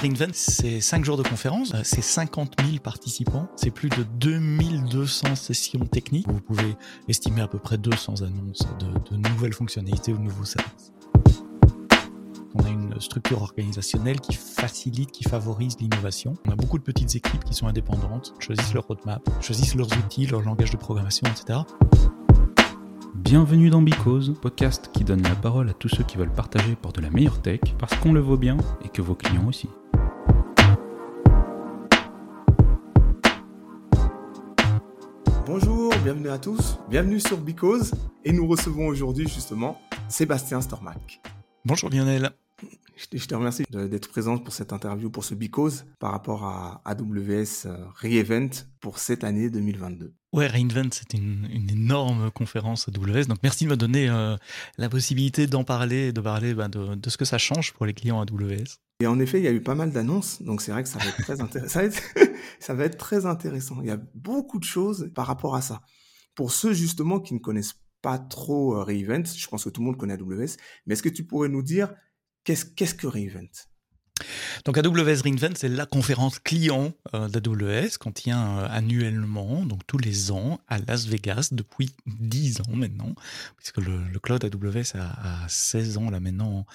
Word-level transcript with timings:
Reinvent, 0.00 0.32
c'est 0.32 0.80
5 0.80 1.04
jours 1.04 1.16
de 1.16 1.24
conférence, 1.24 1.74
euh, 1.74 1.80
c'est 1.82 2.02
50 2.02 2.54
000 2.64 2.78
participants, 2.78 3.48
c'est 3.56 3.72
plus 3.72 3.88
de 3.88 4.04
2200 4.20 5.34
sessions 5.34 5.80
techniques. 5.80 6.28
Vous 6.28 6.40
pouvez 6.40 6.76
estimer 7.08 7.40
à 7.40 7.48
peu 7.48 7.58
près 7.58 7.78
200 7.78 8.22
annonces 8.22 8.68
de, 8.78 9.16
nouvelles 9.16 9.54
fonctionnalités 9.54 10.12
ou 10.12 10.18
de 10.18 10.22
nouveaux 10.22 10.44
services. 10.44 10.92
On 12.54 12.64
a 12.64 12.68
une 12.68 13.00
structure 13.00 13.42
organisationnelle 13.42 14.20
qui 14.20 14.34
facilite, 14.34 15.10
qui 15.10 15.24
favorise 15.24 15.76
l'innovation. 15.80 16.34
On 16.46 16.52
a 16.52 16.56
beaucoup 16.56 16.78
de 16.78 16.84
petites 16.84 17.16
équipes 17.16 17.42
qui 17.42 17.54
sont 17.54 17.66
indépendantes, 17.66 18.34
choisissent 18.38 18.74
leur 18.74 18.86
roadmap, 18.86 19.28
choisissent 19.40 19.74
leurs 19.74 19.92
outils, 19.98 20.26
leur 20.26 20.42
langage 20.42 20.70
de 20.70 20.76
programmation, 20.76 21.26
etc. 21.26 21.58
Bienvenue 23.16 23.68
dans 23.68 23.82
Bicose, 23.82 24.34
podcast 24.40 24.90
qui 24.92 25.02
donne 25.02 25.22
la 25.22 25.34
parole 25.34 25.68
à 25.68 25.72
tous 25.72 25.88
ceux 25.88 26.04
qui 26.04 26.16
veulent 26.16 26.32
partager 26.32 26.76
pour 26.76 26.92
de 26.92 27.00
la 27.00 27.10
meilleure 27.10 27.42
tech, 27.42 27.60
parce 27.78 27.96
qu'on 27.96 28.12
le 28.12 28.20
vaut 28.20 28.38
bien 28.38 28.56
et 28.84 28.88
que 28.88 29.02
vos 29.02 29.16
clients 29.16 29.48
aussi. 29.48 29.68
Bienvenue 36.08 36.30
à 36.30 36.38
tous, 36.38 36.78
bienvenue 36.88 37.20
sur 37.20 37.36
Bicose, 37.36 37.92
et 38.24 38.32
nous 38.32 38.46
recevons 38.46 38.86
aujourd'hui 38.86 39.28
justement 39.28 39.78
Sébastien 40.08 40.62
Stormac. 40.62 41.20
Bonjour 41.66 41.90
Lionel. 41.90 42.30
Je 42.96 43.26
te 43.26 43.34
remercie 43.34 43.64
d'être 43.68 44.08
présent 44.08 44.38
pour 44.38 44.54
cette 44.54 44.72
interview, 44.72 45.10
pour 45.10 45.22
ce 45.22 45.34
Bicose, 45.34 45.84
par 45.98 46.12
rapport 46.12 46.46
à 46.46 46.80
AWS 46.86 47.66
euh, 47.66 47.84
Reevent 48.02 48.48
pour 48.80 49.00
cette 49.00 49.22
année 49.22 49.50
2022. 49.50 50.14
Ouais, 50.34 50.46
Reinvent, 50.46 50.90
c'est 50.92 51.14
une, 51.14 51.48
énorme 51.70 52.30
conférence 52.30 52.88
AWS. 52.88 53.26
Donc, 53.26 53.38
merci 53.42 53.64
de 53.64 53.70
me 53.70 53.76
donner 53.76 54.10
euh, 54.10 54.36
la 54.76 54.90
possibilité 54.90 55.46
d'en 55.46 55.64
parler, 55.64 56.12
de 56.12 56.20
parler 56.20 56.52
bah, 56.52 56.68
de, 56.68 57.08
ce 57.08 57.16
que 57.16 57.24
ça 57.24 57.38
change 57.38 57.72
pour 57.72 57.86
les 57.86 57.94
clients 57.94 58.20
AWS. 58.20 58.76
Et 59.00 59.06
en 59.06 59.18
effet, 59.20 59.38
il 59.38 59.44
y 59.44 59.48
a 59.48 59.52
eu 59.52 59.62
pas 59.62 59.74
mal 59.74 59.90
d'annonces, 59.90 60.42
donc 60.42 60.60
c'est 60.60 60.72
vrai 60.72 60.82
que 60.82 60.88
ça 60.88 60.98
va 60.98 61.06
être 61.06 61.22
très 61.22 61.40
intéressant. 61.40 61.72
ça, 61.72 61.80
va 61.80 61.86
être, 61.86 62.02
ça 62.60 62.74
va 62.74 62.84
être 62.84 62.98
très 62.98 63.24
intéressant. 63.24 63.80
Il 63.80 63.86
y 63.86 63.90
a 63.90 64.00
beaucoup 64.14 64.58
de 64.58 64.64
choses 64.64 65.10
par 65.14 65.26
rapport 65.26 65.54
à 65.54 65.62
ça. 65.62 65.80
Pour 66.34 66.52
ceux 66.52 66.74
justement 66.74 67.20
qui 67.20 67.32
ne 67.32 67.38
connaissent 67.38 67.80
pas 68.02 68.18
trop 68.18 68.76
euh, 68.76 68.82
Reevent, 68.82 69.24
je 69.24 69.46
pense 69.48 69.64
que 69.64 69.70
tout 69.70 69.80
le 69.80 69.86
monde 69.86 69.96
connaît 69.96 70.14
AWS, 70.14 70.56
mais 70.86 70.92
est-ce 70.92 71.02
que 71.02 71.08
tu 71.08 71.24
pourrais 71.24 71.48
nous 71.48 71.62
dire 71.62 71.94
qu'est-ce 72.44 72.94
que 72.94 73.06
Reevent 73.06 73.48
donc 74.64 74.78
AWS 74.78 75.22
Reinvent, 75.24 75.54
c'est 75.56 75.68
la 75.68 75.86
conférence 75.86 76.38
client 76.38 76.92
euh, 77.14 77.28
d'AWS 77.28 77.98
qu'on 77.98 78.12
tient 78.12 78.58
euh, 78.58 78.68
annuellement, 78.70 79.64
donc 79.64 79.86
tous 79.86 79.98
les 79.98 80.30
ans, 80.30 80.60
à 80.68 80.78
Las 80.78 81.06
Vegas 81.06 81.48
depuis 81.52 81.90
10 82.06 82.60
ans 82.62 82.74
maintenant, 82.74 83.14
puisque 83.56 83.78
le, 83.78 84.04
le 84.04 84.18
cloud 84.18 84.44
AWS 84.44 84.96
a, 84.96 85.44
a, 85.44 85.48
16 85.48 85.98
ans 85.98 86.10
là 86.10 86.20
maintenant 86.20 86.66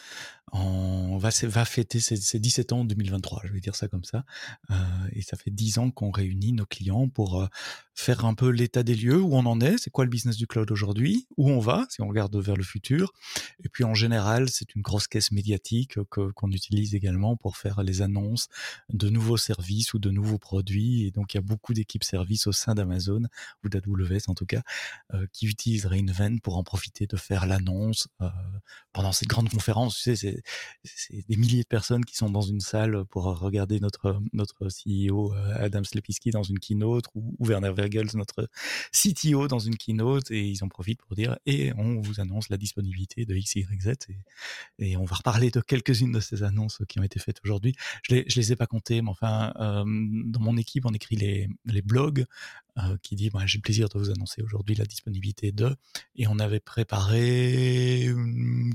on 0.53 1.17
va, 1.17 1.29
va 1.43 1.65
fêter 1.65 1.99
ses, 1.99 2.39
17 2.39 2.73
ans 2.73 2.81
en 2.81 2.85
2023, 2.85 3.41
je 3.45 3.53
vais 3.53 3.59
dire 3.59 3.75
ça 3.75 3.87
comme 3.87 4.03
ça. 4.03 4.23
Euh, 4.69 4.75
et 5.13 5.21
ça 5.23 5.35
fait 5.35 5.49
10 5.49 5.79
ans 5.79 5.89
qu'on 5.89 6.11
réunit 6.11 6.53
nos 6.53 6.65
clients 6.65 7.09
pour 7.09 7.41
euh, 7.41 7.47
faire 7.95 8.25
un 8.25 8.33
peu 8.33 8.49
l'état 8.49 8.83
des 8.83 8.95
lieux, 8.95 9.21
où 9.21 9.35
on 9.35 9.45
en 9.45 9.61
est, 9.61 9.77
c'est 9.77 9.89
quoi 9.89 10.03
le 10.03 10.09
business 10.09 10.35
du 10.37 10.47
cloud 10.47 10.69
aujourd'hui, 10.71 11.27
où 11.37 11.49
on 11.49 11.59
va, 11.59 11.85
si 11.89 12.01
on 12.01 12.07
regarde 12.07 12.35
vers 12.35 12.55
le 12.55 12.63
futur. 12.63 13.13
Et 13.63 13.69
puis 13.69 13.83
en 13.83 13.93
général, 13.93 14.49
c'est 14.49 14.75
une 14.75 14.81
grosse 14.81 15.07
caisse 15.07 15.31
médiatique 15.31 15.97
que, 16.09 16.31
qu'on 16.31 16.51
utilise 16.51 16.95
également 16.95 17.35
pour 17.35 17.57
faire 17.57 17.83
les 17.83 18.01
annonces 18.01 18.47
de 18.89 19.09
nouveaux 19.09 19.37
services 19.37 19.93
ou 19.93 19.99
de 19.99 20.09
nouveaux 20.09 20.39
produits. 20.39 21.05
Et 21.05 21.11
donc 21.11 21.33
il 21.33 21.37
y 21.37 21.39
a 21.39 21.41
beaucoup 21.41 21.73
d'équipes 21.73 22.03
services 22.03 22.47
au 22.47 22.51
sein 22.51 22.73
d'Amazon, 22.73 23.23
ou 23.63 23.69
d'AWS 23.69 24.23
en 24.27 24.33
tout 24.33 24.45
cas, 24.45 24.61
euh, 25.13 25.25
qui 25.31 25.47
utilisent 25.47 25.85
Reinvent 25.85 26.39
pour 26.41 26.57
en 26.57 26.63
profiter 26.63 27.07
de 27.07 27.17
faire 27.17 27.45
l'annonce 27.45 28.07
euh, 28.21 28.29
pendant 28.91 29.11
ces 29.11 29.25
grandes 29.25 29.49
conférences. 29.49 29.95
Tu 29.95 30.15
sais, 30.15 30.43
c'est 30.83 31.27
des 31.27 31.37
milliers 31.37 31.63
de 31.63 31.67
personnes 31.67 32.05
qui 32.05 32.15
sont 32.15 32.29
dans 32.29 32.41
une 32.41 32.59
salle 32.59 33.05
pour 33.05 33.25
regarder 33.25 33.79
notre 33.79 34.21
notre 34.33 34.67
CEO 34.67 35.33
euh, 35.33 35.55
Adam 35.57 35.83
Slepiski 35.83 36.31
dans 36.31 36.43
une 36.43 36.59
keynote 36.59 37.05
ou, 37.15 37.35
Werner 37.39 37.73
Notre 38.15 38.49
CTO 38.91 39.47
dans 39.47 39.59
une 39.59 39.77
keynote 39.77 40.29
et 40.31 40.41
ils 40.41 40.63
en 40.63 40.67
profitent 40.67 41.01
pour 41.01 41.15
dire 41.15 41.37
et 41.45 41.73
on 41.77 42.01
vous 42.01 42.19
annonce 42.19 42.49
la 42.49 42.57
disponibilité 42.57 43.25
de 43.25 43.35
X, 43.35 43.55
Y, 43.55 43.81
Z 43.81 43.89
et, 44.09 44.89
et 44.91 44.97
on 44.97 45.05
va 45.05 45.15
reparler 45.15 45.51
de 45.51 45.61
quelques-unes 45.61 46.11
de 46.11 46.19
ces 46.19 46.43
annonces 46.43 46.81
qui 46.87 46.99
ont 46.99 47.03
été 47.03 47.19
faites 47.19 47.39
aujourd'hui. 47.43 47.75
Je 48.03 48.15
les 48.15 48.25
les 48.43 48.51
ai 48.51 48.55
pas 48.55 48.67
comptées, 48.67 49.01
mais 49.01 49.09
enfin 49.09 49.53
euh, 49.59 49.83
dans 49.85 50.39
mon 50.39 50.57
équipe 50.57 50.85
on 50.85 50.93
écrit 50.93 51.15
les 51.15 51.49
les 51.65 51.81
blogs 51.81 52.25
euh, 52.77 52.97
qui 53.01 53.15
dit 53.15 53.29
bah, 53.29 53.41
j'ai 53.45 53.57
le 53.57 53.61
plaisir 53.61 53.89
de 53.89 53.97
vous 53.97 54.09
annoncer 54.09 54.41
aujourd'hui 54.41 54.75
la 54.75 54.85
disponibilité 54.85 55.51
de 55.51 55.75
et 56.15 56.27
on 56.27 56.39
avait 56.39 56.59
préparé 56.59 58.13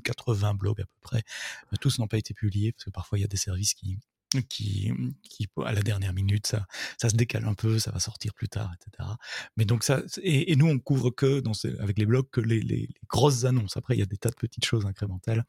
80 0.04 0.54
blogs 0.54 0.80
à 0.80 0.84
peu 0.84 0.98
près 1.00 1.22
euh, 1.72 1.76
tous 1.80 1.98
n'ont 1.98 2.08
pas 2.08 2.18
été 2.18 2.34
publiés 2.34 2.72
parce 2.72 2.84
que 2.84 2.90
parfois 2.90 3.18
il 3.18 3.22
y 3.22 3.24
a 3.24 3.28
des 3.28 3.36
services 3.36 3.74
qui 3.74 3.98
qui, 4.48 4.92
à 5.64 5.72
la 5.72 5.82
dernière 5.82 6.12
minute 6.12 6.46
ça 6.46 6.66
ça 6.98 7.08
se 7.08 7.16
décale 7.16 7.46
un 7.46 7.54
peu 7.54 7.78
ça 7.78 7.90
va 7.90 7.98
sortir 7.98 8.34
plus 8.34 8.48
tard 8.48 8.70
etc 8.74 9.08
mais 9.56 9.64
donc 9.64 9.84
ça 9.84 10.02
et, 10.22 10.54
nous 10.56 10.66
on 10.66 10.78
couvre 10.78 11.10
que 11.10 11.42
avec 11.80 11.98
les 11.98 12.06
blogs 12.06 12.28
que 12.30 12.40
les, 12.40 12.88
grosses 13.08 13.44
annonces 13.44 13.76
après 13.76 13.96
il 13.96 14.00
y 14.00 14.02
a 14.02 14.06
des 14.06 14.18
tas 14.18 14.28
de 14.28 14.34
petites 14.34 14.64
choses 14.64 14.86
incrémentales 14.86 15.44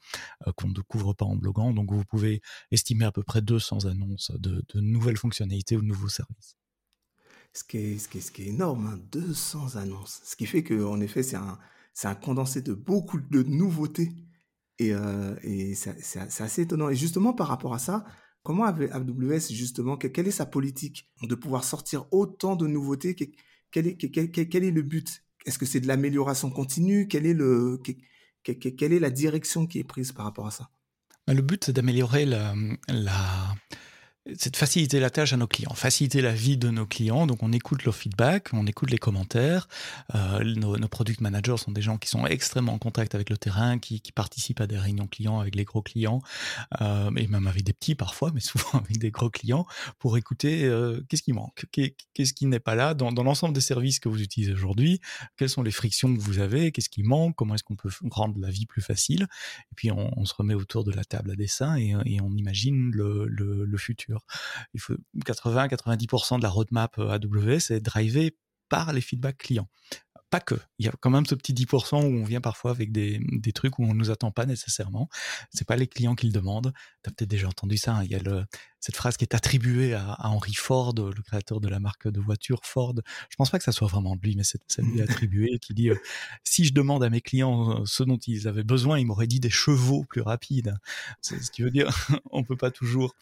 euh, 0.47 0.51
qu'on 0.53 0.69
ne 0.69 0.81
couvre 0.81 1.13
pas 1.13 1.25
en 1.25 1.35
bloguant 1.35 1.73
donc 1.73 1.91
vous 1.91 2.05
pouvez 2.05 2.41
estimer 2.71 3.05
à 3.05 3.11
peu 3.11 3.23
près 3.23 3.41
200 3.41 3.85
annonces 3.85 4.31
de, 4.39 4.63
nouvelles 4.75 5.17
fonctionnalités 5.17 5.75
ou 5.75 5.81
de 5.81 5.87
nouveaux 5.87 6.09
services 6.09 6.55
ce 7.53 7.63
qui 7.63 7.77
est, 7.77 7.97
ce 7.97 8.07
qui 8.07 8.21
ce 8.21 8.31
qui 8.31 8.43
est 8.43 8.47
énorme, 8.47 8.85
hein, 8.85 8.99
200 9.11 9.75
annonces. 9.77 10.21
Ce 10.23 10.35
qui 10.35 10.45
fait 10.45 10.63
qu'en 10.63 11.01
effet, 11.01 11.23
c'est 11.23 11.35
un, 11.35 11.57
c'est 11.95 12.07
un 12.07 12.13
condensé 12.13 12.61
de 12.61 12.73
beaucoup 12.73 13.19
de 13.19 13.41
nouveautés. 13.41 14.11
Et, 14.77 14.93
euh, 14.93 15.35
et 15.41 15.73
c'est 15.73 16.41
assez 16.41 16.61
étonnant. 16.61 16.89
Et 16.89 16.95
justement, 16.95 17.33
par 17.33 17.47
rapport 17.47 17.73
à 17.73 17.79
ça, 17.79 18.05
comment 18.43 18.65
AWS, 18.65 19.51
justement, 19.51 19.97
quelle 19.97 20.27
est 20.27 20.31
sa 20.31 20.45
politique 20.45 21.09
de 21.23 21.35
pouvoir 21.35 21.63
sortir 21.63 22.05
autant 22.11 22.55
de 22.55 22.67
nouveautés? 22.67 23.15
Quel 23.71 23.87
est, 23.87 24.71
le 24.71 24.81
but? 24.81 25.23
Est-ce 25.45 25.59
que 25.59 25.65
c'est 25.65 25.79
de 25.79 25.87
l'amélioration 25.87 26.49
continue? 26.49 27.07
Quelle 27.07 27.25
est, 27.25 28.99
la 28.99 29.09
direction 29.09 29.67
qui 29.67 29.79
est 29.79 29.83
prise 29.83 30.11
par 30.11 30.25
rapport 30.25 30.47
à 30.47 30.51
ça? 30.51 30.69
Bah, 31.27 31.33
Le 31.33 31.41
but, 31.41 31.65
c'est 31.65 31.73
d'améliorer 31.73 32.25
la 32.25 32.53
c'est 34.35 34.51
de 34.51 34.57
faciliter 34.57 34.99
la 34.99 35.09
tâche 35.09 35.33
à 35.33 35.37
nos 35.37 35.47
clients, 35.47 35.73
faciliter 35.73 36.21
la 36.21 36.33
vie 36.33 36.57
de 36.57 36.69
nos 36.69 36.85
clients. 36.85 37.25
Donc, 37.25 37.41
on 37.41 37.51
écoute 37.51 37.83
leur 37.85 37.95
feedback, 37.95 38.49
on 38.53 38.67
écoute 38.67 38.91
les 38.91 38.97
commentaires. 38.97 39.67
Euh, 40.13 40.43
nos, 40.43 40.77
nos, 40.77 40.87
product 40.87 41.21
managers 41.21 41.57
sont 41.57 41.71
des 41.71 41.81
gens 41.81 41.97
qui 41.97 42.09
sont 42.09 42.25
extrêmement 42.25 42.73
en 42.73 42.77
contact 42.77 43.15
avec 43.15 43.29
le 43.29 43.37
terrain, 43.37 43.79
qui, 43.79 44.01
qui 44.01 44.11
participent 44.11 44.61
à 44.61 44.67
des 44.67 44.77
réunions 44.77 45.07
clients 45.07 45.39
avec 45.39 45.55
les 45.55 45.63
gros 45.63 45.81
clients, 45.81 46.21
euh, 46.81 47.11
et 47.15 47.27
même 47.27 47.47
avec 47.47 47.63
des 47.63 47.73
petits 47.73 47.95
parfois, 47.95 48.31
mais 48.33 48.39
souvent 48.41 48.79
avec 48.79 48.97
des 48.97 49.11
gros 49.11 49.29
clients, 49.29 49.65
pour 49.99 50.17
écouter 50.17 50.65
euh, 50.65 51.01
qu'est-ce 51.07 51.23
qui 51.23 51.33
manque, 51.33 51.65
qu'est-ce 51.71 52.33
qui 52.33 52.45
n'est 52.45 52.59
pas 52.59 52.75
là 52.75 52.93
dans, 52.93 53.11
dans 53.11 53.23
l'ensemble 53.23 53.53
des 53.53 53.61
services 53.61 53.99
que 53.99 54.09
vous 54.09 54.21
utilisez 54.21 54.51
aujourd'hui, 54.51 54.99
quelles 55.37 55.49
sont 55.49 55.63
les 55.63 55.71
frictions 55.71 56.13
que 56.13 56.19
vous 56.19 56.39
avez, 56.39 56.71
qu'est-ce 56.71 56.89
qui 56.89 57.03
manque, 57.03 57.35
comment 57.35 57.55
est-ce 57.55 57.63
qu'on 57.63 57.75
peut 57.75 57.89
rendre 58.11 58.39
la 58.39 58.49
vie 58.49 58.65
plus 58.65 58.81
facile? 58.81 59.27
Et 59.71 59.75
puis, 59.75 59.91
on, 59.91 60.11
on, 60.17 60.25
se 60.25 60.33
remet 60.33 60.53
autour 60.53 60.83
de 60.83 60.91
la 60.91 61.03
table 61.03 61.31
à 61.31 61.35
dessin 61.35 61.77
et, 61.77 61.95
et 62.05 62.21
on 62.21 62.31
imagine 62.31 62.91
le, 62.91 63.25
le, 63.27 63.65
le 63.65 63.77
futur. 63.77 64.08
Il 64.73 64.79
faut 64.79 64.95
80-90% 65.25 66.37
de 66.37 66.43
la 66.43 66.49
roadmap 66.49 66.97
euh, 66.97 67.17
AWS 67.17 67.71
est 67.71 67.81
drivée 67.81 68.37
par 68.69 68.93
les 68.93 69.01
feedbacks 69.01 69.37
clients 69.37 69.69
pas 70.29 70.39
que. 70.39 70.55
Il 70.77 70.85
y 70.85 70.89
a 70.89 70.93
quand 70.99 71.09
même 71.09 71.25
ce 71.25 71.35
petit 71.35 71.53
10% 71.53 72.03
où 72.03 72.21
on 72.21 72.23
vient 72.23 72.41
parfois 72.41 72.71
avec 72.71 72.91
des, 72.91 73.19
trucs 73.53 73.79
où 73.79 73.83
on 73.83 73.93
nous 73.93 74.11
attend 74.11 74.31
pas 74.31 74.45
nécessairement. 74.45 75.09
C'est 75.51 75.67
pas 75.67 75.75
les 75.75 75.87
clients 75.87 76.15
qui 76.15 76.27
le 76.27 76.31
demandent. 76.31 76.71
Tu 77.03 77.09
as 77.09 77.13
peut-être 77.13 77.29
déjà 77.29 77.47
entendu 77.47 77.77
ça. 77.77 77.95
Hein. 77.95 78.03
Il 78.03 78.11
y 78.11 78.15
a 78.15 78.19
le, 78.19 78.45
cette 78.79 78.95
phrase 78.95 79.17
qui 79.17 79.25
est 79.25 79.35
attribuée 79.35 79.93
à, 79.93 80.13
à, 80.13 80.29
Henry 80.29 80.53
Ford, 80.53 80.93
le 80.95 81.21
créateur 81.21 81.59
de 81.59 81.67
la 81.67 81.79
marque 81.79 82.07
de 82.07 82.19
voiture 82.19 82.61
Ford. 82.63 82.95
Je 83.29 83.35
pense 83.35 83.49
pas 83.49 83.57
que 83.57 83.63
ça 83.63 83.71
soit 83.71 83.87
vraiment 83.87 84.15
de 84.15 84.21
lui, 84.21 84.35
mais 84.35 84.43
c'est, 84.43 84.61
ça 84.67 84.81
lui 84.81 84.99
est 84.99 85.01
attribué, 85.09 85.59
qui 85.59 85.73
dit 85.73 85.89
euh, 85.89 85.95
si 86.43 86.65
je 86.65 86.73
demande 86.73 87.03
à 87.03 87.09
mes 87.09 87.21
clients 87.21 87.81
euh, 87.81 87.83
ce 87.85 88.03
dont 88.03 88.17
ils 88.17 88.47
avaient 88.47 88.63
besoin, 88.63 88.99
ils 88.99 89.05
m'auraient 89.05 89.27
dit 89.27 89.39
des 89.39 89.49
chevaux 89.49 90.05
plus 90.09 90.21
rapides. 90.21 90.75
C'est 91.21 91.41
ce 91.41 91.51
qui 91.51 91.61
veut 91.61 91.71
dire 91.71 91.89
on 92.31 92.43
peut 92.43 92.57
pas 92.57 92.71
toujours. 92.71 93.15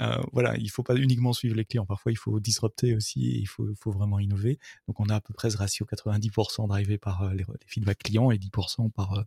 Euh, 0.00 0.20
voilà, 0.32 0.56
il 0.56 0.70
faut 0.70 0.82
pas 0.82 0.96
uniquement 0.96 1.32
suivre 1.32 1.56
les 1.56 1.64
clients. 1.64 1.86
Parfois, 1.86 2.12
il 2.12 2.16
faut 2.16 2.40
disrupter 2.40 2.94
aussi. 2.94 3.38
il 3.40 3.46
faut, 3.46 3.68
faut 3.78 3.92
vraiment 3.92 4.18
innover. 4.18 4.58
Donc, 4.88 5.00
on 5.00 5.08
a 5.08 5.16
à 5.16 5.20
peu 5.20 5.34
près 5.34 5.50
ce 5.50 5.56
ratio 5.56 5.86
90% 5.86 6.68
drivé 6.68 6.98
par 6.98 7.22
euh, 7.22 7.30
les, 7.30 7.44
les 7.44 7.66
feedbacks 7.66 8.02
clients 8.02 8.30
et 8.30 8.38
10% 8.38 8.90
par 8.90 9.24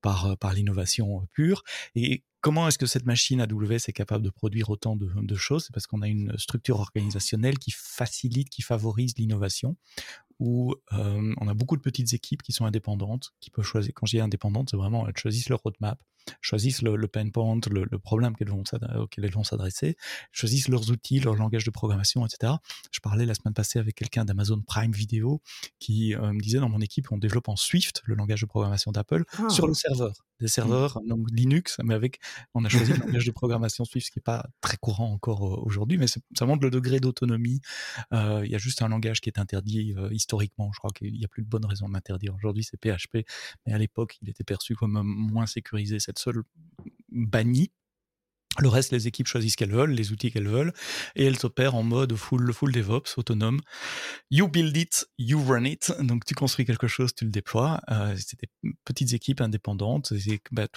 par 0.00 0.36
par 0.38 0.52
l'innovation 0.52 1.26
pure. 1.32 1.62
Et 1.94 2.22
Comment 2.44 2.68
est-ce 2.68 2.76
que 2.76 2.84
cette 2.84 3.06
machine 3.06 3.40
AWS 3.40 3.88
est 3.88 3.94
capable 3.94 4.22
de 4.22 4.28
produire 4.28 4.68
autant 4.68 4.96
de, 4.96 5.34
choses? 5.34 5.64
C'est 5.64 5.72
parce 5.72 5.86
qu'on 5.86 6.02
a 6.02 6.08
une 6.08 6.36
structure 6.36 6.78
organisationnelle 6.78 7.58
qui 7.58 7.70
facilite, 7.70 8.50
qui 8.50 8.60
favorise 8.60 9.16
l'innovation, 9.16 9.78
où 10.38 10.74
euh, 10.92 11.34
on 11.40 11.48
a 11.48 11.54
beaucoup 11.54 11.74
de 11.74 11.80
petites 11.80 12.12
équipes 12.12 12.42
qui 12.42 12.52
sont 12.52 12.66
indépendantes, 12.66 13.32
qui 13.40 13.48
peuvent 13.48 13.64
choisir. 13.64 13.94
Quand 13.94 14.04
je 14.04 14.18
dis 14.18 14.20
indépendantes, 14.20 14.68
c'est 14.70 14.76
vraiment 14.76 15.08
elles 15.08 15.16
choisissent 15.16 15.48
leur 15.48 15.60
roadmap, 15.60 15.98
choisissent 16.40 16.82
le, 16.82 16.96
le 16.96 17.08
pain 17.08 17.28
point, 17.30 17.58
le, 17.70 17.86
le 17.90 17.98
problème 17.98 18.34
qu'elles 18.36 18.50
vont 18.50 18.62
auquel 18.96 19.24
elles 19.24 19.32
vont 19.32 19.44
s'adresser, 19.44 19.96
choisissent 20.32 20.68
leurs 20.68 20.90
outils, 20.90 21.20
leur 21.20 21.34
langage 21.34 21.64
de 21.64 21.70
programmation, 21.70 22.26
etc. 22.26 22.54
Je 22.90 23.00
parlais 23.00 23.26
la 23.26 23.34
semaine 23.34 23.54
passée 23.54 23.78
avec 23.78 23.94
quelqu'un 23.94 24.24
d'Amazon 24.24 24.62
Prime 24.66 24.92
Video 24.92 25.42
qui 25.78 26.14
euh, 26.14 26.32
me 26.32 26.40
disait 26.40 26.58
dans 26.58 26.68
mon 26.68 26.80
équipe, 26.80 27.10
on 27.12 27.18
développe 27.18 27.48
en 27.48 27.56
Swift, 27.56 28.02
le 28.04 28.14
langage 28.14 28.40
de 28.40 28.46
programmation 28.46 28.92
d'Apple, 28.92 29.24
ah. 29.38 29.48
sur 29.48 29.66
le 29.66 29.74
serveur 29.74 30.12
des 30.40 30.48
serveurs 30.48 31.00
donc 31.06 31.26
Linux, 31.30 31.76
mais 31.84 31.94
avec 31.94 32.18
on 32.54 32.64
a 32.64 32.68
choisi 32.68 32.92
le 32.92 32.98
langage 32.98 33.24
de 33.24 33.30
programmation 33.30 33.84
Swift, 33.84 34.06
ce 34.06 34.10
qui 34.10 34.18
n'est 34.18 34.24
pas 34.24 34.46
très 34.60 34.76
courant 34.76 35.12
encore 35.12 35.64
aujourd'hui, 35.64 35.96
mais 35.96 36.06
ça 36.06 36.46
montre 36.46 36.64
le 36.64 36.70
degré 36.70 37.00
d'autonomie. 37.00 37.60
Euh, 38.12 38.42
il 38.44 38.50
y 38.50 38.54
a 38.54 38.58
juste 38.58 38.82
un 38.82 38.88
langage 38.88 39.20
qui 39.20 39.28
est 39.28 39.38
interdit 39.38 39.94
euh, 39.96 40.08
historiquement. 40.12 40.70
Je 40.72 40.78
crois 40.78 40.90
qu'il 40.90 41.12
n'y 41.12 41.24
a 41.24 41.28
plus 41.28 41.42
de 41.42 41.48
bonne 41.48 41.64
raison 41.64 41.88
de 41.88 41.94
l'interdire. 41.94 42.34
Aujourd'hui, 42.34 42.64
c'est 42.64 42.76
PHP, 42.76 43.26
mais 43.66 43.72
à 43.72 43.78
l'époque, 43.78 44.18
il 44.22 44.28
était 44.28 44.44
perçu 44.44 44.74
comme 44.74 45.00
moins 45.02 45.46
sécurisé. 45.46 45.98
Cette 46.14 46.34
seule 46.34 46.42
bannie 47.10 47.70
le 48.60 48.68
reste, 48.68 48.92
les 48.92 49.08
équipes 49.08 49.26
choisissent 49.26 49.52
ce 49.52 49.56
qu'elles 49.56 49.72
veulent, 49.72 49.90
les 49.90 50.12
outils 50.12 50.30
qu'elles 50.30 50.48
veulent, 50.48 50.72
et 51.16 51.24
elles 51.24 51.44
opèrent 51.44 51.74
en 51.74 51.82
mode 51.82 52.14
full, 52.14 52.52
full 52.52 52.70
DevOps, 52.70 53.16
autonome. 53.16 53.60
You 54.30 54.46
build 54.48 54.76
it, 54.76 55.08
you 55.18 55.42
run 55.42 55.64
it. 55.64 55.92
Donc, 56.00 56.24
tu 56.24 56.34
construis 56.34 56.64
quelque 56.64 56.86
chose, 56.86 57.14
tu 57.14 57.24
le 57.24 57.32
déploies. 57.32 57.80
Euh, 57.90 58.14
c'est 58.16 58.38
des 58.40 58.72
petites 58.84 59.12
équipes 59.12 59.40
indépendantes, 59.40 60.12
bah, 60.52 60.68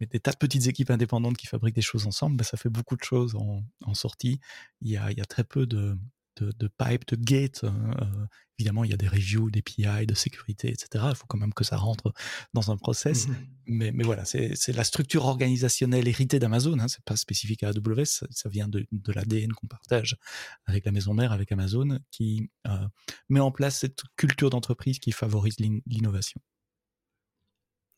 des 0.00 0.20
tas 0.20 0.32
de 0.32 0.36
petites 0.38 0.68
équipes 0.68 0.90
indépendantes 0.90 1.36
qui 1.36 1.46
fabriquent 1.46 1.74
des 1.74 1.82
choses 1.82 2.06
ensemble. 2.06 2.36
Bah, 2.36 2.44
ça 2.44 2.56
fait 2.56 2.70
beaucoup 2.70 2.96
de 2.96 3.04
choses 3.04 3.34
en, 3.34 3.62
en 3.84 3.94
sortie. 3.94 4.40
Il 4.80 4.90
y, 4.90 4.96
a, 4.96 5.10
il 5.10 5.18
y 5.18 5.20
a 5.20 5.26
très 5.26 5.44
peu 5.44 5.66
de, 5.66 5.98
de, 6.36 6.52
de 6.58 6.68
pipe, 6.78 7.06
de 7.08 7.16
gate. 7.16 7.64
Hein, 7.64 7.90
euh, 8.00 8.26
évidemment, 8.58 8.84
il 8.84 8.90
y 8.90 8.94
a 8.94 8.96
des 8.96 9.08
reviews, 9.08 9.50
des 9.50 9.62
PI, 9.62 10.06
de 10.06 10.14
sécurité, 10.14 10.68
etc. 10.68 11.04
Il 11.10 11.14
faut 11.14 11.26
quand 11.26 11.38
même 11.38 11.54
que 11.54 11.64
ça 11.64 11.76
rentre 11.76 12.12
dans 12.54 12.70
un 12.70 12.76
process. 12.76 13.28
Mmh 13.28 13.36
mais, 13.70 13.92
mais, 13.92 14.02
voilà, 14.02 14.24
c'est 14.24 14.72
la 14.72 14.82
structure 14.82 15.26
organisationnelle 15.26 16.08
héritée 16.08 16.38
d'Amazon. 16.38 16.78
Hein, 16.78 16.88
c'est 16.88 17.04
pas 17.04 17.16
spécifique 17.16 17.62
à 17.62 17.68
AWS, 17.68 18.06
ça, 18.06 18.26
ça 18.30 18.48
vient 18.48 18.66
de, 18.66 18.86
de 18.90 19.12
l'ADN 19.12 19.52
qu'on 19.52 19.66
partage 19.66 20.16
avec 20.64 20.86
la 20.86 20.92
maison 20.92 21.12
mère, 21.12 21.32
avec 21.32 21.52
Amazon, 21.52 21.98
qui 22.10 22.50
euh, 22.66 22.86
met 23.28 23.40
en 23.40 23.50
place 23.50 23.80
cette 23.80 24.00
culture 24.16 24.48
d'entreprise 24.48 24.98
qui 24.98 25.12
favorise 25.12 25.56
l'innovation. 25.60 26.40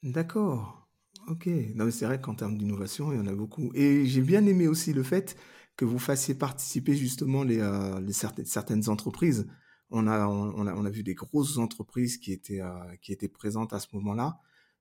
D'accord. 0.02 0.88
Ok. 1.28 1.46
Non, 1.74 1.84
mais 1.84 1.90
c'est 1.90 2.06
vrai 2.06 2.20
qu'en 2.20 2.34
termes 2.34 2.58
d'innovation, 2.58 3.12
il 3.12 3.18
y 3.18 3.20
en 3.20 3.26
a 3.26 3.34
beaucoup. 3.34 3.70
Et 3.74 4.06
j'ai 4.06 4.22
bien 4.22 4.44
aimé 4.46 4.66
aussi 4.66 4.92
le 4.92 5.04
fait 5.04 5.36
que 5.76 5.84
vous 5.84 5.98
fassiez 5.98 6.34
participer 6.34 6.96
justement 6.96 7.44
les, 7.44 7.60
euh, 7.60 8.00
les 8.00 8.12
certaines, 8.12 8.44
certaines 8.44 8.88
entreprises. 8.88 9.46
On 9.90 10.06
a, 10.06 10.26
on, 10.26 10.66
a, 10.66 10.74
on 10.74 10.84
a 10.84 10.90
vu 10.90 11.02
des 11.02 11.14
grosses 11.14 11.58
entreprises 11.58 12.18
qui 12.18 12.32
étaient, 12.32 12.60
euh, 12.60 12.68
qui 13.02 13.12
étaient 13.12 13.28
présentes 13.28 13.72
à 13.72 13.80
ce 13.80 13.88
moment-là. 13.92 14.38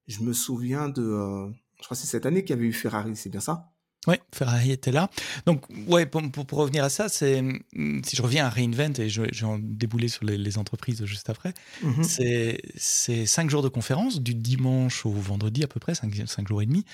Je 0.07 0.21
me 0.21 0.33
souviens 0.33 0.89
de, 0.89 1.01
euh, 1.01 1.49
je 1.79 1.83
crois 1.85 1.95
que 1.95 2.01
c'est 2.01 2.07
cette 2.07 2.25
année 2.25 2.43
qu'il 2.43 2.55
y 2.55 2.59
avait 2.59 2.67
eu 2.67 2.73
Ferrari, 2.73 3.15
c'est 3.15 3.29
bien 3.29 3.39
ça? 3.39 3.71
Oui, 4.07 4.15
Ferrari 4.33 4.71
était 4.71 4.93
là. 4.93 5.09
Donc, 5.45 5.65
ouais, 5.87 6.05
pour, 6.05 6.21
pour, 6.31 6.57
revenir 6.57 6.83
à 6.85 6.89
ça, 6.89 7.09
c'est 7.09 7.41
mm, 7.41 8.01
si 8.05 8.15
je 8.15 8.21
reviens 8.21 8.45
à 8.45 8.49
Reinvent 8.49 8.97
et 8.97 9.09
je, 9.09 9.23
je 9.31 9.41
vais 9.41 9.51
en 9.51 9.59
débouler 9.59 10.07
sur 10.07 10.23
les, 10.25 10.37
les 10.37 10.57
entreprises 10.57 11.03
juste 11.05 11.29
après, 11.29 11.53
mmh 11.83 12.03
c'est 12.03 13.25
cinq 13.25 13.49
jours 13.49 13.61
de 13.61 13.69
conférence, 13.69 14.21
du 14.21 14.35
dimanche 14.35 15.05
au 15.05 15.11
vendredi 15.11 15.63
à 15.63 15.67
peu 15.67 15.79
près, 15.79 15.95
cinq, 15.95 16.13
cinq 16.27 16.47
jours 16.47 16.61
et 16.61 16.65
demi. 16.65 16.85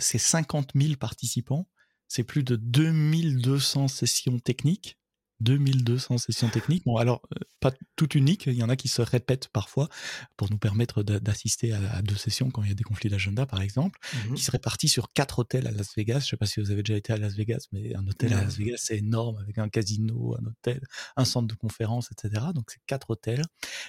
c'est 0.00 0.18
50 0.18 0.72
000 0.74 0.96
participants 0.96 1.66
c'est 2.10 2.24
plus 2.24 2.42
de 2.42 2.56
2200 2.56 3.86
sessions 3.86 4.40
techniques 4.40 4.98
2200 5.40 6.18
sessions 6.18 6.48
techniques. 6.48 6.84
Bon, 6.84 6.96
alors, 6.96 7.22
euh, 7.34 7.40
pas 7.60 7.72
toutes 7.96 8.14
uniques, 8.14 8.46
il 8.46 8.54
y 8.54 8.62
en 8.62 8.68
a 8.68 8.76
qui 8.76 8.88
se 8.88 9.02
répètent 9.02 9.48
parfois 9.48 9.88
pour 10.36 10.50
nous 10.50 10.58
permettre 10.58 11.02
d'assister 11.02 11.72
à, 11.72 12.02
deux 12.02 12.16
sessions 12.16 12.50
quand 12.50 12.62
il 12.62 12.68
y 12.68 12.72
a 12.72 12.74
des 12.74 12.84
conflits 12.84 13.10
d'agenda, 13.10 13.46
par 13.46 13.62
exemple, 13.62 13.98
mmh 14.14 14.34
qui 14.34 14.42
se 14.42 14.50
répartissent 14.50 14.92
sur 14.92 15.12
quatre 15.12 15.40
hôtels 15.40 15.66
à 15.66 15.70
Las 15.70 15.94
Vegas. 15.96 16.20
Je 16.20 16.26
ne 16.26 16.28
sais 16.30 16.36
pas 16.36 16.46
si 16.46 16.60
vous 16.60 16.70
avez 16.70 16.82
déjà 16.82 16.96
été 16.96 17.12
à 17.12 17.16
Las 17.16 17.34
Vegas, 17.34 17.66
mais 17.72 17.94
un 17.94 18.06
hôtel 18.06 18.32
à 18.32 18.44
Las 18.44 18.56
Vegas, 18.56 18.76
c'est 18.78 18.98
énorme, 18.98 19.38
avec 19.38 19.58
un 19.58 19.68
casino, 19.68 20.36
un 20.40 20.46
hôtel, 20.46 20.80
un 21.16 21.24
centre 21.24 21.48
de 21.48 21.54
conférence, 21.54 22.10
etc. 22.12 22.46
Donc, 22.54 22.70
c'est 22.70 22.80
quatre 22.86 23.10
hôtels. 23.10 23.44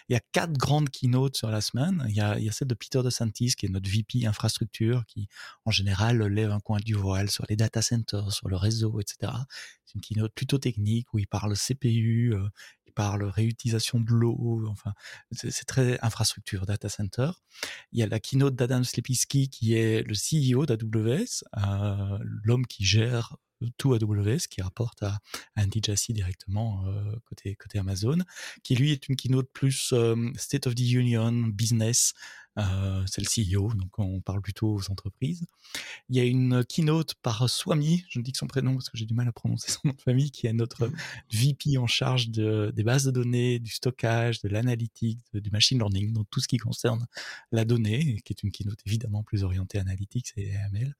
Il 0.09 0.13
y 0.13 0.15
a 0.15 0.21
quatre 0.31 0.53
grandes 0.53 0.89
keynotes 0.89 1.37
sur 1.37 1.49
la 1.49 1.61
semaine. 1.61 2.05
Il 2.09 2.15
y 2.15 2.21
a, 2.21 2.39
il 2.39 2.45
y 2.45 2.49
a 2.49 2.51
celle 2.51 2.67
de 2.67 2.75
Peter 2.75 3.01
DeSantis, 3.03 3.53
qui 3.57 3.65
est 3.65 3.69
notre 3.69 3.89
VP 3.89 4.25
infrastructure, 4.25 5.05
qui, 5.05 5.27
en 5.65 5.71
général, 5.71 6.21
lève 6.23 6.51
un 6.51 6.59
coin 6.59 6.79
du 6.79 6.93
voile 6.93 7.29
sur 7.29 7.45
les 7.49 7.55
data 7.55 7.81
centers, 7.81 8.31
sur 8.31 8.49
le 8.49 8.55
réseau, 8.55 8.99
etc. 8.99 9.31
C'est 9.85 9.95
une 9.95 10.01
keynote 10.01 10.33
plutôt 10.33 10.57
technique 10.57 11.13
où 11.13 11.19
il 11.19 11.27
parle 11.27 11.40
CPU, 11.49 12.33
euh, 12.33 12.47
il 12.85 12.93
parle 12.93 13.23
réutilisation 13.23 13.99
de 13.99 14.11
l'eau, 14.11 14.65
enfin, 14.69 14.93
c'est 15.31 15.65
très 15.65 15.99
infrastructure, 16.01 16.65
data 16.65 16.89
center. 16.89 17.31
Il 17.91 17.99
y 17.99 18.03
a 18.03 18.07
la 18.07 18.19
keynote 18.19 18.55
d'Adam 18.55 18.83
Slepiski 18.83 19.49
qui 19.49 19.75
est 19.75 20.03
le 20.03 20.13
CEO 20.13 20.65
d'AWS, 20.65 21.43
euh, 21.57 22.17
l'homme 22.43 22.65
qui 22.67 22.83
gère 22.83 23.37
tout 23.77 23.93
AWS, 23.93 24.47
qui 24.49 24.61
rapporte 24.61 25.03
à 25.03 25.19
Andy 25.55 25.81
Jassy 25.83 26.13
directement 26.13 26.83
côté, 27.25 27.55
côté 27.55 27.77
Amazon, 27.77 28.17
qui 28.63 28.75
lui 28.75 28.91
est 28.91 29.07
une 29.07 29.15
keynote 29.15 29.49
plus 29.53 29.93
State 30.35 30.65
of 30.65 30.73
the 30.73 30.79
Union, 30.79 31.31
business, 31.31 32.15
euh, 32.57 33.03
c'est 33.07 33.21
le 33.21 33.57
CEO, 33.57 33.73
donc 33.73 33.97
on 33.97 34.19
parle 34.19 34.41
plutôt 34.41 34.75
aux 34.75 34.91
entreprises. 34.91 35.45
Il 36.09 36.17
y 36.17 36.19
a 36.19 36.23
une 36.23 36.65
keynote 36.65 37.13
par 37.15 37.49
Swami, 37.49 38.03
je 38.09 38.19
ne 38.19 38.23
dis 38.23 38.33
que 38.33 38.37
son 38.37 38.47
prénom 38.47 38.73
parce 38.73 38.89
que 38.89 38.97
j'ai 38.97 39.05
du 39.05 39.13
mal 39.13 39.27
à 39.27 39.31
prononcer 39.31 39.71
son 39.71 39.79
nom 39.85 39.93
de 39.93 40.01
famille, 40.01 40.31
qui 40.31 40.47
est 40.47 40.53
notre 40.53 40.87
mmh. 40.87 40.93
VP 41.31 41.77
en 41.77 41.87
charge 41.87 42.29
de, 42.29 42.71
des 42.75 42.83
bases 42.83 43.05
de 43.05 43.11
données, 43.11 43.59
du 43.59 43.71
stockage, 43.71 44.41
de 44.41 44.49
l'analytique, 44.49 45.19
du 45.33 45.49
machine 45.51 45.77
learning, 45.77 46.13
donc 46.13 46.27
tout 46.29 46.41
ce 46.41 46.47
qui 46.47 46.57
concerne 46.57 47.07
la 47.51 47.65
donnée, 47.65 48.21
qui 48.25 48.33
est 48.33 48.43
une 48.43 48.51
keynote 48.51 48.79
évidemment 48.85 49.23
plus 49.23 49.43
orientée 49.43 49.79
analytics 49.79 50.33
et 50.35 50.55
AML. 50.57 50.95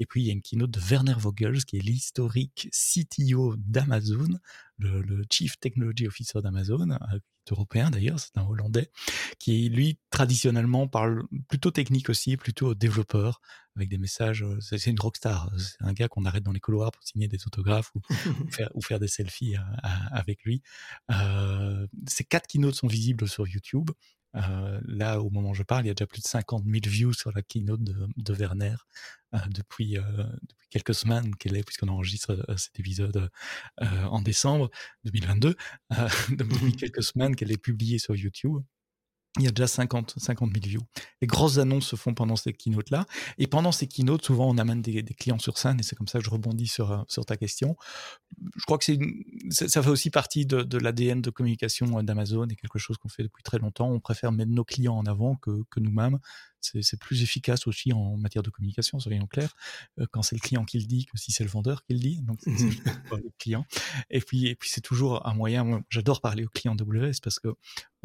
Et 0.00 0.06
puis 0.06 0.22
il 0.22 0.26
y 0.26 0.30
a 0.30 0.32
une 0.32 0.42
keynote 0.42 0.70
de 0.70 0.80
Werner 0.80 1.16
Vogels, 1.18 1.64
qui 1.64 1.76
est 1.76 1.82
l'historique 1.82 2.68
CTO 2.72 3.56
d'Amazon, 3.58 4.38
le, 4.78 5.02
le, 5.02 5.24
Chief 5.30 5.58
Technology 5.58 6.06
Officer 6.06 6.40
d'Amazon, 6.42 6.90
euh, 6.90 7.18
européen 7.50 7.90
d'ailleurs, 7.90 8.18
c'est 8.18 8.36
un 8.38 8.46
Hollandais, 8.46 8.90
qui 9.38 9.68
lui 9.68 9.98
traditionnellement 10.10 10.88
parle 10.88 11.24
plutôt 11.48 11.70
technique 11.70 12.08
aussi, 12.08 12.36
plutôt 12.36 12.74
développeur, 12.74 13.40
avec 13.76 13.88
des 13.88 13.98
messages. 13.98 14.42
Euh, 14.42 14.58
c'est 14.60 14.90
une 14.90 15.00
rockstar, 15.00 15.50
c'est 15.58 15.82
un 15.82 15.92
gars 15.92 16.08
qu'on 16.08 16.24
arrête 16.24 16.42
dans 16.42 16.52
les 16.52 16.60
couloirs 16.60 16.92
pour 16.92 17.02
signer 17.02 17.28
des 17.28 17.46
autographes 17.46 17.92
ou, 17.94 18.00
faire, 18.50 18.70
ou 18.74 18.80
faire, 18.80 18.98
des 18.98 19.08
selfies 19.08 19.56
euh, 19.56 19.88
avec 20.10 20.42
lui. 20.44 20.62
Euh, 21.10 21.86
ces 22.06 22.24
quatre 22.24 22.46
keynotes 22.46 22.74
sont 22.74 22.86
visibles 22.86 23.28
sur 23.28 23.46
YouTube. 23.46 23.90
Euh, 24.36 24.80
là, 24.86 25.20
au 25.20 25.30
moment 25.30 25.50
où 25.50 25.54
je 25.54 25.62
parle, 25.62 25.84
il 25.84 25.88
y 25.88 25.90
a 25.90 25.94
déjà 25.94 26.06
plus 26.06 26.22
de 26.22 26.26
50 26.26 26.64
000 26.64 26.80
views 26.86 27.12
sur 27.12 27.32
la 27.32 27.42
keynote 27.42 27.82
de, 27.82 28.06
de 28.16 28.34
Werner 28.34 28.74
euh, 29.34 29.38
depuis, 29.48 29.98
euh, 29.98 30.02
depuis, 30.42 30.68
quelques 30.70 30.94
semaines 30.94 31.34
qu'elle 31.36 31.56
est, 31.56 31.62
puisqu'on 31.62 31.88
enregistre 31.88 32.44
cet 32.56 32.80
épisode 32.80 33.30
en 33.80 34.20
décembre 34.22 34.70
2022. 35.04 35.56
depuis 36.30 36.72
quelques 36.72 37.02
semaines 37.02 37.36
qu'elle 37.36 37.52
est 37.52 37.62
publiée 37.62 37.98
sur 37.98 38.16
YouTube 38.16 38.60
il 39.38 39.44
y 39.44 39.48
a 39.48 39.50
déjà 39.50 39.66
50, 39.66 40.14
50 40.16 40.52
000 40.52 40.64
views. 40.64 40.82
Les 41.20 41.26
grosses 41.26 41.58
annonces 41.58 41.86
se 41.86 41.96
font 41.96 42.14
pendant 42.14 42.36
ces 42.36 42.52
keynotes-là. 42.52 43.04
Et 43.38 43.48
pendant 43.48 43.72
ces 43.72 43.88
keynotes, 43.88 44.24
souvent, 44.24 44.48
on 44.48 44.58
amène 44.58 44.80
des, 44.80 45.02
clients 45.02 45.40
sur 45.40 45.58
scène, 45.58 45.80
et 45.80 45.82
c'est 45.82 45.96
comme 45.96 46.06
ça 46.06 46.20
que 46.20 46.24
je 46.24 46.30
rebondis 46.30 46.68
sur, 46.68 46.92
euh, 46.92 47.22
ta 47.26 47.36
question. 47.36 47.76
Je 48.56 48.64
crois 48.64 48.78
que 48.78 48.84
ça 49.50 49.82
fait 49.82 49.90
aussi 49.90 50.10
partie 50.10 50.46
de, 50.46 50.78
l'ADN 50.78 51.20
de 51.20 51.30
communication 51.30 51.98
euh, 51.98 52.02
d'Amazon 52.02 52.46
et 52.46 52.54
quelque 52.54 52.78
chose 52.78 52.96
qu'on 52.96 53.08
fait 53.08 53.24
depuis 53.24 53.42
très 53.42 53.58
longtemps. 53.58 53.90
On 53.90 54.00
préfère 54.00 54.30
mettre 54.30 54.52
nos 54.52 54.64
clients 54.64 54.96
en 54.96 55.06
avant 55.06 55.34
que 55.36 55.80
nous-mêmes 55.80 56.18
c'est 56.80 56.98
plus 56.98 57.22
efficace 57.22 57.66
aussi 57.66 57.92
en 57.92 58.16
matière 58.16 58.42
de 58.42 58.50
communication, 58.50 58.98
soyons 58.98 59.26
clairs, 59.26 59.54
euh, 59.98 60.06
quand 60.10 60.22
c'est 60.22 60.36
le 60.36 60.40
client 60.40 60.64
qui 60.64 60.78
le 60.78 60.86
dit 60.86 61.06
que 61.06 61.16
si 61.18 61.32
c'est 61.32 61.44
le 61.44 61.50
vendeur 61.50 61.84
qui 61.84 61.94
le 61.94 62.00
dit. 62.00 62.22
Donc, 62.22 62.38
c'est 62.42 62.50
le 62.50 63.30
client. 63.38 63.66
Et 64.10 64.20
puis, 64.20 64.46
et 64.46 64.54
puis 64.54 64.70
c'est 64.70 64.80
toujours 64.80 65.26
un 65.26 65.34
moyen. 65.34 65.82
J'adore 65.90 66.20
parler 66.20 66.44
aux 66.44 66.48
clients 66.48 66.76
WS 66.76 67.20
parce 67.22 67.38
que 67.38 67.48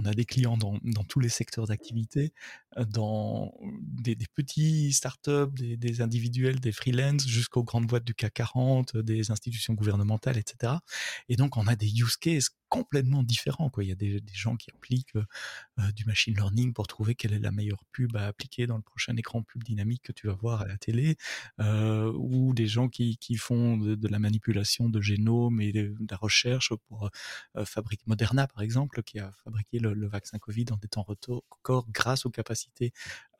on 0.01 0.05
a 0.05 0.13
des 0.13 0.23
clients 0.23 0.55
dans, 0.55 0.77
dans 0.83 1.03
tous 1.03 1.19
les 1.19 1.27
secteurs 1.27 1.67
d'activité, 1.67 2.33
euh, 2.77 2.85
dans 2.85 3.53
des, 3.81 4.15
des, 4.15 4.27
petits 4.33 4.93
startups, 4.93 5.51
des, 5.53 5.75
des 5.75 6.01
individuels, 6.01 6.59
des 6.59 6.71
freelances, 6.71 7.27
jusqu'aux 7.27 7.63
grandes 7.63 7.87
boîtes 7.87 8.05
du 8.05 8.15
CAC 8.15 8.33
40, 8.33 8.97
des 8.97 9.29
institutions 9.29 9.73
gouvernementales, 9.73 10.37
etc. 10.37 10.73
Et 11.27 11.35
donc, 11.35 11.57
on 11.57 11.67
a 11.67 11.75
des 11.75 11.91
use 11.99 12.15
cases 12.15 12.49
complètement 12.69 13.23
différents. 13.23 13.69
Quoi. 13.69 13.83
Il 13.83 13.89
y 13.89 13.91
a 13.91 13.95
des, 13.95 14.21
gens 14.33 14.55
qui 14.55 14.69
appliquent 14.71 15.15
euh, 15.15 15.91
du 15.91 16.05
machine 16.05 16.35
learning 16.35 16.73
pour 16.73 16.87
trouver 16.87 17.15
quelle 17.15 17.33
est 17.33 17.39
la 17.39 17.51
meilleure 17.51 17.83
pub 17.91 18.15
à 18.15 18.27
appliquer 18.27 18.67
dans 18.67 18.77
le 18.77 18.83
prochain 18.83 19.15
écran 19.17 19.43
pub 19.43 19.63
dynamique 19.63 20.03
que 20.03 20.11
tu 20.11 20.27
vas 20.27 20.33
voir 20.33 20.61
à 20.61 20.67
la 20.67 20.77
télé, 20.77 21.17
euh, 21.59 22.11
ou 22.15 22.53
des 22.53 22.67
gens 22.67 22.87
qui, 22.87 23.17
qui 23.17 23.35
font 23.35 23.77
de, 23.77 24.07
la 24.07 24.19
manipulation 24.19 24.87
de 24.89 25.01
génome 25.01 25.61
et 25.61 25.71
de, 25.71 25.95
la 26.09 26.17
recherche 26.17 26.73
pour 26.87 27.09
euh, 27.55 27.65
fabriquer 27.65 28.03
Moderna, 28.07 28.47
par 28.47 28.61
exemple, 28.61 29.03
qui 29.03 29.19
a 29.19 29.31
fabriqué 29.43 29.79
le, 29.79 30.07
vaccin 30.07 30.37
Covid 30.39 30.65
en 30.71 30.77
des 30.77 30.87
temps 30.87 31.03
records 31.03 31.87
grâce 31.91 32.25
aux 32.25 32.31
capacités 32.31 32.93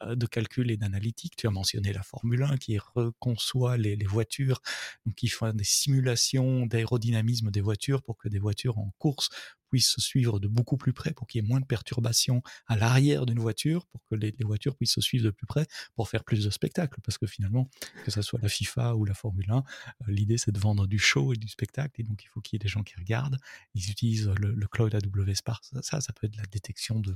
euh, 0.04 0.16
de 0.16 0.26
calcul 0.26 0.72
et 0.72 0.78
d'analytique. 0.78 1.36
Tu 1.36 1.48
as 1.48 1.52
mentionné 1.52 1.94
la 1.94 2.04
Formule 2.04 2.44
1 2.44 2.58
qui 2.58 2.78
reconçoit 2.78 3.78
les, 3.78 3.96
les 3.96 4.06
voitures, 4.06 4.62
donc 5.06 5.16
qui 5.16 5.28
font 5.28 5.54
des 5.54 5.64
simulations 5.64 6.66
d'aérodynamisme 6.66 7.52
des 7.52 7.62
voitures 7.62 8.02
pour 8.02 8.18
que 8.18 8.28
des 8.28 8.40
voitures 8.40 8.78
en 8.78 8.92
course 8.98 9.19
books 9.20 9.30
puisse 9.70 9.90
se 9.90 10.02
suivre 10.02 10.40
de 10.40 10.48
beaucoup 10.48 10.78
plus 10.78 10.94
près, 10.94 11.14
pour 11.14 11.28
qu'il 11.28 11.42
y 11.42 11.46
ait 11.46 11.48
moins 11.48 11.60
de 11.60 11.66
perturbations 11.66 12.42
à 12.68 12.78
l'arrière 12.78 13.26
d'une 13.26 13.40
voiture, 13.40 13.86
pour 13.88 14.04
que 14.06 14.16
les, 14.16 14.36
voitures 14.42 14.76
puissent 14.76 14.94
se 14.94 15.02
suivre 15.02 15.26
de 15.26 15.32
plus 15.32 15.46
près, 15.46 15.68
pour 15.96 16.10
faire 16.10 16.24
plus 16.24 16.44
de 16.44 16.50
spectacles. 16.50 17.00
Parce 17.02 17.18
que 17.18 17.28
finalement, 17.28 17.70
que 18.04 18.12
ce 18.12 18.22
soit 18.22 18.40
la 18.42 18.50
FIFA 18.50 18.96
ou 18.96 19.06
la 19.06 19.14
Formule 19.14 19.50
1, 19.50 19.58
euh, 19.58 19.62
l'idée 20.08 20.38
c'est 20.38 20.52
de 20.52 20.60
vendre 20.60 20.88
du 20.88 21.00
show 21.00 21.34
et 21.34 21.38
du 21.38 21.48
spectacle, 21.48 22.02
et 22.02 22.04
donc 22.04 22.24
il 22.24 22.28
faut 22.28 22.42
qu'il 22.42 22.56
y 22.56 22.58
ait 22.58 22.64
des 22.64 22.70
gens 22.70 22.84
qui 22.84 22.96
regardent. 22.96 23.38
Ils 23.76 23.90
utilisent 23.90 24.30
le, 24.30 24.68
cloud 24.68 24.94
AWS 24.94 25.36
Spark, 25.36 25.64
ça, 25.82 26.02
ça 26.02 26.14
peut 26.14 26.28
être 26.28 26.36
la 26.36 26.46
détection 26.46 27.00
de, 27.00 27.12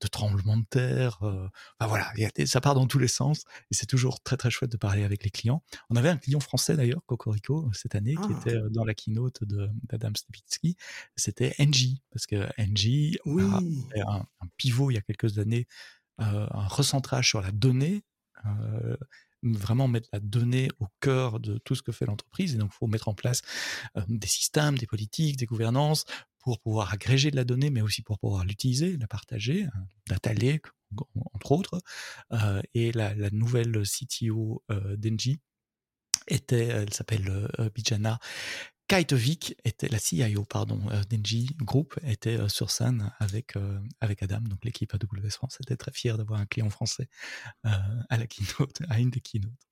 de 0.00 0.08
tremblements 0.08 0.58
de 0.58 0.66
terre. 0.68 1.22
Euh, 1.22 1.48
enfin 1.78 1.88
voilà, 1.88 2.12
ça 2.46 2.60
part 2.60 2.74
dans 2.74 2.86
tous 2.86 2.98
les 2.98 3.08
sens, 3.08 3.44
et 3.70 3.74
c'est 3.74 3.86
toujours 3.86 4.22
très 4.22 4.36
très 4.36 4.50
chouette 4.50 4.70
de 4.70 4.76
parler 4.76 5.04
avec 5.04 5.24
les 5.24 5.30
clients. 5.30 5.62
On 5.88 5.96
avait 5.96 6.08
un 6.08 6.16
client 6.16 6.40
français 6.40 6.76
d'ailleurs, 6.76 7.04
Cocorico, 7.06 7.70
cette 7.72 7.94
année, 7.94 8.14
qui 8.14 8.28
ah. 8.34 8.40
était 8.40 8.56
euh, 8.56 8.68
dans 8.70 8.84
la 8.84 8.94
keynote 8.94 9.42
d'Adam 9.44 10.12
Stepitsky, 10.14 10.76
c'était 11.16 11.54
NG, 11.58 11.89
parce 12.10 12.26
que 12.26 12.48
NG 12.58 13.18
a 14.04 14.16
un, 14.16 14.26
pivot 14.56 14.90
il 14.90 14.94
y 14.94 14.98
a 14.98 15.02
quelques 15.02 15.38
années, 15.38 15.66
euh, 16.20 16.46
un 16.50 16.66
recentrage 16.66 17.28
sur 17.28 17.40
la 17.40 17.50
donnée, 17.52 18.02
euh, 18.44 18.96
vraiment 19.42 19.88
mettre 19.88 20.08
la 20.12 20.20
donnée 20.20 20.68
au 20.80 20.86
cœur 21.00 21.40
de 21.40 21.58
tout 21.58 21.74
ce 21.74 21.82
que 21.82 21.92
fait 21.92 22.06
l'entreprise. 22.06 22.54
Et 22.54 22.58
donc, 22.58 22.70
il 22.72 22.76
faut 22.76 22.86
mettre 22.86 23.08
en 23.08 23.14
place 23.14 23.40
des 24.08 24.26
systèmes, 24.26 24.76
des 24.76 24.86
politiques, 24.86 25.38
des 25.38 25.46
gouvernances 25.46 26.04
pour 26.38 26.60
pouvoir 26.60 26.92
agréger 26.92 27.30
de 27.30 27.36
la 27.36 27.44
donnée, 27.44 27.70
mais 27.70 27.80
aussi 27.80 28.02
pour 28.02 28.18
pouvoir 28.18 28.44
l'utiliser, 28.44 28.96
la 28.98 29.06
partager, 29.06 29.64
un 29.64 29.86
data 30.08 30.34
lake, 30.34 30.66
entre 31.32 31.52
autres. 31.52 31.80
et 32.74 32.92
la, 32.92 33.14
la, 33.14 33.30
nouvelle 33.30 33.82
CTO 33.82 34.62
d'Engie 34.96 35.40
était, 36.28 36.66
elle 36.66 36.92
s'appelle 36.92 37.48
Bijana 37.74 38.18
Kaitovic 38.90 39.54
était 39.64 39.88
la 39.88 40.00
CIO 40.00 40.44
pardon 40.44 40.80
d'Engie 41.08 41.56
Group 41.62 41.96
était 42.02 42.48
sur 42.48 42.72
scène 42.72 43.12
avec 43.20 43.54
avec 44.00 44.20
Adam 44.24 44.40
donc 44.40 44.64
l'équipe 44.64 44.92
AWS 44.92 45.30
France 45.30 45.58
était 45.60 45.76
très 45.76 45.92
fière 45.92 46.18
d'avoir 46.18 46.40
un 46.40 46.46
client 46.46 46.70
français 46.70 47.08
à 47.62 48.16
la 48.18 48.26
keynote 48.26 48.82
à 48.88 48.98
une 48.98 49.10
des 49.10 49.20
keynotes. 49.20 49.70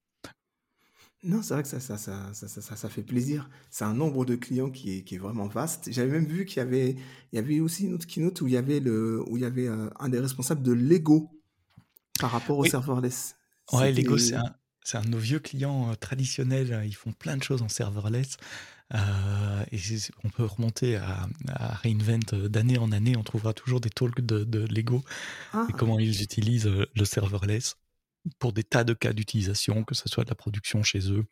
Non, 1.25 1.43
c'est 1.43 1.55
vrai 1.55 1.65
que 1.65 1.69
ça 1.69 1.81
ça, 1.81 1.99
ça, 1.99 2.33
ça, 2.33 2.49
ça, 2.49 2.77
ça 2.77 2.89
fait 2.89 3.03
plaisir. 3.03 3.51
C'est 3.71 3.85
un 3.85 3.95
nombre 3.95 4.25
de 4.25 4.37
clients 4.37 4.71
qui 4.71 4.99
est, 4.99 5.03
qui 5.03 5.17
est 5.17 5.19
vraiment 5.19 5.49
vaste. 5.49 5.89
J'avais 5.91 6.13
même 6.13 6.27
vu 6.27 6.45
qu'il 6.45 6.59
y 6.59 6.61
avait, 6.61 6.91
il 7.33 7.37
y 7.37 7.39
avait 7.39 7.59
aussi 7.59 7.87
une 7.87 7.95
autre 7.95 8.07
keynote 8.07 8.41
où 8.41 8.47
il 8.47 8.53
y 8.53 8.57
avait, 8.57 8.79
le, 8.79 9.21
où 9.29 9.37
il 9.37 9.43
y 9.43 9.47
avait 9.47 9.67
un 9.67 10.09
des 10.09 10.21
responsables 10.21 10.63
de 10.63 10.71
Lego 10.71 11.29
par 12.21 12.31
rapport 12.31 12.59
au 12.59 12.65
serverless. 12.65 13.35
Ouais, 13.73 13.93
Lego, 13.93 14.17
c'est 14.17 14.37
un, 14.37 15.03
de 15.03 15.09
nos 15.09 15.19
vieux 15.19 15.41
clients 15.41 15.91
euh, 15.91 15.95
traditionnels. 15.95 16.85
Ils 16.87 16.95
font 16.95 17.13
plein 17.13 17.37
de 17.37 17.43
choses 17.43 17.63
en 17.63 17.69
serverless. 17.69 18.37
Euh, 18.95 19.65
et 19.71 19.79
on 20.25 20.31
peut 20.31 20.45
remonter 20.45 20.97
à, 20.97 21.29
Reinvent 21.83 22.21
euh, 22.33 22.49
d'année 22.49 22.79
en 22.79 22.91
année. 22.93 23.17
On 23.17 23.23
trouvera 23.23 23.53
toujours 23.53 23.81
des 23.81 23.91
talks 23.91 24.21
de, 24.21 24.67
Lego 24.67 24.99
et 24.99 25.03
ah. 25.53 25.67
comment 25.77 25.99
ils 25.99 26.23
utilisent 26.23 26.67
le 26.67 27.05
serverless 27.05 27.77
pour 28.39 28.53
des 28.53 28.65
tas 28.65 28.85
de 28.85 28.95
cas 28.95 29.13
d'utilisation, 29.13 29.85
que 29.85 29.95
ce 29.95 30.09
soit 30.09 30.25
de 30.25 30.31
la 30.31 30.35
production 30.35 30.83
chez 30.83 31.11
eux, 31.11 31.25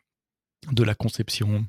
de 0.71 0.83
la 0.83 0.95
conception. 0.95 1.67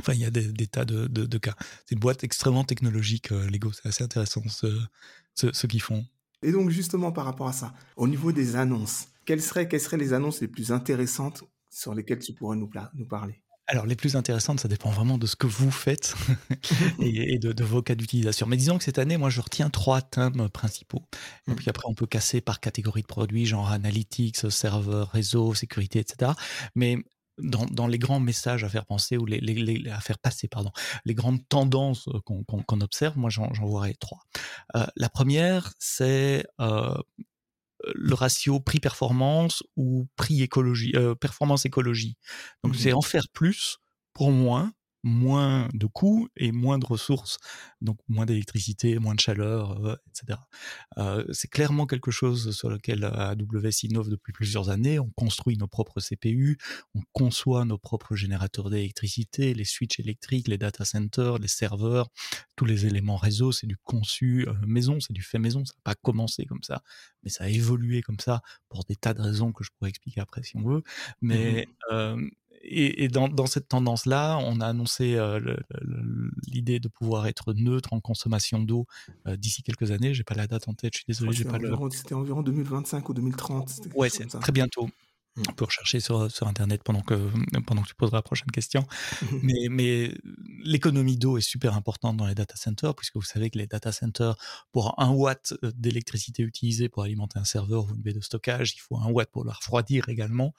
Enfin, 0.00 0.12
il 0.12 0.20
y 0.20 0.24
a 0.24 0.30
des, 0.30 0.66
tas 0.66 0.84
de, 0.84 1.38
cas. 1.38 1.54
C'est 1.86 1.94
une 1.94 2.00
boîte 2.00 2.24
extrêmement 2.24 2.64
technologique, 2.64 3.30
Lego. 3.30 3.72
C'est 3.72 3.86
assez 3.86 4.04
intéressant 4.04 4.42
ce, 4.48 4.68
ce 5.34 5.66
qu'ils 5.66 5.82
font. 5.82 6.04
Et 6.42 6.52
donc, 6.52 6.70
justement, 6.70 7.12
par 7.12 7.24
rapport 7.24 7.48
à 7.48 7.52
ça, 7.52 7.74
au 7.96 8.08
niveau 8.08 8.32
des 8.32 8.56
annonces, 8.56 9.08
quelles 9.24 9.42
seraient, 9.42 9.68
quelles 9.68 9.80
seraient 9.80 9.96
les 9.96 10.12
annonces 10.12 10.40
les 10.40 10.48
plus 10.48 10.72
intéressantes 10.72 11.44
sur 11.70 11.94
lesquelles 11.94 12.18
tu 12.18 12.34
pourrais 12.34 12.56
nous, 12.56 12.70
nous 12.94 13.06
parler? 13.06 13.43
Alors, 13.66 13.86
les 13.86 13.96
plus 13.96 14.14
intéressantes, 14.14 14.60
ça 14.60 14.68
dépend 14.68 14.90
vraiment 14.90 15.16
de 15.16 15.26
ce 15.26 15.36
que 15.36 15.46
vous 15.46 15.70
faites 15.70 16.14
et, 17.00 17.38
de, 17.38 17.64
vos 17.64 17.82
cas 17.82 17.94
d'utilisation. 17.94 18.46
Mais 18.46 18.58
disons 18.58 18.76
que 18.76 18.84
cette 18.84 18.98
année, 18.98 19.16
moi, 19.16 19.30
je 19.30 19.40
retiens 19.40 19.70
trois 19.70 20.02
thèmes 20.02 20.50
principaux. 20.50 21.02
Et 21.48 21.52
mmh. 21.52 21.56
puis 21.56 21.70
après, 21.70 21.84
on 21.88 21.94
peut 21.94 22.06
casser 22.06 22.42
par 22.42 22.60
catégorie 22.60 23.02
de 23.02 23.06
produits, 23.06 23.46
genre 23.46 23.70
analytics, 23.70 24.50
serveur, 24.50 25.10
réseau, 25.10 25.54
sécurité, 25.54 25.98
etc. 25.98 26.32
Mais 26.74 26.98
dans, 27.38 27.86
les 27.86 27.98
grands 27.98 28.20
messages 28.20 28.64
à 28.64 28.68
faire 28.68 28.86
penser 28.86 29.16
ou 29.16 29.26
les, 29.26 29.88
à 29.90 30.00
faire 30.00 30.18
passer, 30.18 30.46
pardon, 30.46 30.70
les 31.04 31.14
grandes 31.14 31.46
tendances 31.48 32.08
qu'on 32.24 32.80
observe, 32.80 33.18
moi, 33.18 33.30
j'en 33.30 33.50
vois 33.62 33.88
trois. 33.94 34.20
Euh, 34.76 34.86
la 34.96 35.08
première, 35.08 35.72
c'est 35.78 36.44
euh, 36.60 36.94
le 37.94 38.14
ratio 38.14 38.60
prix-performance 38.60 39.62
ou 39.76 40.06
prix 40.16 40.42
écologie, 40.42 40.92
euh, 40.96 41.14
performance 41.14 41.64
écologie. 41.66 42.16
Donc 42.62 42.76
c'est 42.76 42.92
mmh 42.92 42.96
en 42.96 43.02
faire 43.02 43.26
plus 43.32 43.78
pour 44.12 44.30
moins 44.30 44.72
moins 45.04 45.68
de 45.74 45.86
coûts 45.86 46.28
et 46.36 46.50
moins 46.50 46.78
de 46.78 46.86
ressources, 46.86 47.38
donc 47.82 47.98
moins 48.08 48.24
d'électricité, 48.24 48.98
moins 48.98 49.14
de 49.14 49.20
chaleur, 49.20 49.84
euh, 49.84 49.96
etc. 50.08 50.40
Euh, 50.96 51.24
c'est 51.32 51.48
clairement 51.48 51.86
quelque 51.86 52.10
chose 52.10 52.56
sur 52.56 52.70
lequel 52.70 53.04
AWS 53.04 53.84
innove 53.84 54.08
depuis 54.08 54.32
plusieurs 54.32 54.70
années. 54.70 54.98
On 54.98 55.10
construit 55.10 55.58
nos 55.58 55.68
propres 55.68 56.00
CPU, 56.00 56.58
on 56.94 57.02
conçoit 57.12 57.66
nos 57.66 57.78
propres 57.78 58.16
générateurs 58.16 58.70
d'électricité, 58.70 59.52
les 59.52 59.64
switches 59.64 60.00
électriques, 60.00 60.48
les 60.48 60.58
data 60.58 60.84
centers, 60.84 61.38
les 61.38 61.48
serveurs, 61.48 62.08
tous 62.56 62.64
les 62.64 62.86
éléments 62.86 63.16
réseau, 63.16 63.52
c'est 63.52 63.66
du 63.66 63.76
conçu 63.76 64.48
euh, 64.48 64.54
maison, 64.66 65.00
c'est 65.00 65.12
du 65.12 65.22
fait 65.22 65.38
maison, 65.38 65.64
ça 65.66 65.74
n'a 65.74 65.82
pas 65.84 65.94
commencé 65.94 66.46
comme 66.46 66.62
ça, 66.62 66.82
mais 67.22 67.30
ça 67.30 67.44
a 67.44 67.48
évolué 67.48 68.00
comme 68.00 68.20
ça 68.20 68.40
pour 68.70 68.84
des 68.84 68.96
tas 68.96 69.12
de 69.12 69.20
raisons 69.20 69.52
que 69.52 69.64
je 69.64 69.70
pourrais 69.76 69.90
expliquer 69.90 70.22
après 70.22 70.42
si 70.42 70.56
on 70.56 70.62
veut. 70.62 70.82
Mais 71.20 71.68
mmh 71.90 72.30
et, 72.66 73.08
dans, 73.08 73.46
cette 73.46 73.68
tendance-là, 73.68 74.38
on 74.38 74.60
a 74.60 74.66
annoncé 74.66 75.14
euh, 75.16 75.56
l'idée 76.46 76.80
de 76.80 76.88
pouvoir 76.88 77.26
être 77.26 77.52
neutre 77.52 77.92
en 77.92 78.00
consommation 78.00 78.58
d'eau 78.58 78.86
euh, 79.26 79.36
d'ici 79.36 79.62
quelques 79.62 79.90
années. 79.90 80.14
J'ai 80.14 80.24
pas 80.24 80.34
la 80.34 80.46
date 80.46 80.68
en 80.68 80.74
tête, 80.74 80.94
je 80.94 80.98
suis 80.98 81.06
désolé. 81.06 81.36
C'était 81.90 82.14
environ 82.14 82.42
2025 82.42 83.08
ou 83.08 83.14
2030. 83.14 83.80
Ouais, 83.94 84.08
c'est 84.08 84.26
très 84.26 84.52
bientôt. 84.52 84.88
Mmh. 85.36 85.42
On 85.48 85.52
peut 85.52 85.64
rechercher 85.64 85.98
sur, 85.98 86.30
sur 86.30 86.46
Internet 86.46 86.82
pendant 86.84 87.00
que, 87.00 87.30
pendant 87.66 87.82
que 87.82 87.88
tu 87.88 87.94
poseras 87.94 88.18
la 88.18 88.22
prochaine 88.22 88.50
question. 88.50 88.86
mais, 89.42 89.68
mais 89.68 90.14
l'économie 90.62 91.16
d'eau 91.16 91.38
est 91.38 91.42
super 91.42 91.74
importante 91.74 92.16
dans 92.16 92.26
les 92.26 92.34
data 92.34 92.54
centers, 92.56 92.94
puisque 92.94 93.16
vous 93.16 93.22
savez 93.22 93.50
que 93.50 93.58
les 93.58 93.66
data 93.66 93.90
centers, 93.90 94.36
pour 94.70 94.94
un 95.00 95.10
watt 95.10 95.54
euh, 95.62 95.72
d'électricité 95.74 96.42
utilisée 96.42 96.88
pour 96.88 97.02
alimenter 97.02 97.38
un 97.38 97.44
serveur 97.44 97.86
ou 97.86 97.94
une 97.94 98.02
baie 98.02 98.12
de 98.12 98.20
stockage, 98.20 98.74
il 98.76 98.80
faut 98.80 98.96
un 98.96 99.10
watt 99.10 99.28
pour 99.30 99.44
le 99.44 99.50
refroidir 99.50 100.08
également. 100.08 100.54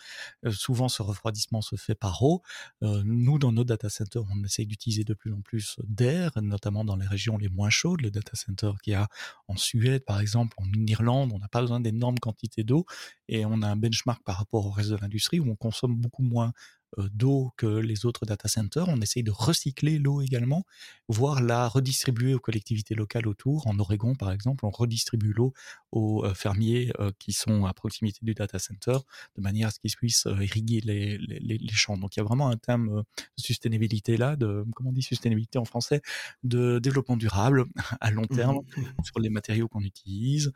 Euh, 0.45 0.51
souvent, 0.51 0.89
ce 0.89 1.01
refroidissement 1.01 1.61
se 1.61 1.75
fait 1.77 1.95
par 1.95 2.21
eau. 2.23 2.41
Euh, 2.83 3.01
nous, 3.05 3.39
dans 3.39 3.53
nos 3.53 3.63
data 3.63 3.89
centers, 3.89 4.23
on 4.29 4.43
essaye 4.43 4.67
d'utiliser 4.67 5.03
de 5.03 5.13
plus 5.13 5.33
en 5.33 5.41
plus 5.41 5.77
d'air, 5.83 6.31
notamment 6.41 6.83
dans 6.83 6.97
les 6.97 7.07
régions 7.07 7.37
les 7.37 7.49
moins 7.49 7.69
chaudes. 7.69 8.01
Le 8.01 8.11
data 8.11 8.31
center 8.35 8.71
qu'il 8.83 8.91
y 8.91 8.95
a 8.95 9.07
en 9.47 9.55
Suède, 9.55 10.03
par 10.03 10.19
exemple, 10.19 10.55
en 10.57 10.65
Irlande, 10.87 11.31
on 11.33 11.39
n'a 11.39 11.47
pas 11.47 11.61
besoin 11.61 11.79
d'énormes 11.79 12.19
quantités 12.19 12.63
d'eau 12.63 12.85
et 13.27 13.45
on 13.45 13.61
a 13.61 13.67
un 13.67 13.75
benchmark 13.75 14.21
par 14.23 14.37
rapport 14.37 14.64
au 14.65 14.71
reste 14.71 14.89
de 14.89 14.97
l'industrie 14.97 15.39
où 15.39 15.49
on 15.49 15.55
consomme 15.55 15.95
beaucoup 15.95 16.23
moins 16.23 16.51
d'eau 16.97 17.51
que 17.57 17.65
les 17.65 18.05
autres 18.05 18.25
data 18.25 18.47
centers. 18.47 18.87
On 18.87 19.01
essaye 19.01 19.23
de 19.23 19.31
recycler 19.31 19.99
l'eau 19.99 20.21
également, 20.21 20.65
voire 21.07 21.41
la 21.41 21.67
redistribuer 21.67 22.33
aux 22.33 22.39
collectivités 22.39 22.95
locales 22.95 23.27
autour. 23.27 23.67
En 23.67 23.77
Oregon, 23.79 24.15
par 24.15 24.31
exemple, 24.31 24.65
on 24.65 24.69
redistribue 24.69 25.33
l'eau 25.33 25.53
aux 25.91 26.25
fermiers 26.33 26.91
qui 27.19 27.33
sont 27.33 27.65
à 27.65 27.73
proximité 27.73 28.19
du 28.21 28.33
data 28.33 28.59
center 28.59 28.97
de 29.35 29.41
manière 29.41 29.69
à 29.69 29.71
ce 29.71 29.79
qu'ils 29.79 29.95
puissent 29.95 30.27
irriguer 30.41 30.81
les, 30.81 31.17
les, 31.17 31.67
champs. 31.69 31.97
Donc 31.97 32.15
il 32.15 32.19
y 32.19 32.21
a 32.21 32.23
vraiment 32.23 32.49
un 32.49 32.57
thème 32.57 33.03
de 33.37 33.41
sustainabilité 33.41 34.17
là, 34.17 34.35
de 34.35 34.65
comment 34.75 34.91
on 34.91 34.93
dit 34.93 35.01
sustainabilité 35.01 35.57
en 35.57 35.65
français, 35.65 36.01
de 36.43 36.79
développement 36.79 37.17
durable 37.17 37.65
à 37.99 38.11
long 38.11 38.23
mmh 38.23 38.35
terme 38.35 38.61
sur 39.03 39.19
les 39.19 39.29
matériaux 39.29 39.67
qu'on 39.67 39.81
utilise, 39.81 40.51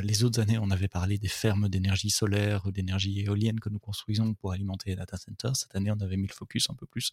les 0.00 0.24
autres 0.24 0.40
années, 0.40 0.58
on 0.58 0.70
avait 0.70 0.88
parlé 0.88 1.18
des 1.18 1.28
fermes 1.28 1.68
d'énergie 1.68 2.08
solaire 2.08 2.64
ou 2.64 2.72
d'énergie 2.72 3.20
éolienne 3.20 3.60
que 3.60 3.68
nous 3.68 3.78
construisons 3.78 4.32
pour 4.34 4.52
alimenter 4.52 4.90
les 4.90 4.96
data 4.96 5.18
centers. 5.18 5.54
Cette 5.54 5.76
année, 5.76 5.90
on 5.90 6.00
avait 6.00 6.16
mis 6.16 6.26
le 6.26 6.32
focus 6.32 6.70
un 6.70 6.74
peu 6.74 6.86
plus 6.86 7.12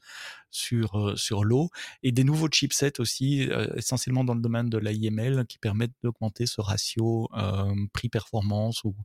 sur, 0.50 0.96
euh, 0.96 1.16
sur 1.18 1.44
l'eau 1.44 1.70
et 2.04 2.14
des 2.14 2.24
nouveaux 2.24 2.48
chipsets 2.48 3.02
aussi, 3.02 3.50
euh, 3.50 3.68
essentiellement 3.76 4.24
dans 4.24 4.34
le 4.34 4.42
domaine 4.42 4.70
de 4.70 4.78
l'IML, 4.78 5.46
qui 5.48 5.58
permettent 5.58 5.94
d'augmenter 6.04 6.46
ce 6.46 6.62
ratio 6.62 7.30
prix-performance 7.94 8.84
ou 8.84 8.96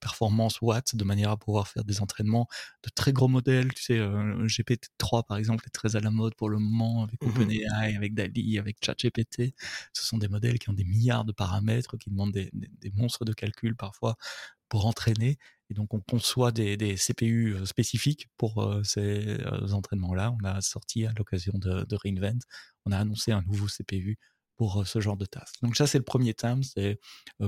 performance 0.00 0.60
watts 0.60 0.94
de 0.94 1.04
manière 1.04 1.30
à 1.30 1.36
pouvoir 1.36 1.68
faire 1.68 1.84
des 1.84 2.00
entraînements 2.00 2.48
de 2.82 2.90
très 2.90 3.12
gros 3.12 3.28
modèles. 3.28 3.72
Tu 3.74 3.82
sais, 3.82 3.98
GPT-3 3.98 5.26
par 5.26 5.36
exemple 5.36 5.64
est 5.66 5.70
très 5.70 5.96
à 5.96 6.00
la 6.00 6.10
mode 6.10 6.34
pour 6.34 6.48
le 6.48 6.58
moment 6.58 7.04
avec 7.04 7.22
mmh 7.22 7.28
OpenAI, 7.28 7.96
avec 7.96 8.14
DALI, 8.14 8.58
avec 8.58 8.78
ChatGPT. 8.84 9.54
Ce 9.92 10.04
sont 10.04 10.18
des 10.18 10.28
modèles 10.28 10.58
qui 10.58 10.70
ont 10.70 10.74
des 10.74 10.84
milliards 10.84 11.24
de 11.24 11.32
paramètres, 11.32 11.96
qui 11.96 12.10
demandent 12.10 12.32
des, 12.32 12.50
des, 12.52 12.70
des 12.80 12.90
de 13.24 13.32
calcul 13.32 13.76
parfois 13.76 14.16
pour 14.68 14.86
entraîner. 14.86 15.38
Et 15.70 15.74
donc, 15.74 15.94
on 15.94 16.00
conçoit 16.00 16.52
des, 16.52 16.76
CPU 16.96 17.54
euh, 17.54 17.64
spécifiques 17.64 18.28
pour 18.36 18.62
euh, 18.62 18.82
ces 18.82 19.40
euh, 19.40 19.72
entraînements-là. 19.72 20.34
On 20.40 20.44
a 20.44 20.60
sorti 20.60 21.06
à 21.06 21.12
l'occasion 21.16 21.52
de, 21.56 21.86
Reinvent, 21.94 22.40
on 22.84 22.92
a 22.92 22.98
annoncé 22.98 23.32
un 23.32 23.42
nouveau 23.42 23.66
CPU 23.66 24.18
pour 24.56 24.86
ce 24.86 25.00
genre 25.00 25.16
de 25.16 25.26
tasks. 25.26 25.56
Donc 25.62 25.76
ça, 25.76 25.86
c'est 25.86 25.98
le 25.98 26.04
premier 26.04 26.34
thème, 26.34 26.62
c'est 26.62 26.98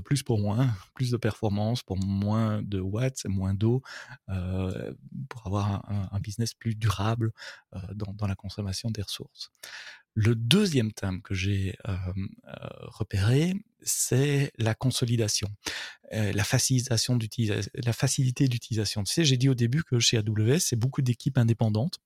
plus 0.05 0.23
pour 0.23 0.39
moins, 0.39 0.69
plus 0.95 1.11
de 1.11 1.17
performance 1.17 1.83
pour 1.83 1.99
moins 1.99 2.63
de 2.63 2.81
watts, 2.81 3.25
moins 3.27 3.55
d'eau, 3.55 3.83
pour 4.27 5.47
avoir 5.47 5.89
un, 6.13 6.21
business 6.21 6.55
plus 6.55 6.75
durable 6.75 7.33
dans, 7.95 8.27
la 8.27 8.35
consommation 8.35 8.91
des 8.91 9.03
ressources. 9.03 9.51
Le 10.15 10.35
deuxième 10.35 10.93
thème 10.93 11.23
que 11.23 11.35
j'ai 11.35 11.77
repéré, 12.55 13.55
c'est 13.83 14.53
la 14.59 14.75
consolidation, 14.75 15.49
la 16.11 16.45
facilitation 16.45 17.19
la 17.75 17.93
facilité 17.93 18.49
d'utilisation. 18.49 19.05
Tu 19.05 19.13
sais, 19.13 19.25
j'ai 19.25 19.37
dit 19.37 19.49
au 19.49 19.55
début 19.55 19.85
que 19.85 19.99
chez 19.99 20.17
AWS, 20.19 20.61
c'est 20.61 20.77
beaucoup 20.77 21.03
d'équipes 21.03 21.39
indépendantes 21.39 22.01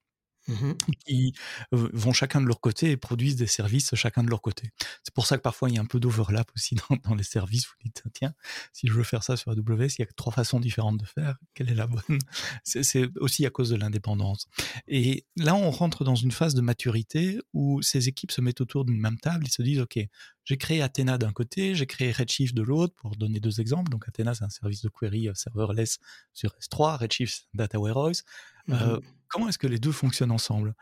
Mmh 0.48 0.72
qui 1.06 1.34
vont 1.72 2.12
chacun 2.12 2.40
de 2.40 2.46
leur 2.46 2.60
côté 2.60 2.90
et 2.90 2.96
produisent 2.96 3.36
des 3.36 3.46
services 3.46 3.94
chacun 3.94 4.22
de 4.22 4.30
leur 4.30 4.40
côté. 4.40 4.70
C'est 5.02 5.14
pour 5.14 5.26
ça 5.26 5.36
que 5.36 5.42
parfois 5.42 5.68
il 5.68 5.76
y 5.76 5.78
a 5.78 5.80
un 5.80 5.86
peu 5.86 6.00
d'overlap 6.00 6.50
aussi 6.56 6.76
dans, 7.04 7.14
les 7.14 7.22
services. 7.22 7.66
Vous 7.66 7.74
dites, 7.84 8.02
tiens, 8.12 8.32
si 8.72 8.86
je 8.86 8.92
veux 8.92 9.02
faire 9.02 9.22
ça 9.22 9.36
sur 9.36 9.50
AWS, 9.50 9.94
il 9.98 10.00
y 10.00 10.02
a 10.02 10.06
trois 10.16 10.32
façons 10.32 10.60
différentes 10.60 10.98
de 10.98 11.04
faire. 11.04 11.36
Quelle 11.54 11.70
est 11.70 11.74
la 11.74 11.86
bonne? 11.86 12.18
C'est 12.64 13.08
aussi 13.18 13.46
à 13.46 13.50
cause 13.50 13.70
de 13.70 13.76
l'indépendance. 13.76 14.48
Et 14.88 15.26
là, 15.36 15.54
on 15.54 15.70
rentre 15.70 16.04
dans 16.04 16.14
une 16.14 16.32
phase 16.32 16.54
de 16.54 16.60
maturité 16.60 17.38
où 17.52 17.82
ces 17.82 18.08
équipes 18.08 18.32
se 18.32 18.40
mettent 18.40 18.60
autour 18.60 18.84
d'une 18.84 19.00
même 19.00 19.18
table 19.18 19.46
et 19.46 19.50
se 19.50 19.62
disent, 19.62 19.80
OK, 19.80 19.98
j'ai 20.44 20.56
créé 20.56 20.82
Athena 20.82 21.18
d'un 21.18 21.32
côté, 21.32 21.74
j'ai 21.74 21.86
créé 21.86 22.12
Redshift 22.12 22.54
de 22.54 22.62
l'autre, 22.62 22.94
pour 22.96 23.16
donner 23.16 23.40
deux 23.40 23.60
exemples. 23.60 23.90
Donc 23.90 24.08
Athena, 24.08 24.34
c'est 24.34 24.44
un 24.44 24.50
service 24.50 24.82
de 24.82 24.88
query 24.88 25.28
serverless 25.34 25.98
sur 26.32 26.54
S3, 26.60 26.98
Redshift, 26.98 27.46
Data 27.54 27.78
Warehouse. 27.78 28.24
Mmh 28.66 28.98
comment 29.30 29.48
est-ce 29.48 29.58
que 29.58 29.66
les 29.66 29.78
deux 29.78 29.92
fonctionnent 29.92 30.30
ensemble? 30.30 30.74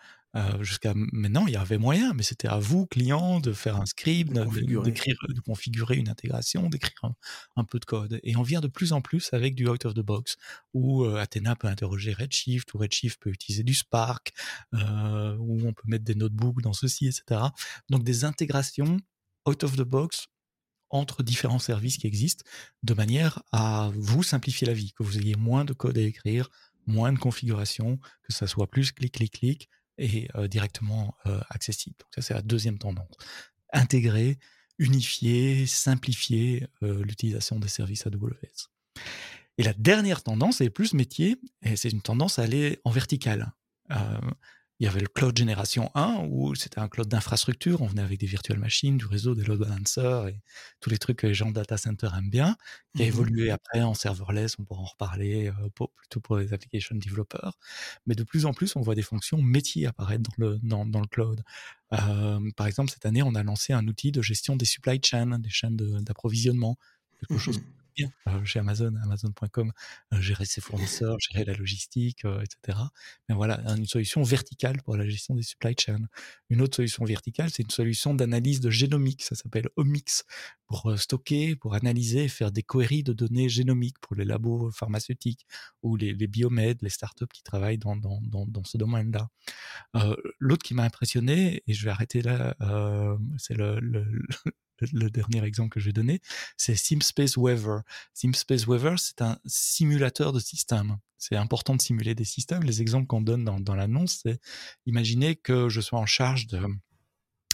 Jusqu'à 0.60 0.92
maintenant, 0.94 1.48
il 1.48 1.54
y 1.54 1.56
avait 1.56 1.78
moyen, 1.78 2.12
mais 2.14 2.22
c'était 2.22 2.46
à 2.46 2.58
vous, 2.58 2.86
client, 2.86 3.40
de 3.40 3.52
faire 3.52 3.76
un 3.76 3.86
script, 3.86 4.32
de, 4.32 4.44
configurer. 4.44 4.92
de 4.92 5.40
configurer 5.40 5.96
une 5.96 6.08
intégration, 6.08 6.68
d'écrire 6.68 7.12
un, 7.56 7.64
peu 7.64 7.80
de 7.80 7.84
code. 7.84 8.20
Et 8.22 8.36
on 8.36 8.42
vient 8.42 8.60
de 8.60 8.68
plus 8.68 8.92
en 8.92 9.00
plus 9.00 9.32
avec 9.32 9.56
du 9.56 9.66
out 9.68 9.84
of 9.84 9.94
the 9.94 10.00
box, 10.00 10.36
où 10.74 11.04
Athena 11.04 11.56
peut 11.56 11.66
interroger 11.66 12.12
Redshift, 12.12 12.72
ou 12.74 12.78
Redshift 12.78 13.20
peut 13.20 13.30
utiliser 13.30 13.64
du 13.64 13.74
Spark, 13.74 14.32
où 14.72 15.66
on 15.66 15.72
peut 15.72 15.86
mettre 15.86 16.04
des 16.04 16.14
notebooks 16.14 16.62
dans 16.62 16.74
ceci, 16.74 17.08
etc. 17.08 17.40
Donc 17.88 18.04
des 18.04 18.24
intégrations 18.24 18.98
out 19.48 19.64
of 19.64 19.76
the 19.76 19.82
box 19.82 20.28
entre 20.90 21.22
différents 21.22 21.58
services 21.58 21.98
qui 21.98 22.06
existent, 22.06 22.44
de 22.82 22.94
manière 22.94 23.42
à 23.52 23.90
vous 23.94 24.22
simplifier 24.22 24.66
la 24.66 24.72
vie, 24.72 24.92
que 24.92 25.02
vous 25.02 25.18
ayez 25.18 25.34
moins 25.36 25.64
de 25.64 25.72
code 25.72 25.98
à 25.98 26.02
écrire, 26.02 26.50
moins 26.88 27.12
de 27.12 27.18
configuration, 27.18 27.98
que 28.22 28.32
ça 28.32 28.46
soit 28.46 28.68
plus 28.68 28.92
clic, 28.92 29.12
clic, 29.12 29.32
clic 29.32 29.70
et 29.98 30.28
euh, 30.34 30.48
directement 30.48 31.14
euh, 31.26 31.40
accessible. 31.50 31.96
Donc 31.98 32.08
ça, 32.14 32.22
c'est 32.22 32.34
la 32.34 32.42
deuxième 32.42 32.78
tendance. 32.78 33.14
Intégrer, 33.72 34.38
unifier, 34.78 35.66
simplifier 35.66 36.66
euh, 36.82 37.04
l'utilisation 37.04 37.58
des 37.58 37.68
services 37.68 38.06
AWS. 38.06 38.68
Et 39.58 39.62
la 39.62 39.74
dernière 39.74 40.22
tendance 40.22 40.60
est 40.60 40.70
plus 40.70 40.94
métier, 40.94 41.36
et 41.62 41.76
c'est 41.76 41.90
une 41.90 42.02
tendance 42.02 42.38
à 42.38 42.42
aller 42.42 42.80
en 42.84 42.90
vertical 42.90 43.52
il 44.80 44.84
y 44.84 44.86
avait 44.86 45.00
le 45.00 45.08
cloud 45.08 45.36
génération 45.36 45.90
1 45.94 46.26
où 46.30 46.54
c'était 46.54 46.78
un 46.78 46.88
cloud 46.88 47.08
d'infrastructure. 47.08 47.82
On 47.82 47.86
venait 47.86 48.02
avec 48.02 48.20
des 48.20 48.26
virtual 48.26 48.58
machines, 48.58 48.96
du 48.96 49.06
réseau, 49.06 49.34
des 49.34 49.42
load 49.42 49.58
balancers 49.58 50.28
et 50.28 50.40
tous 50.80 50.88
les 50.88 50.98
trucs 50.98 51.18
que 51.18 51.26
les 51.26 51.34
gens 51.34 51.48
de 51.48 51.54
data 51.54 51.76
center 51.76 52.08
aiment 52.16 52.30
bien, 52.30 52.56
qui 52.94 53.02
a 53.02 53.06
mmh 53.06 53.08
évolué 53.08 53.50
après 53.50 53.80
en 53.80 53.94
serverless. 53.94 54.56
On 54.58 54.64
pourra 54.64 54.82
en 54.82 54.84
reparler 54.84 55.48
euh, 55.48 55.86
plutôt 55.96 56.20
pour 56.20 56.36
les 56.38 56.52
application 56.52 56.94
developers. 56.94 57.58
Mais 58.06 58.14
de 58.14 58.22
plus 58.22 58.46
en 58.46 58.54
plus, 58.54 58.76
on 58.76 58.80
voit 58.80 58.94
des 58.94 59.02
fonctions 59.02 59.42
métiers 59.42 59.86
apparaître 59.86 60.22
dans 60.22 60.46
le, 60.46 60.58
dans, 60.62 60.86
dans 60.86 61.00
le 61.00 61.08
cloud. 61.08 61.42
Euh, 61.92 62.50
par 62.56 62.68
exemple, 62.68 62.92
cette 62.92 63.04
année, 63.04 63.22
on 63.22 63.34
a 63.34 63.42
lancé 63.42 63.72
un 63.72 63.86
outil 63.88 64.12
de 64.12 64.22
gestion 64.22 64.54
des 64.54 64.64
supply 64.64 65.00
chains, 65.02 65.40
des 65.40 65.50
chaînes 65.50 65.76
d'approvisionnement, 65.76 66.78
quelque 67.18 67.34
mmh 67.34 67.38
chose 67.38 67.60
euh, 68.26 68.44
chez 68.44 68.58
Amazon, 68.58 68.94
Amazon.com, 69.02 69.72
euh, 70.12 70.20
gérer 70.20 70.44
ses 70.44 70.60
fournisseurs, 70.60 71.16
gérer 71.20 71.44
la 71.44 71.54
logistique, 71.54 72.24
euh, 72.24 72.42
etc. 72.42 72.78
Mais 73.28 73.34
voilà, 73.34 73.60
une 73.76 73.86
solution 73.86 74.22
verticale 74.22 74.82
pour 74.82 74.96
la 74.96 75.08
gestion 75.08 75.34
des 75.34 75.42
supply 75.42 75.74
chains. 75.78 76.06
Une 76.50 76.60
autre 76.62 76.76
solution 76.76 77.04
verticale, 77.04 77.50
c'est 77.50 77.62
une 77.62 77.70
solution 77.70 78.14
d'analyse 78.14 78.60
de 78.60 78.70
génomique, 78.70 79.22
ça 79.22 79.34
s'appelle 79.34 79.68
Omix, 79.76 80.24
pour 80.66 80.92
stocker, 80.98 81.56
pour 81.56 81.74
analyser 81.74 82.28
faire 82.28 82.52
des 82.52 82.62
queries 82.62 83.02
de 83.02 83.12
données 83.12 83.48
génomiques 83.48 83.98
pour 84.00 84.14
les 84.16 84.24
labos 84.24 84.70
pharmaceutiques 84.70 85.46
ou 85.82 85.96
les, 85.96 86.12
les 86.12 86.26
biomèdes, 86.26 86.78
les 86.82 86.90
startups 86.90 87.26
qui 87.32 87.42
travaillent 87.42 87.78
dans, 87.78 87.96
ce 88.64 88.76
domaine-là. 88.76 89.28
L'autre 90.38 90.62
qui 90.62 90.74
m'a 90.74 90.84
impressionné, 90.84 91.62
et 91.66 91.72
je 91.72 91.84
vais 91.84 91.90
arrêter 91.90 92.20
là, 92.20 92.54
c'est 93.38 93.54
le, 93.54 93.80
dernier 95.10 95.44
exemple 95.44 95.70
que 95.70 95.80
je 95.80 95.86
vais 95.86 95.92
donner, 95.92 96.20
c'est 96.56 96.76
SimSpace 96.76 97.36
Weather. 97.36 97.82
SimSpace 98.14 98.66
Weather, 98.66 98.98
c'est 98.98 99.22
un 99.22 99.38
simulateur 99.46 100.32
de 100.32 100.40
système. 100.40 100.98
C'est 101.18 101.36
important 101.36 101.74
de 101.74 101.82
simuler 101.82 102.14
des 102.14 102.24
systèmes. 102.24 102.62
Les 102.62 102.80
exemples 102.80 103.06
qu'on 103.06 103.20
donne 103.20 103.44
dans, 103.44 103.58
dans 103.58 103.74
l'annonce, 103.74 104.20
c'est 104.22 104.40
imaginer 104.86 105.34
que 105.36 105.68
je 105.68 105.80
sois 105.80 105.98
en 105.98 106.06
charge 106.06 106.46
de 106.46 106.60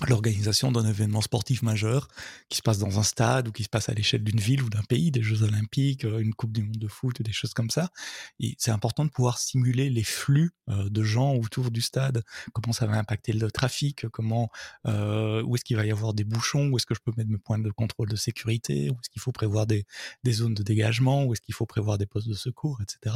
l'organisation 0.09 0.73
d'un 0.73 0.85
événement 0.85 1.21
sportif 1.21 1.63
majeur 1.63 2.09
qui 2.49 2.59
se 2.59 2.63
passe 2.63 2.79
dans 2.79 2.99
un 2.99 3.05
stade 3.05 3.47
ou 3.47 3.53
qui 3.53 3.63
se 3.63 3.69
passe 3.69 3.89
à 3.89 3.95
l'échelle 3.95 4.25
d'une 4.25 4.41
ville 4.41 4.63
ou 4.63 4.69
d'un 4.69 4.83
pays, 4.83 5.13
des 5.13 5.23
Jeux 5.23 5.43
olympiques, 5.45 6.05
euh, 6.05 6.19
une 6.19 6.35
Coupe 6.35 6.53
du 6.53 6.63
monde 6.63 6.77
de 6.77 6.89
foot, 6.89 7.23
des 7.23 7.33
choses 7.33 7.55
comme 7.55 7.71
ça. 7.71 7.91
Et 8.41 8.57
c'est 8.59 8.73
important 8.73 9.05
de 9.05 9.11
pouvoir 9.11 9.39
simuler 9.39 9.91
les 9.91 10.03
flux 10.03 10.51
euh, 10.69 10.89
de 10.89 11.03
gens 11.05 11.35
autour 11.35 11.71
du 11.71 11.81
stade, 11.81 12.25
comment 12.53 12.73
ça 12.73 12.87
va 12.87 12.99
impacter 12.99 13.33
le 13.33 13.51
trafic, 13.53 14.09
comment, 14.09 14.51
euh, 14.87 15.43
où 15.45 15.55
est-ce 15.55 15.65
qu'il 15.65 15.77
va 15.77 15.87
y 15.87 15.93
avoir 15.93 16.13
des 16.13 16.25
bouchons, 16.25 16.71
où 16.71 16.77
est-ce 16.77 16.87
que 16.87 16.95
je 16.95 17.01
peux 17.01 17.13
mettre 17.17 17.31
mes 17.31 17.39
points 17.39 17.59
de 17.59 17.71
contrôle 17.71 18.09
de 18.09 18.17
sécurité, 18.17 18.91
où 18.91 18.95
est-ce 18.95 19.11
qu'il 19.11 19.23
faut 19.23 19.33
prévoir 19.33 19.67
des, 19.67 19.85
des 20.25 20.33
zones 20.33 20.55
de 20.55 20.65
dégagement, 20.65 21.25
où 21.25 21.33
est-ce 21.33 21.41
qu'il 21.41 21.55
faut 21.55 21.67
prévoir 21.67 21.99
des 21.99 22.07
postes 22.07 22.29
de 22.29 22.35
secours, 22.35 22.81
etc. 22.83 23.15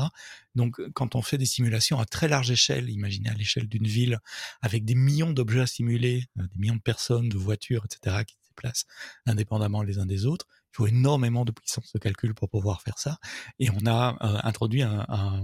Donc, 0.55 0.81
quand 0.95 1.17
on 1.17 1.23
fait 1.23 1.39
des 1.39 1.47
simulations 1.47 1.99
à 1.99 2.05
très 2.05 2.29
large 2.29 2.53
échelle, 2.53 2.89
imaginez 2.89 3.31
à 3.31 3.35
l'échelle 3.35 3.69
d'une 3.69 3.87
ville, 3.87 4.21
avec 4.63 4.85
des 4.85 4.95
millions 4.95 5.33
d'objets 5.33 5.63
à 5.63 5.67
simuler, 5.67 6.25
des 6.37 6.47
millions 6.57 6.68
de 6.77 6.81
personnes, 6.81 7.29
de 7.29 7.37
voitures, 7.37 7.85
etc., 7.85 8.25
qui 8.27 8.35
se 8.35 8.49
déplacent 8.51 8.87
indépendamment 9.27 9.83
les 9.83 9.99
uns 9.99 10.07
des 10.07 10.27
autres. 10.27 10.47
Il 10.73 10.77
faut 10.77 10.87
énormément 10.87 11.45
de 11.45 11.51
puissance 11.51 11.93
de 11.93 11.99
calcul 11.99 12.35
pour 12.35 12.51
pouvoir 12.51 12.83
faire 12.83 12.99
ça. 12.99 13.19
Et 13.59 13.69
on 13.71 13.87
a 13.87 14.17
euh, 14.21 14.39
introduit 14.45 14.83
un, 14.83 15.43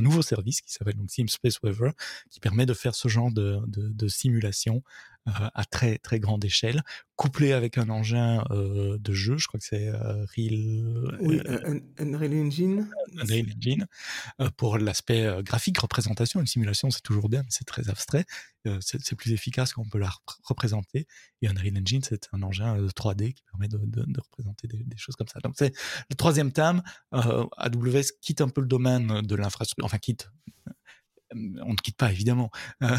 nouveau 0.00 0.22
service 0.22 0.60
qui 0.60 0.72
s'appelle 0.72 0.96
donc 0.96 1.10
Space 1.10 1.60
Weather, 1.62 1.92
qui 2.30 2.40
permet 2.40 2.66
de 2.66 2.74
faire 2.74 2.94
ce 2.94 3.08
genre 3.08 3.30
de, 3.30 3.60
de 3.66 4.08
simulation 4.08 4.82
euh, 5.28 5.32
à 5.54 5.64
très 5.64 5.98
très 5.98 6.20
grande 6.20 6.44
échelle, 6.44 6.82
couplé 7.16 7.52
avec 7.52 7.78
un 7.78 7.88
engin 7.88 8.44
euh, 8.50 8.96
de 8.98 9.12
jeu, 9.12 9.36
je 9.38 9.48
crois 9.48 9.58
que 9.58 9.66
c'est 9.66 9.90
Real, 9.90 11.16
oui, 11.20 11.40
Unreal 11.98 12.32
Engine, 12.34 12.88
Unreal 13.20 13.46
Engine, 13.56 13.86
pour 14.56 14.78
l'aspect 14.78 15.28
graphique, 15.42 15.78
représentation. 15.78 16.40
Une 16.40 16.46
simulation, 16.46 16.90
c'est 16.90 17.02
toujours 17.02 17.28
bien, 17.28 17.42
mais 17.42 17.48
c'est 17.50 17.64
très 17.64 17.88
abstrait. 17.88 18.24
c'est 18.80 19.14
plus 19.14 19.32
efficace 19.32 19.72
qu'on 19.72 19.88
peut 19.88 19.98
la 19.98 20.10
représenter. 20.44 21.06
Et 21.42 21.48
Unreal 21.48 21.78
Engine, 21.78 22.02
c'est 22.02 22.28
un 22.32 22.42
engin 22.42 22.76
3D 22.76 23.32
qui 23.32 23.42
permet 23.44 23.68
de, 23.68 23.78
représenter 24.20 24.68
des, 24.68 24.96
choses 24.96 25.16
comme 25.16 25.28
ça. 25.28 25.40
Donc 25.40 25.54
c'est 25.56 25.74
le 26.10 26.16
troisième 26.16 26.52
thème. 26.52 26.82
AWS 27.12 28.12
quitte 28.20 28.40
un 28.40 28.48
peu 28.48 28.60
le 28.60 28.68
domaine 28.68 29.22
de 29.22 29.34
l'infrastructure, 29.34 29.84
enfin 29.84 29.98
quitte 29.98 30.28
on 31.34 31.72
ne 31.72 31.76
quitte 31.76 31.96
pas 31.96 32.12
évidemment, 32.12 32.50
euh, 32.82 32.96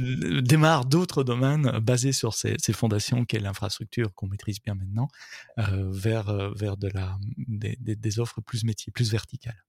euh, 0.00 0.40
démarre 0.40 0.84
d'autres 0.84 1.24
domaines 1.24 1.78
basés 1.80 2.12
sur 2.12 2.34
ces, 2.34 2.56
fondations 2.72 3.24
qu'est 3.24 3.40
l'infrastructure 3.40 4.14
qu'on 4.14 4.28
maîtrise 4.28 4.60
bien 4.60 4.74
maintenant, 4.74 5.08
euh, 5.58 5.90
vers, 5.90 6.54
vers 6.54 6.76
de 6.76 6.88
la, 6.88 7.18
des, 7.46 8.20
offres 8.20 8.40
plus 8.40 8.64
métiers, 8.64 8.92
plus 8.92 9.10
verticales. 9.10 9.64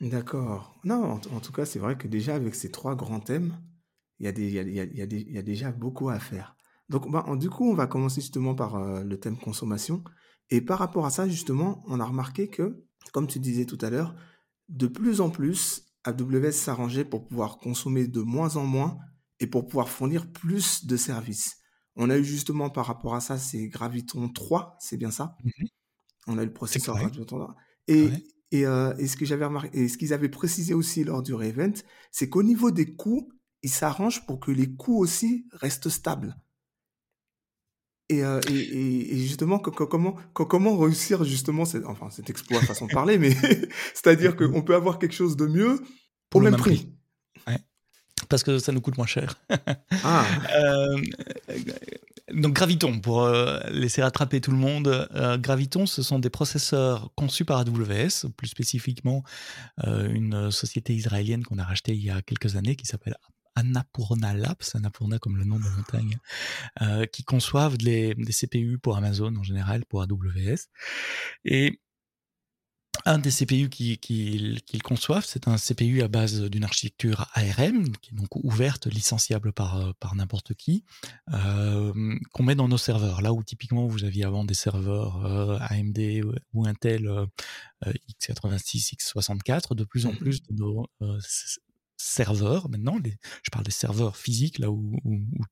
D'accord. 0.00 0.78
Non, 0.84 1.20
en, 1.32 1.40
tout 1.40 1.52
cas, 1.52 1.64
c'est 1.64 1.78
vrai 1.78 1.96
que 1.96 2.08
déjà 2.08 2.34
avec 2.34 2.54
ces 2.54 2.70
trois 2.70 2.94
grands 2.94 3.20
thèmes, 3.20 3.58
il 4.20 4.26
y, 4.26 4.28
a 4.28 4.32
des, 4.32 4.48
il, 4.48 4.96
y 5.34 5.38
a, 5.38 5.42
déjà 5.42 5.70
beaucoup 5.70 6.08
à 6.08 6.18
faire. 6.18 6.56
Donc, 6.88 7.10
bah, 7.10 7.24
du 7.36 7.48
coup, 7.50 7.70
on 7.70 7.74
va 7.74 7.86
commencer 7.86 8.20
justement 8.20 8.54
par 8.54 8.78
le 9.02 9.20
thème 9.20 9.38
consommation. 9.38 10.02
Et 10.50 10.60
par 10.60 10.78
rapport 10.78 11.06
à 11.06 11.10
ça, 11.10 11.28
justement, 11.28 11.82
on 11.86 12.00
a 12.00 12.04
remarqué 12.04 12.48
que, 12.48 12.84
comme 13.12 13.26
tu 13.26 13.38
disais 13.38 13.64
tout 13.64 13.78
à 13.80 13.90
l'heure, 13.90 14.14
de 14.68 14.86
plus 14.86 15.20
en 15.20 15.30
plus, 15.30 15.87
AWS 16.04 16.52
s'arrangeait 16.52 17.04
pour 17.04 17.26
pouvoir 17.26 17.58
consommer 17.58 18.06
de 18.06 18.20
moins 18.20 18.56
en 18.56 18.64
moins 18.64 18.98
et 19.40 19.46
pour 19.46 19.66
pouvoir 19.66 19.88
fournir 19.88 20.30
plus 20.30 20.86
de 20.86 20.96
services. 20.96 21.56
On 21.96 22.10
a 22.10 22.18
eu 22.18 22.24
justement 22.24 22.70
par 22.70 22.86
rapport 22.86 23.14
à 23.14 23.20
ça, 23.20 23.38
c'est 23.38 23.68
Graviton 23.68 24.28
3, 24.28 24.76
c'est 24.80 24.96
bien 24.96 25.10
ça? 25.10 25.36
Mmh 25.42 25.64
On 26.28 26.38
a 26.38 26.42
eu 26.42 26.46
le 26.46 26.52
processeur 26.52 26.96
Graviton 26.96 27.24
3. 27.24 27.56
Et, 27.88 28.10
euh, 28.66 28.94
et, 28.96 29.08
ce 29.08 29.16
que 29.16 29.24
j'avais 29.24 29.44
remarqué, 29.44 29.78
et 29.78 29.88
ce 29.88 29.98
qu'ils 29.98 30.12
avaient 30.12 30.28
précisé 30.28 30.74
aussi 30.74 31.04
lors 31.04 31.22
du 31.22 31.34
Revent, 31.34 31.82
c'est 32.12 32.28
qu'au 32.28 32.42
niveau 32.42 32.70
des 32.70 32.94
coûts, 32.94 33.28
ils 33.62 33.70
s'arrangent 33.70 34.24
pour 34.26 34.40
que 34.40 34.50
les 34.50 34.74
coûts 34.74 34.98
aussi 34.98 35.46
restent 35.52 35.88
stables. 35.88 36.36
Et, 38.10 38.24
euh, 38.24 38.40
et, 38.50 39.14
et, 39.14 39.18
justement, 39.18 39.58
comment, 39.58 40.16
comment 40.32 40.78
réussir 40.78 41.24
justement, 41.24 41.64
enfin 41.84 42.08
cet 42.10 42.30
exploit 42.30 42.60
façon 42.60 42.86
de 42.86 42.92
parler, 42.92 43.18
mais 43.18 43.30
c'est-à-dire 43.94 44.34
qu'on 44.36 44.62
peut 44.62 44.74
avoir 44.74 44.98
quelque 44.98 45.14
chose 45.14 45.36
de 45.36 45.46
mieux 45.46 45.80
pour 46.30 46.40
le 46.40 46.50
même, 46.50 46.58
prix. 46.58 46.94
Parce 48.30 48.42
que 48.42 48.58
ça 48.58 48.72
nous 48.72 48.80
coûte 48.80 48.96
moins 48.96 49.06
cher. 49.06 49.34
ah. 50.04 50.24
Euh, 50.56 51.00
Donc 52.34 52.54
Graviton, 52.54 53.00
pour 53.00 53.22
euh, 53.22 53.58
laisser 53.70 54.02
rattraper 54.02 54.40
tout 54.40 54.50
le 54.50 54.58
monde, 54.58 55.08
Graviton, 55.40 55.86
ce 55.86 56.02
sont 56.02 56.18
des 56.18 56.28
processeurs 56.28 57.10
conçus 57.14 57.44
par 57.44 57.58
AWS, 57.58 58.28
plus 58.36 58.48
spécifiquement 58.48 59.22
une 59.86 60.50
société 60.50 60.94
israélienne 60.94 61.42
qu'on 61.44 61.58
a 61.58 61.64
rachetée 61.64 61.92
il 61.92 62.04
y 62.04 62.10
a 62.10 62.20
quelques 62.20 62.56
années 62.56 62.76
qui 62.76 62.86
s'appelle 62.86 63.16
Annapurna 63.58 64.34
Labs, 64.34 64.74
Annapurna 64.74 65.18
comme 65.18 65.36
le 65.36 65.44
nom 65.44 65.58
de 65.58 65.64
la 65.64 65.70
montagne, 65.70 66.18
qui 67.12 67.24
conçoivent 67.24 67.76
des 67.76 68.14
CPU 68.30 68.78
pour 68.78 68.96
Amazon 68.96 69.34
en 69.36 69.42
général, 69.42 69.84
pour 69.86 70.02
AWS. 70.02 70.68
Et 71.44 71.80
un 73.04 73.18
des 73.18 73.30
CPU 73.30 73.68
qu'ils 73.68 74.82
conçoivent, 74.82 75.24
c'est 75.24 75.48
un 75.48 75.56
CPU 75.56 76.02
à 76.02 76.08
base 76.08 76.42
d'une 76.42 76.64
architecture 76.64 77.26
ARM, 77.34 77.96
qui 78.02 78.10
est 78.12 78.16
donc 78.16 78.28
ouverte, 78.36 78.86
licenciable 78.86 79.52
par, 79.52 79.76
euh, 79.76 79.92
par 80.00 80.14
n'importe 80.14 80.54
qui, 80.54 80.84
euh, 81.32 81.92
qu'on 82.32 82.42
met 82.42 82.54
dans 82.54 82.68
nos 82.68 82.78
serveurs. 82.78 83.22
Là 83.22 83.32
où 83.32 83.42
typiquement 83.42 83.86
vous 83.86 84.04
aviez 84.04 84.24
avant 84.24 84.44
des 84.44 84.54
serveurs 84.54 85.24
euh, 85.24 85.58
AMD 85.60 85.98
ou 86.52 86.66
Intel 86.66 87.08
x86, 87.84 88.94
x64, 88.96 89.74
de 89.74 89.84
plus 89.84 90.06
en 90.06 90.12
mmh 90.12 90.16
plus 90.16 90.42
de 90.42 90.54
nos 90.54 90.86
serveurs 91.98 92.70
maintenant, 92.70 92.98
je 93.42 93.50
parle 93.50 93.64
des 93.64 93.70
serveurs 93.70 94.16
physiques, 94.16 94.58
là 94.58 94.70
où, 94.70 94.98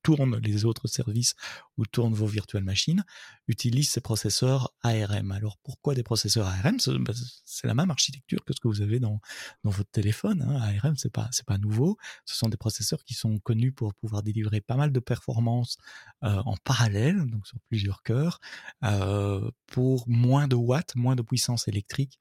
tournent 0.02 0.38
les 0.38 0.64
autres 0.64 0.86
services, 0.86 1.34
où 1.76 1.84
tournent 1.84 2.14
vos 2.14 2.26
virtuelles 2.26 2.64
machines, 2.64 3.04
utilisent 3.48 3.90
ces 3.90 4.00
processeurs 4.00 4.72
ARM. 4.82 5.32
Alors 5.32 5.58
pourquoi 5.62 5.94
des 5.94 6.02
processeurs 6.02 6.46
ARM 6.46 6.78
bah, 7.00 7.12
C'est 7.44 7.66
la 7.66 7.74
même 7.74 7.90
architecture 7.90 8.44
que 8.44 8.54
ce 8.54 8.60
que 8.60 8.68
vous 8.68 8.80
avez 8.80 9.00
dans, 9.00 9.20
dans 9.64 9.70
votre 9.70 9.90
téléphone. 9.90 10.42
Hein. 10.42 10.78
ARM, 10.82 10.96
c'est 10.96 11.12
pas, 11.12 11.28
pas 11.46 11.58
nouveau. 11.58 11.96
Ce 12.24 12.36
sont 12.36 12.48
des 12.48 12.56
processeurs 12.56 13.02
qui 13.04 13.14
sont 13.14 13.38
connus 13.40 13.72
pour 13.72 13.94
pouvoir 13.94 14.22
délivrer 14.22 14.60
pas 14.60 14.76
mal 14.76 14.92
de 14.92 15.00
performances 15.00 15.76
euh, 16.22 16.42
en 16.44 16.56
parallèle, 16.56 17.26
donc 17.26 17.46
sur 17.46 17.58
plusieurs 17.68 18.02
cœurs, 18.02 18.38
euh, 18.84 19.50
pour 19.66 20.08
moins 20.08 20.46
de 20.46 20.54
watts, 20.54 20.94
moins 20.94 21.16
de 21.16 21.22
puissance 21.22 21.68
électrique 21.68 22.18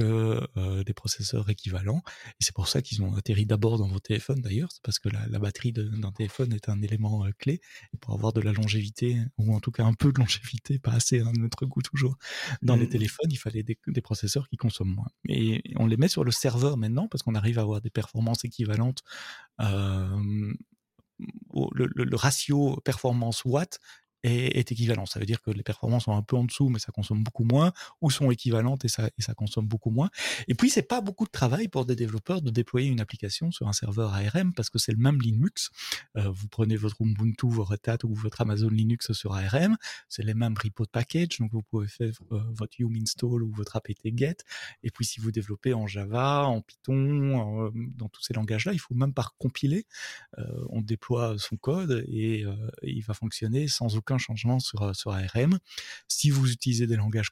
que 0.00 0.82
des 0.82 0.94
processeurs 0.94 1.48
équivalents. 1.50 2.02
Et 2.40 2.44
c'est 2.44 2.54
pour 2.54 2.68
ça 2.68 2.82
qu'ils 2.82 3.02
ont 3.02 3.14
atterri 3.14 3.46
d'abord 3.46 3.78
dans 3.78 3.88
vos 3.88 4.00
téléphones 4.00 4.40
d'ailleurs, 4.40 4.70
c'est 4.72 4.82
parce 4.82 4.98
que 4.98 5.08
la, 5.08 5.38
batterie 5.38 5.72
d'un 5.72 6.12
téléphone 6.12 6.52
est 6.52 6.68
un 6.68 6.80
élément 6.82 7.24
clé. 7.38 7.60
Et 7.94 7.96
pour 7.98 8.14
avoir 8.14 8.32
de 8.32 8.40
la 8.40 8.52
longévité, 8.52 9.16
ou 9.38 9.54
en 9.54 9.60
tout 9.60 9.70
cas 9.70 9.84
un 9.84 9.94
peu 9.94 10.12
de 10.12 10.18
longévité, 10.18 10.78
pas 10.78 10.92
assez 10.92 11.20
à 11.20 11.30
notre 11.36 11.66
goût 11.66 11.82
toujours, 11.82 12.16
dans 12.62 12.76
les 12.76 12.86
mmh. 12.86 12.90
téléphones, 12.90 13.30
il 13.30 13.38
fallait 13.38 13.62
des, 13.62 13.76
processeurs 14.02 14.48
qui 14.48 14.56
consomment 14.56 14.94
moins. 14.94 15.10
Et 15.28 15.62
on 15.76 15.86
les 15.86 15.96
met 15.96 16.08
sur 16.08 16.24
le 16.24 16.30
serveur 16.30 16.76
maintenant 16.76 17.06
parce 17.08 17.22
qu'on 17.22 17.34
arrive 17.34 17.58
à 17.58 17.62
avoir 17.62 17.80
des 17.80 17.90
performances 17.90 18.44
équivalentes. 18.44 19.02
le, 19.58 20.54
le, 21.94 22.16
ratio 22.16 22.80
performance 22.84 23.44
watt 23.44 23.78
est, 24.22 24.72
équivalent. 24.72 25.06
Ça 25.06 25.18
veut 25.20 25.26
dire 25.26 25.40
que 25.42 25.50
les 25.50 25.62
performances 25.62 26.04
sont 26.04 26.16
un 26.16 26.22
peu 26.22 26.36
en 26.36 26.44
dessous, 26.44 26.68
mais 26.68 26.78
ça 26.78 26.92
consomme 26.92 27.22
beaucoup 27.22 27.44
moins, 27.44 27.72
ou 28.00 28.10
sont 28.10 28.30
équivalentes 28.30 28.84
et 28.84 28.88
ça, 28.88 29.08
et 29.18 29.22
ça 29.22 29.34
consomme 29.34 29.66
beaucoup 29.66 29.90
moins. 29.90 30.10
Et 30.48 30.54
puis, 30.54 30.70
c'est 30.70 30.82
pas 30.82 31.00
beaucoup 31.00 31.24
de 31.24 31.30
travail 31.30 31.68
pour 31.68 31.86
des 31.86 31.96
développeurs 31.96 32.42
de 32.42 32.50
déployer 32.50 32.88
une 32.88 33.00
application 33.00 33.50
sur 33.50 33.68
un 33.68 33.72
serveur 33.72 34.14
ARM 34.14 34.52
parce 34.54 34.70
que 34.70 34.78
c'est 34.78 34.92
le 34.92 34.98
même 34.98 35.20
Linux. 35.20 35.70
Euh, 36.16 36.30
vous 36.30 36.48
prenez 36.48 36.76
votre 36.76 37.00
Ubuntu, 37.00 37.48
votre 37.48 37.72
Red 37.72 37.88
Hat 37.88 37.98
ou 38.04 38.14
votre 38.14 38.40
Amazon 38.40 38.68
Linux 38.68 39.12
sur 39.12 39.34
ARM, 39.34 39.76
c'est 40.08 40.22
les 40.22 40.34
mêmes 40.34 40.54
repos 40.62 40.84
de 40.84 40.90
package, 40.90 41.38
donc 41.38 41.52
vous 41.52 41.62
pouvez 41.62 41.88
faire 41.88 42.12
euh, 42.32 42.40
votre 42.50 42.78
yum 42.78 42.94
install 42.96 43.42
ou 43.42 43.52
votre 43.52 43.76
apt-get. 43.76 44.36
Et 44.82 44.90
puis, 44.90 45.04
si 45.04 45.20
vous 45.20 45.30
développez 45.30 45.74
en 45.74 45.86
Java, 45.86 46.46
en 46.46 46.60
Python, 46.60 47.66
euh, 47.66 47.70
dans 47.96 48.08
tous 48.08 48.22
ces 48.22 48.34
langages-là, 48.34 48.72
il 48.72 48.78
faut 48.78 48.94
même 48.94 49.14
pas 49.14 49.28
compiler. 49.38 49.86
on 50.70 50.80
déploie 50.80 51.36
son 51.38 51.56
code 51.56 52.04
et, 52.08 52.40
et 52.40 52.90
il 52.90 53.02
va 53.02 53.14
fonctionner 53.14 53.68
sans 53.68 53.96
aucun 53.96 54.09
changement 54.18 54.60
sur, 54.60 54.82
euh, 54.82 54.92
sur 54.92 55.12
ARM. 55.12 55.58
Si 56.08 56.30
vous 56.30 56.50
utilisez 56.50 56.86
des 56.86 56.96
langages 56.96 57.30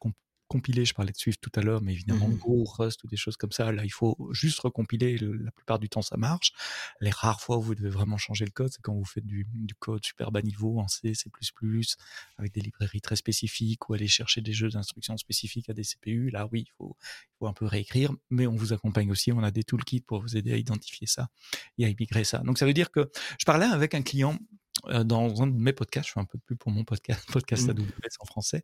compilés, 0.49 0.85
je 0.85 0.95
parlais 0.95 1.13
de 1.13 1.17
Swift 1.17 1.41
tout 1.41 1.53
à 1.55 1.63
l'heure, 1.63 1.83
mais 1.83 1.93
évidemment 1.93 2.29
mmh 2.29 2.39
Go, 2.39 2.65
Rust 2.65 3.05
ou 3.05 3.07
des 3.07 3.17
choses 3.17 3.37
comme 3.37 3.53
ça, 3.53 3.71
là 3.71 3.85
il 3.85 3.93
faut 3.93 4.17
juste 4.33 4.59
recompiler, 4.61 5.19
la 5.19 5.51
plupart 5.51 5.79
du 5.79 5.89
temps 5.89 6.03
ça 6.03 6.17
marche. 6.17 6.53
Les 7.01 7.11
rares 7.11 7.41
fois 7.41 7.59
où 7.59 7.63
vous 7.63 7.75
devez 7.75 7.91
vraiment 7.91 8.17
changer 8.17 8.45
le 8.45 8.51
code, 8.51 8.73
c'est 8.73 8.81
quand 8.81 8.95
vous 8.95 9.05
faites 9.05 9.27
du, 9.27 9.47
code 9.79 10.05
super 10.05 10.33
bas 10.33 10.43
niveau 10.43 10.81
en 10.81 10.89
C, 10.89 11.15
C++, 11.15 11.31
avec 12.39 12.53
des 12.53 12.61
librairies 12.61 13.01
très 13.01 13.17
spécifiques 13.17 13.89
ou 13.89 13.95
aller 13.95 14.09
chercher 14.09 14.41
des 14.41 14.53
jeux 14.53 14.71
d'instructions 14.71 15.17
spécifiques 15.19 15.69
à 15.69 15.75
des 15.75 15.85
CPU. 15.85 16.31
Là 16.31 16.49
oui, 16.51 16.65
il 16.67 16.73
faut, 16.77 16.97
il 17.01 17.39
faut 17.39 17.47
un 17.47 17.53
peu 17.53 17.67
réécrire, 17.67 18.11
mais 18.31 18.47
on 18.47 18.57
vous 18.57 18.73
accompagne 18.73 19.11
aussi, 19.11 19.31
on 19.33 19.43
a 19.43 19.51
des 19.51 19.65
toolkits 19.65 20.01
pour 20.01 20.23
vous 20.23 20.37
aider 20.37 20.53
à 20.53 20.57
identifier 20.57 21.07
ça 21.07 21.29
et 21.77 21.85
à 21.85 21.89
migrer 21.89 22.25
ça. 22.25 22.39
Donc 22.39 22.59
ça 22.59 22.65
veut 22.65 22.75
dire 22.75 22.91
que 22.91 23.11
je 23.39 23.45
parlais 23.45 23.67
avec 23.67 23.95
un 23.95 24.03
client 24.03 24.39
dans 25.05 25.43
un 25.43 25.47
de 25.47 25.57
mes 25.57 25.73
podcasts, 25.73 26.09
je 26.09 26.13
fais 26.15 26.21
un 26.21 26.25
peu 26.25 26.39
plus 26.39 26.57
pour 26.57 26.71
mon 26.71 26.85
podcast, 26.85 27.27
podcast 27.33 27.69
mmh. 27.69 27.71
AWS 27.71 28.17
en 28.21 28.25
français, 28.27 28.63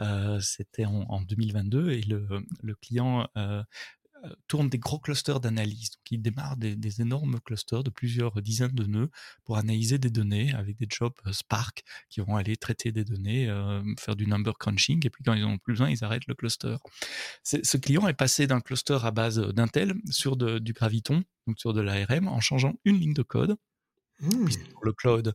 euh, 0.00 0.40
c'était 0.40 0.84
en, 0.84 1.20
2022 1.22 1.90
et 1.90 2.02
le, 2.02 2.26
le 2.62 2.74
client 2.74 3.28
euh, 3.36 3.62
tourne 4.48 4.68
des 4.68 4.78
gros 4.78 4.98
clusters 4.98 5.40
d'analyse. 5.40 5.90
Donc, 5.90 6.10
il 6.10 6.22
démarre 6.22 6.56
des, 6.56 6.74
des, 6.74 7.00
énormes 7.00 7.38
clusters 7.40 7.84
de 7.84 7.90
plusieurs 7.90 8.40
dizaines 8.42 8.72
de 8.72 8.84
nœuds 8.84 9.10
pour 9.44 9.56
analyser 9.58 9.98
des 9.98 10.10
données 10.10 10.52
avec 10.54 10.78
des 10.78 10.86
jobs 10.88 11.14
Spark 11.30 11.82
qui 12.08 12.20
vont 12.20 12.36
aller 12.36 12.56
traiter 12.56 12.92
des 12.92 13.04
données, 13.04 13.46
faire 13.98 14.16
du 14.16 14.26
number 14.26 14.56
crunching, 14.58 15.06
et 15.06 15.10
puis 15.10 15.22
quand 15.22 15.34
ils 15.34 15.44
en 15.44 15.50
ont 15.50 15.58
plus 15.58 15.74
besoin, 15.74 15.90
ils 15.90 16.02
arrêtent 16.02 16.26
le 16.26 16.34
cluster. 16.34 16.76
Ce 17.44 17.76
client 17.76 18.08
est 18.08 18.14
passé 18.14 18.46
d'un 18.46 18.60
cluster 18.60 18.98
à 19.02 19.10
base 19.10 19.38
d'Intel 19.38 19.94
sur 20.10 20.36
de, 20.36 20.58
du 20.58 20.72
Graviton, 20.72 21.22
donc 21.46 21.58
sur 21.58 21.72
de 21.72 21.80
l'ARM, 21.80 22.26
en 22.26 22.40
changeant 22.40 22.74
une 22.84 22.98
ligne 22.98 23.14
de 23.14 23.22
code 23.22 23.56
Mmh. 24.20 24.48
le 24.82 24.92
cloud, 24.94 25.34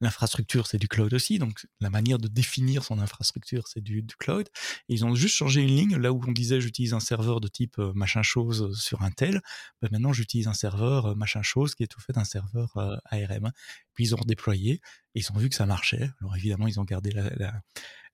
l'infrastructure, 0.00 0.66
c'est 0.66 0.78
du 0.78 0.88
cloud 0.88 1.12
aussi. 1.12 1.38
Donc, 1.38 1.66
la 1.80 1.90
manière 1.90 2.18
de 2.18 2.28
définir 2.28 2.82
son 2.82 2.98
infrastructure, 2.98 3.68
c'est 3.68 3.82
du, 3.82 4.06
cloud. 4.18 4.48
ils 4.88 5.04
ont 5.04 5.14
juste 5.14 5.34
changé 5.34 5.60
une 5.60 5.68
ligne. 5.76 5.96
Là 5.96 6.12
où 6.12 6.22
on 6.26 6.32
disait 6.32 6.60
j'utilise 6.60 6.94
un 6.94 7.00
serveur 7.00 7.40
de 7.40 7.48
type 7.48 7.76
machin 7.94 8.22
chose 8.22 8.78
sur 8.80 9.02
un 9.02 9.10
tel, 9.10 9.42
ben 9.82 9.88
maintenant 9.92 10.12
j'utilise 10.12 10.48
un 10.48 10.54
serveur 10.54 11.14
machin 11.16 11.42
chose 11.42 11.74
qui 11.74 11.82
est 11.82 11.88
tout 11.88 12.00
fait 12.00 12.14
d'un 12.14 12.24
serveur 12.24 12.74
euh, 12.76 12.96
ARM. 13.10 13.52
Puis 13.94 14.04
ils 14.04 14.14
ont 14.14 14.18
redéployé 14.18 14.80
et 15.14 15.20
ils 15.20 15.32
ont 15.32 15.36
vu 15.36 15.50
que 15.50 15.54
ça 15.54 15.66
marchait. 15.66 16.10
Alors 16.20 16.34
évidemment, 16.36 16.66
ils 16.66 16.80
ont 16.80 16.84
gardé 16.84 17.10
la, 17.10 17.30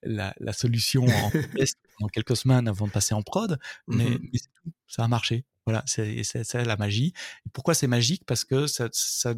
la, 0.03 0.35
la, 0.39 0.53
solution 0.53 1.05
en 1.07 1.31
test 1.55 1.79
pendant 1.99 2.09
quelques 2.09 2.37
semaines 2.37 2.69
avant 2.69 2.87
de 2.87 2.93
passer 2.93 3.15
en 3.15 3.23
prod, 3.23 3.59
mais, 3.87 4.11
mmh 4.11 4.19
mais 4.33 4.39
tout, 4.39 4.73
ça 4.87 5.05
a 5.05 5.09
marché. 5.09 5.45
Voilà, 5.67 5.85
c'est 5.87 6.65
la 6.65 6.77
magie. 6.79 7.13
Et 7.45 7.51
pourquoi 7.53 7.75
c'est 7.75 7.89
magique? 7.89 8.25
Parce 8.25 8.45
que 8.45 8.67
ça, 8.67 8.89
ça, 8.91 9.35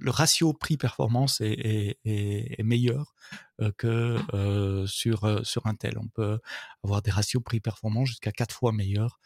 le 0.00 0.10
ratio 0.10 0.52
prix-performance 0.52 1.40
est, 1.40 2.62
meilleur 2.62 3.14
euh, 3.60 3.72
que 3.76 4.18
euh, 4.34 4.86
sur, 4.86 5.24
euh, 5.24 5.42
sur 5.42 5.66
Intel. 5.66 5.98
On 5.98 6.08
peut 6.08 6.38
avoir 6.82 7.02
des 7.02 7.10
ratios 7.10 7.42
prix-performance 7.42 8.08
jusqu'à 8.08 8.32
quatre 8.32 8.54
fois 8.54 8.72
meilleurs 8.72 9.20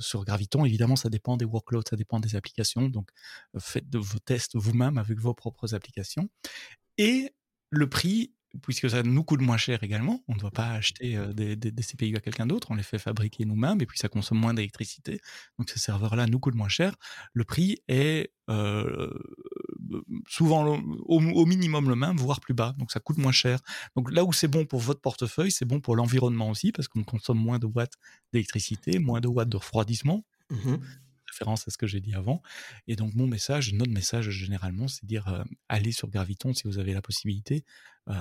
sur 0.00 0.24
Graviton. 0.24 0.64
Évidemment, 0.64 0.96
ça 0.96 1.10
dépend 1.10 1.36
des 1.36 1.44
workloads, 1.44 1.82
ça 1.90 1.96
dépend 1.96 2.18
des 2.18 2.34
applications. 2.34 2.88
Donc, 2.88 3.10
faites 3.58 3.94
vos 3.94 4.18
tests 4.18 4.56
vous-même 4.56 4.96
avec 4.96 5.18
vos 5.18 5.34
propres 5.34 5.74
applications. 5.74 6.30
Et 6.96 7.30
le 7.68 7.88
prix 7.88 8.32
puisque 8.62 8.88
ça 8.88 9.02
nous 9.02 9.24
coûte 9.24 9.42
moins 9.42 9.58
cher 9.58 9.82
également. 9.82 10.24
On 10.26 10.34
ne 10.34 10.38
doit 10.38 10.50
pas 10.50 10.70
acheter 10.70 11.18
des, 11.34 11.56
CPU 11.82 12.16
à 12.16 12.20
quelqu'un 12.20 12.46
d'autre, 12.46 12.70
on 12.70 12.74
les 12.74 12.82
fait 12.82 12.98
fabriquer 12.98 13.44
nous-mêmes 13.44 13.82
et 13.82 13.86
puis 13.86 13.98
ça 13.98 14.08
consomme 14.08 14.38
moins 14.38 14.54
d'électricité. 14.54 15.20
Donc 15.58 15.68
ces 15.68 15.78
serveurs-là 15.78 16.26
nous 16.26 16.40
coûtent 16.40 16.54
moins 16.54 16.68
cher. 16.68 16.96
Le 17.34 17.44
prix 17.44 17.82
est 17.88 18.32
souvent 20.28 20.78
au, 21.06 21.46
minimum 21.46 21.88
le 21.88 21.96
même, 21.96 22.16
voire 22.16 22.40
plus 22.40 22.54
bas. 22.54 22.74
Donc 22.78 22.90
ça 22.92 23.00
coûte 23.00 23.18
moins 23.18 23.32
cher. 23.32 23.60
Donc 23.96 24.10
là 24.12 24.24
où 24.24 24.32
c'est 24.32 24.48
bon 24.48 24.64
pour 24.64 24.80
votre 24.80 25.00
portefeuille, 25.00 25.50
c'est 25.50 25.64
bon 25.64 25.80
pour 25.80 25.96
l'environnement 25.96 26.50
aussi 26.50 26.72
parce 26.72 26.88
qu'on 26.88 27.04
consomme 27.04 27.38
moins 27.38 27.58
de 27.58 27.66
watts 27.66 27.94
d'électricité, 28.32 28.98
moins 28.98 29.20
de 29.20 29.28
watts 29.28 29.48
de 29.48 29.56
refroidissement. 29.56 30.24
Mmh 30.50 30.76
référence 31.30 31.68
à 31.68 31.70
ce 31.70 31.76
que 31.76 31.86
j'ai 31.86 32.00
dit 32.00 32.14
avant. 32.14 32.42
Et 32.86 32.96
donc 32.96 33.14
mon 33.14 33.26
message, 33.26 33.72
notre 33.74 33.92
message 33.92 34.30
généralement, 34.30 34.88
c'est 34.88 35.04
dire 35.04 35.28
euh, 35.28 35.44
allez 35.68 35.92
sur 35.92 36.08
Graviton 36.08 36.54
si 36.54 36.66
vous 36.66 36.78
avez 36.78 36.94
la 36.94 37.02
possibilité. 37.02 37.64
Euh, 38.08 38.14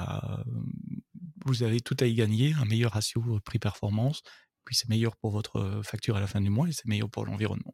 vous 1.45 1.63
avez 1.63 1.79
tout 1.79 1.95
à 1.99 2.05
y 2.05 2.13
gagner, 2.13 2.53
un 2.53 2.65
meilleur 2.65 2.91
ratio 2.91 3.39
prix-performance, 3.45 4.23
puis 4.65 4.75
c'est 4.75 4.89
meilleur 4.89 5.15
pour 5.15 5.31
votre 5.31 5.81
facture 5.83 6.17
à 6.17 6.19
la 6.19 6.27
fin 6.27 6.41
du 6.41 6.49
mois 6.49 6.67
et 6.67 6.73
c'est 6.73 6.85
meilleur 6.85 7.09
pour 7.09 7.25
l'environnement. 7.25 7.73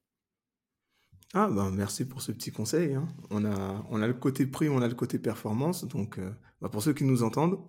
Ah 1.35 1.49
ben 1.49 1.71
merci 1.71 2.05
pour 2.05 2.21
ce 2.21 2.31
petit 2.31 2.51
conseil. 2.51 2.93
Hein. 2.93 3.07
On, 3.31 3.43
a, 3.43 3.85
on 3.89 4.01
a 4.01 4.07
le 4.07 4.13
côté 4.13 4.45
prix, 4.45 4.69
on 4.69 4.81
a 4.81 4.87
le 4.87 4.93
côté 4.93 5.17
performance. 5.17 5.83
Donc 5.85 6.19
euh, 6.19 6.31
bah, 6.61 6.69
pour 6.69 6.83
ceux 6.83 6.93
qui 6.93 7.03
nous 7.05 7.23
entendent, 7.23 7.59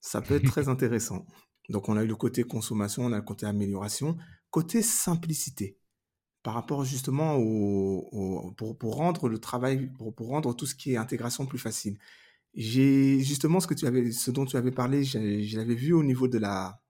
ça 0.00 0.22
peut 0.22 0.36
être 0.36 0.50
très 0.50 0.68
intéressant. 0.70 1.26
Donc 1.68 1.90
on 1.90 1.96
a 1.98 2.02
eu 2.02 2.06
le 2.06 2.16
côté 2.16 2.44
consommation, 2.44 3.04
on 3.04 3.12
a 3.12 3.16
le 3.16 3.22
côté 3.22 3.44
amélioration, 3.44 4.16
côté 4.50 4.80
simplicité 4.80 5.76
par 6.42 6.54
rapport 6.54 6.84
justement 6.84 7.36
au, 7.36 8.54
pour, 8.56 8.78
pour, 8.78 8.96
rendre 8.96 9.28
le 9.28 9.38
travail, 9.38 9.90
pour, 9.98 10.14
pour, 10.14 10.28
rendre 10.28 10.56
tout 10.56 10.64
ce 10.64 10.74
qui 10.74 10.94
est 10.94 10.96
intégration 10.96 11.44
plus 11.44 11.58
facile. 11.58 11.98
J'ai 12.54 13.20
justement 13.20 13.60
ce 13.60 13.66
que 13.66 13.74
tu 13.74 13.86
avais, 13.86 14.10
ce 14.12 14.30
dont 14.30 14.46
tu 14.46 14.56
avais 14.56 14.70
parlé, 14.70 15.04
je 15.04 15.56
l'avais 15.58 15.74
vu 15.74 15.92
au 15.92 16.02
niveau 16.02 16.26
de 16.26 16.38
la, 16.38 16.80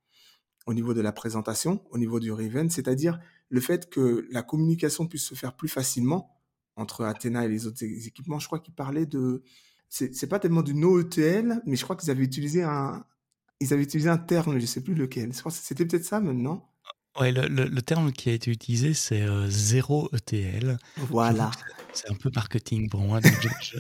au 0.66 0.74
niveau 0.74 0.94
de 0.94 1.00
la 1.00 1.10
présentation, 1.10 1.82
au 1.90 1.98
niveau 1.98 2.20
du 2.20 2.30
Raven, 2.30 2.70
c'est-à-dire 2.70 3.18
le 3.50 3.60
fait 3.60 3.90
que 3.90 4.26
la 4.30 4.42
communication 4.42 5.06
puisse 5.06 5.24
se 5.24 5.34
faire 5.34 5.54
plus 5.54 5.68
facilement 5.68 6.40
entre 6.76 7.04
Athena 7.04 7.44
et 7.44 7.48
les 7.48 7.66
autres 7.66 7.84
équipements. 7.84 8.38
Je 8.38 8.46
crois 8.46 8.60
qu'il 8.60 8.74
parlait 8.74 9.06
de 9.06 9.42
c'est 9.88 10.28
pas 10.28 10.38
tellement 10.38 10.62
du 10.62 10.72
NoETL, 10.74 11.60
mais 11.66 11.74
je 11.76 11.82
crois 11.84 11.96
qu'ils 11.96 12.10
avaient 12.10 12.22
utilisé 12.22 12.62
un, 12.62 13.04
ils 13.60 13.72
avaient 13.74 13.82
utilisé 13.82 14.08
un 14.08 14.18
terme, 14.18 14.58
je 14.58 14.66
sais 14.66 14.82
plus 14.82 14.94
lequel. 14.94 15.32
C'était 15.50 15.84
peut-être 15.84 16.04
ça 16.04 16.20
non? 16.20 16.62
Ouais, 17.18 17.32
le, 17.32 17.48
le- 17.48 17.66
le 17.66 17.82
terme 17.82 18.12
qui 18.12 18.30
a 18.30 18.32
été 18.32 18.52
utilisé, 18.52 18.94
c'est 18.94 19.22
euh, 19.22 19.48
zéro 19.48 20.08
ETL. 20.14 20.78
Voilà, 20.96 21.50
c'est 21.92 22.10
un 22.10 22.14
peu 22.14 22.30
marketing 22.34 22.88
pour 22.88 23.00
moi, 23.00 23.20
donc 23.20 23.40
je, 23.40 23.48
je, 23.58 23.78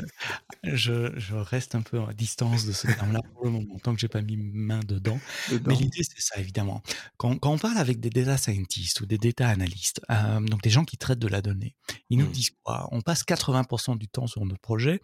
je- 0.64 1.18
je 1.18 1.34
reste 1.36 1.74
un 1.74 1.82
peu 1.82 2.00
à 2.02 2.12
distance 2.12 2.64
de 2.64 2.72
ce 2.72 2.86
terme-là 2.86 3.20
pour 3.34 3.44
le 3.44 3.50
moment, 3.52 3.78
tant 3.78 3.94
que 3.94 4.00
j'ai 4.00 4.08
pas 4.08 4.22
mis 4.22 4.36
main 4.36 4.80
dedans. 4.80 5.22
Mais 5.64 5.74
l'idée, 5.74 6.02
c'est 6.02 6.20
ça, 6.20 6.38
évidemment. 6.40 6.82
Quand, 7.16 7.38
quand 7.38 7.52
on 7.52 7.58
parle 7.58 7.78
avec 7.78 8.00
des 8.00 8.10
data 8.10 8.36
scientists 8.36 9.00
ou 9.00 9.06
des 9.06 9.18
data 9.18 9.48
analystes, 9.48 10.00
euh, 10.10 10.40
donc 10.40 10.62
des 10.62 10.70
gens 10.70 10.84
qui 10.84 10.96
traitent 10.98 11.18
de 11.18 11.28
la 11.28 11.42
donnée, 11.42 11.76
ils 12.10 12.18
nous 12.18 12.26
Hmm. 12.26 12.32
disent 12.32 12.50
quoi? 12.62 12.88
On 12.92 13.00
passe 13.00 13.24
80% 13.24 13.96
du 13.96 14.08
temps 14.08 14.26
sur 14.26 14.44
notre 14.44 14.60
projet 14.60 15.00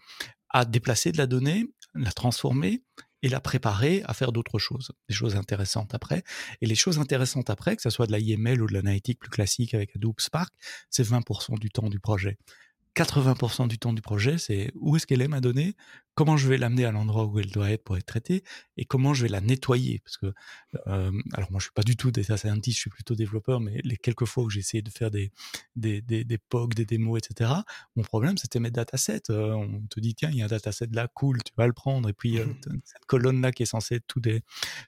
à 0.50 0.64
déplacer 0.64 1.12
de 1.12 1.18
la 1.18 1.26
donnée, 1.26 1.66
la 1.94 2.12
transformer 2.12 2.82
et 3.22 3.28
la 3.28 3.40
préparer 3.40 4.02
à 4.04 4.14
faire 4.14 4.30
d'autres 4.32 4.58
choses, 4.58 4.92
des 5.08 5.14
choses 5.14 5.36
intéressantes 5.36 5.94
après. 5.94 6.22
Et 6.60 6.66
les 6.66 6.74
choses 6.74 6.98
intéressantes 6.98 7.50
après, 7.50 7.74
que 7.76 7.82
ce 7.82 7.90
soit 7.90 8.06
de 8.06 8.12
la 8.12 8.18
IML 8.18 8.60
ou 8.62 8.66
de 8.66 8.74
l'analytique 8.74 9.18
plus 9.18 9.30
classique 9.30 9.74
avec 9.74 9.96
Hadoop 9.96 10.20
Spark, 10.20 10.52
c'est 10.90 11.02
20% 11.06 11.56
du 11.58 11.70
temps 11.70 11.88
du 11.88 11.98
projet. 12.00 12.38
80% 12.96 13.68
du 13.68 13.78
temps 13.78 13.92
du 13.92 14.02
projet, 14.02 14.38
c'est 14.38 14.72
où 14.74 14.96
est-ce 14.96 15.06
qu'elle 15.06 15.22
est 15.22 15.28
ma 15.28 15.40
donnée, 15.40 15.74
comment 16.16 16.36
je 16.36 16.48
vais 16.48 16.58
l'amener 16.58 16.84
à 16.84 16.90
l'endroit 16.90 17.26
où 17.26 17.38
elle 17.38 17.50
doit 17.50 17.70
être 17.70 17.84
pour 17.84 17.96
être 17.96 18.06
traitée, 18.06 18.42
et 18.76 18.84
comment 18.84 19.14
je 19.14 19.22
vais 19.22 19.28
la 19.28 19.40
nettoyer. 19.40 20.00
Parce 20.00 20.16
que, 20.16 20.32
euh, 20.88 21.12
alors 21.34 21.52
moi 21.52 21.60
je 21.60 21.64
suis 21.64 21.72
pas 21.72 21.82
du 21.82 21.96
tout 21.96 22.10
data 22.10 22.36
scientist, 22.36 22.76
je 22.76 22.80
suis 22.80 22.90
plutôt 22.90 23.14
développeur, 23.14 23.60
mais 23.60 23.80
les 23.84 23.96
quelques 23.96 24.24
fois 24.24 24.42
où 24.42 24.50
j'ai 24.50 24.60
essayé 24.60 24.82
de 24.82 24.90
faire 24.90 25.10
des, 25.10 25.30
des, 25.76 26.00
des, 26.00 26.24
des 26.24 26.38
POC, 26.38 26.74
des 26.74 26.86
démos, 26.86 27.18
etc., 27.18 27.50
mon 27.94 28.02
problème 28.02 28.36
c'était 28.38 28.58
mes 28.60 28.70
datasets. 28.70 29.30
Euh, 29.30 29.52
on 29.52 29.82
te 29.88 30.00
dit, 30.00 30.14
tiens, 30.14 30.30
il 30.30 30.38
y 30.38 30.42
a 30.42 30.46
un 30.46 30.48
dataset 30.48 30.88
là, 30.92 31.06
cool, 31.14 31.38
tu 31.44 31.52
vas 31.56 31.66
le 31.66 31.72
prendre, 31.72 32.08
et 32.08 32.12
puis 32.12 32.38
euh, 32.38 32.46
cette 32.84 33.04
colonne-là 33.06 33.52
qui 33.52 33.62
est 33.62 33.66
censée 33.66 33.96
être 33.96 34.06
tous 34.06 34.20
des, 34.20 34.42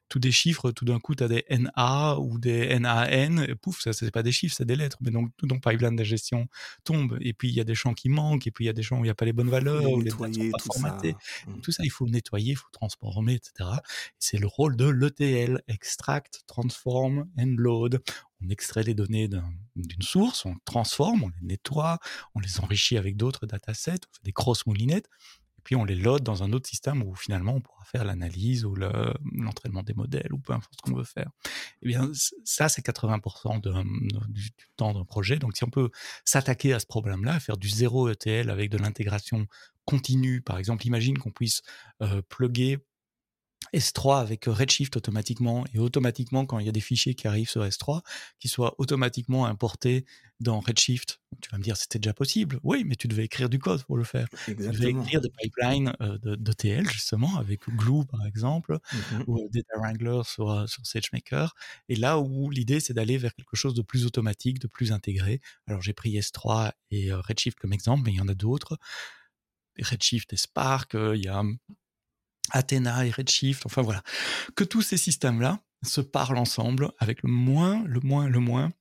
tous 0.09 0.19
des 0.19 0.33
chiffres, 0.33 0.71
tout 0.73 0.85
d'un 0.85 0.99
coup, 0.99 1.15
tu 1.15 1.25
as 1.25 1.29
des 1.29 1.45
NA 1.51 2.17
ou 2.19 2.39
des 2.39 2.79
NAN, 2.79 3.43
et 3.43 3.55
pouf, 3.55 3.81
ça, 3.81 3.93
c'est 3.93 4.11
pas 4.11 4.23
des 4.23 4.33
chiffres, 4.33 4.55
c'est 4.57 4.65
des 4.65 4.77
lettres. 4.77 4.99
Mais 5.01 5.11
donc, 5.11 5.31
ton 5.47 5.59
pipeline 5.59 5.97
de 5.97 6.05
gestion 6.05 6.49
tombe. 6.85 7.19
Et 7.21 7.33
puis, 7.33 7.49
il 7.49 7.55
y 7.55 7.61
a 7.61 7.65
des 7.65 7.75
champs 7.75 7.95
qui 7.95 8.09
manquent, 8.09 8.47
et 8.47 8.51
puis 8.51 8.65
il 8.65 8.69
y 8.69 8.71
a 8.71 8.75
des 8.75 8.83
champs 8.83 8.97
où 8.97 9.01
il 9.01 9.09
n'y 9.09 9.11
a 9.11 9.15
pas 9.15 9.25
les 9.25 9.33
bonnes 9.33 9.51
valeurs, 9.51 9.91
où 9.91 10.01
les 10.01 10.11
dates 10.11 10.35
sont 10.35 10.51
pas 10.51 10.59
formatées. 10.59 11.17
Hmm. 11.47 11.61
Tout 11.61 11.73
ça, 11.73 11.83
il 11.85 11.91
faut 11.91 12.07
nettoyer, 12.07 12.53
il 12.53 12.57
faut 12.57 12.69
transformer, 12.73 13.35
etc. 13.35 13.71
C'est 14.19 14.39
le 14.39 14.47
rôle 14.47 14.77
de 14.77 14.89
l'ETL, 14.89 15.63
extract, 15.69 16.43
transform 16.47 17.29
and 17.39 17.55
load. 17.57 18.03
On 18.45 18.49
extrait 18.51 18.83
les 18.85 18.95
données 18.95 19.29
d'un- 19.29 19.53
d'une 19.77 20.03
source, 20.03 20.45
on 20.47 20.55
transforme, 20.65 21.25
on 21.25 21.29
les 21.41 21.47
nettoie, 21.47 21.99
on 22.35 22.41
les 22.41 22.61
enrichit 22.61 22.97
avec 22.97 23.17
d'autres 23.17 23.47
datasets, 23.47 23.93
on 24.09 24.15
fait 24.15 24.25
des 24.25 24.33
grosses 24.33 24.65
moulinettes, 24.67 25.09
et 25.59 25.61
puis 25.65 25.75
on 25.77 25.85
les 25.85 25.97
load 25.97 26.23
dans 26.23 26.43
un 26.45 26.53
autre 26.53 26.69
système 26.69 27.03
où 27.03 27.15
finalement 27.17 27.55
on 27.57 27.61
pourra 27.61 27.85
faire 27.85 28.05
l'analyse 28.05 28.65
ou 28.65 28.75
le- 28.75 29.13
l'entraînement 29.33 29.83
des 29.83 29.93
modèles 29.95 30.33
ou 30.33 30.39
peu 30.39 30.53
importe 30.53 30.75
ce 30.77 30.83
qu'on 30.91 30.97
veut 30.97 31.05
faire. 31.05 31.31
Eh 31.83 31.89
bien, 31.89 32.11
ça, 32.45 32.69
c'est 32.69 32.81
80% 32.83 33.59
de- 33.59 33.73
du, 34.33 34.51
du 34.51 34.67
temps 34.77 34.95
d'un 34.95 35.05
projet. 35.05 35.39
Donc, 35.39 35.57
si 35.57 35.65
on 35.65 35.71
peut 35.71 35.91
s'attaquer 36.25 36.73
à 36.75 36.79
ce 36.81 36.87
problème-là, 36.87 37.41
faire 37.41 37.57
du 37.57 37.69
zéro 37.69 38.09
ETL 38.09 38.51
avec 38.51 38.71
de 38.71 38.79
l'intégration 38.79 39.47
continue, 39.89 40.43
par 40.43 40.59
exemple, 40.59 40.87
imagine 40.87 41.17
qu'on 41.17 41.31
puisse 41.31 41.63
euh, 42.03 42.21
plugger 42.29 42.79
S3 43.75 44.21
avec 44.21 44.45
Redshift 44.45 44.97
automatiquement 44.99 45.65
et 45.73 45.79
automatiquement 45.79 46.45
quand 46.45 46.59
il 46.59 46.67
y 46.67 46.69
a 46.69 46.73
des 46.73 46.81
fichiers 46.81 47.15
qui 47.15 47.27
arrivent 47.27 47.49
sur 47.49 47.65
S3 47.65 48.03
qui 48.39 48.49
soient 48.49 48.75
automatiquement 48.77 49.47
importés 49.47 50.05
dans 50.41 50.61
Redshift. 50.61 51.21
Tu 51.41 51.51
vas 51.51 51.59
me 51.59 51.63
dire 51.63 51.77
c'était 51.79 51.99
déjà 51.99 52.13
possible. 52.13 52.61
Oui, 52.63 52.85
mais 52.85 52.97
tu 52.97 53.09
devais 53.09 53.25
écrire 53.25 53.49
du 53.49 53.59
code 53.59 53.83
pour 53.85 53.97
le 53.97 54.05
faire. 54.05 54.29
Tu 54.45 54.55
devais 54.55 54.91
écrire 54.91 55.23
des 55.23 55.31
pipelines 55.31 55.95
euh, 56.03 56.19
de, 56.19 56.85
justement 56.91 57.39
avec 57.39 57.67
Glue 57.67 58.05
par 58.05 58.27
exemple 58.27 58.79
Mhm. 58.93 59.25
ou 59.27 59.49
Data 59.51 59.79
Wrangler 59.79 60.21
sur, 60.25 60.69
sur 60.69 60.87
SageMaker. 60.87 61.55
Et 61.89 61.97
là 61.97 62.19
où 62.19 62.51
l'idée 62.51 62.81
c'est 62.81 62.93
d'aller 62.93 63.17
vers 63.17 63.35
quelque 63.35 63.57
chose 63.57 63.73
de 63.73 63.83
plus 63.83 64.05
automatique, 64.05 64.59
de 64.59 64.69
plus 64.69 64.93
intégré. 64.93 65.41
Alors 65.67 65.81
j'ai 65.81 65.95
pris 65.95 66.19
S3 66.19 66.73
et 66.91 67.11
Redshift 67.13 67.59
comme 67.59 67.73
exemple, 67.73 68.03
mais 68.05 68.13
il 68.13 68.19
y 68.19 68.21
en 68.21 68.29
a 68.29 68.35
d'autres. 68.35 68.79
Redshift 69.83 70.33
et 70.33 70.37
Spark, 70.37 70.95
euh, 70.95 71.17
il 71.17 71.25
y 71.25 71.29
a 71.29 71.43
Athena 72.51 73.07
et 73.07 73.11
Redshift, 73.11 73.67
enfin 73.67 73.83
voilà, 73.83 74.03
que 74.57 74.65
tous 74.65 74.83
ces 74.83 74.97
systèmes-là 74.97 75.61
se 75.83 76.01
parlent 76.01 76.39
ensemble 76.39 76.91
avec 76.99 77.23
le 77.23 77.31
moins, 77.31 77.85
le 77.85 78.01
moins, 78.01 78.29
le 78.29 78.41
moins 78.41 78.73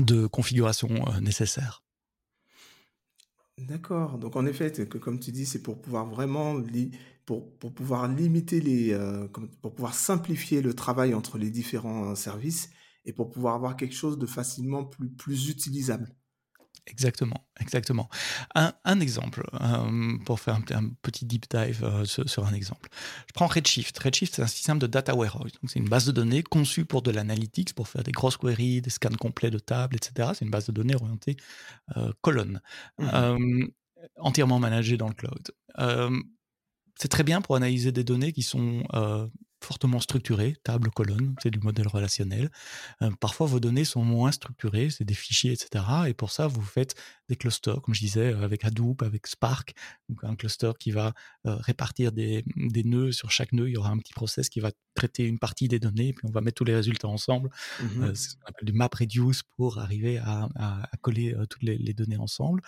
de 0.00 0.26
configuration 0.26 0.90
euh, 1.08 1.20
nécessaire. 1.20 1.82
D'accord. 3.58 4.18
Donc 4.18 4.36
en 4.36 4.44
effet, 4.44 4.70
comme 4.86 5.18
tu 5.18 5.32
dis, 5.32 5.46
c'est 5.46 5.62
pour 5.62 5.80
pouvoir 5.80 6.06
vraiment 6.06 6.60
pour, 7.24 7.56
pour 7.58 7.72
pouvoir 7.72 8.06
limiter 8.06 8.60
les 8.60 8.92
euh, 8.92 9.28
pour 9.62 9.74
pouvoir 9.74 9.94
simplifier 9.94 10.60
le 10.60 10.74
travail 10.74 11.14
entre 11.14 11.38
les 11.38 11.50
différents 11.50 12.14
services 12.14 12.68
et 13.06 13.14
pour 13.14 13.30
pouvoir 13.30 13.54
avoir 13.54 13.76
quelque 13.76 13.94
chose 13.94 14.18
de 14.18 14.26
facilement 14.26 14.84
plus 14.84 15.08
plus 15.08 15.48
utilisable. 15.48 16.14
Exactement, 16.88 17.44
exactement. 17.60 18.08
Un, 18.54 18.72
un 18.84 19.00
exemple, 19.00 19.42
euh, 19.60 20.18
pour 20.24 20.38
faire 20.38 20.54
un, 20.54 20.62
un 20.76 20.88
petit 21.02 21.24
deep 21.26 21.46
dive 21.50 21.82
euh, 21.84 22.04
sur, 22.04 22.28
sur 22.30 22.46
un 22.46 22.52
exemple. 22.54 22.88
Je 23.26 23.32
prends 23.32 23.48
Redshift. 23.48 23.98
Redshift, 23.98 24.36
c'est 24.36 24.42
un 24.42 24.46
système 24.46 24.78
de 24.78 24.86
data 24.86 25.14
warehouse. 25.16 25.50
C'est 25.66 25.80
une 25.80 25.88
base 25.88 26.06
de 26.06 26.12
données 26.12 26.44
conçue 26.44 26.84
pour 26.84 27.02
de 27.02 27.10
l'analytics, 27.10 27.74
pour 27.74 27.88
faire 27.88 28.04
des 28.04 28.12
grosses 28.12 28.36
queries, 28.36 28.82
des 28.82 28.90
scans 28.90 29.10
complets 29.18 29.50
de 29.50 29.58
tables, 29.58 29.96
etc. 29.96 30.30
C'est 30.34 30.44
une 30.44 30.50
base 30.52 30.66
de 30.66 30.72
données 30.72 30.94
orientée 30.94 31.36
euh, 31.96 32.12
colonne, 32.22 32.60
Mhm. 33.00 33.10
euh, 33.14 33.66
entièrement 34.18 34.58
managée 34.60 34.96
dans 34.96 35.08
le 35.08 35.14
cloud. 35.14 35.50
C'est 36.98 37.08
très 37.08 37.24
bien 37.24 37.42
pour 37.42 37.56
analyser 37.56 37.92
des 37.92 38.04
données 38.04 38.32
qui 38.32 38.42
sont 38.42 38.82
fortement 39.62 40.00
structurées, 40.00 40.56
table, 40.62 40.90
colonne, 40.90 41.34
c'est 41.42 41.50
du 41.50 41.60
modèle 41.60 41.88
relationnel. 41.88 42.50
Euh, 43.02 43.10
parfois, 43.20 43.46
vos 43.46 43.60
données 43.60 43.84
sont 43.84 44.02
moins 44.02 44.32
structurées, 44.32 44.90
c'est 44.90 45.04
des 45.04 45.14
fichiers, 45.14 45.52
etc. 45.52 45.84
Et 46.08 46.14
pour 46.14 46.30
ça, 46.30 46.46
vous 46.46 46.62
faites 46.62 46.94
des 47.28 47.36
clusters, 47.36 47.80
comme 47.82 47.94
je 47.94 48.00
disais, 48.00 48.32
euh, 48.32 48.42
avec 48.42 48.64
Hadoop, 48.64 49.02
avec 49.02 49.26
Spark, 49.26 49.74
donc 50.08 50.22
un 50.24 50.34
cluster 50.36 50.72
qui 50.78 50.90
va 50.90 51.12
euh, 51.46 51.56
répartir 51.56 52.12
des, 52.12 52.44
des 52.56 52.84
nœuds. 52.84 53.12
Sur 53.12 53.30
chaque 53.30 53.52
nœud, 53.52 53.68
il 53.68 53.72
y 53.72 53.76
aura 53.76 53.90
un 53.90 53.98
petit 53.98 54.12
process 54.14 54.48
qui 54.48 54.60
va 54.60 54.70
traiter 54.94 55.24
une 55.24 55.38
partie 55.38 55.68
des 55.68 55.78
données, 55.78 56.12
puis 56.12 56.26
on 56.26 56.30
va 56.32 56.40
mettre 56.40 56.54
tous 56.56 56.64
les 56.64 56.74
résultats 56.74 57.08
ensemble. 57.08 57.50
Mhm. 57.82 58.02
Euh, 58.04 58.14
c'est 58.14 58.30
ce 58.30 58.36
qu'on 58.36 58.46
appelle 58.48 58.66
du 58.66 58.72
map 58.72 58.88
reduce 58.92 59.42
pour 59.56 59.78
arriver 59.78 60.18
à, 60.18 60.48
à- 60.54 60.82
à 60.84 60.96
coller 61.00 61.34
euh, 61.34 61.46
toutes 61.46 61.62
les, 61.62 61.76
les 61.78 61.92
données 61.94 62.16
ensemble. 62.16 62.62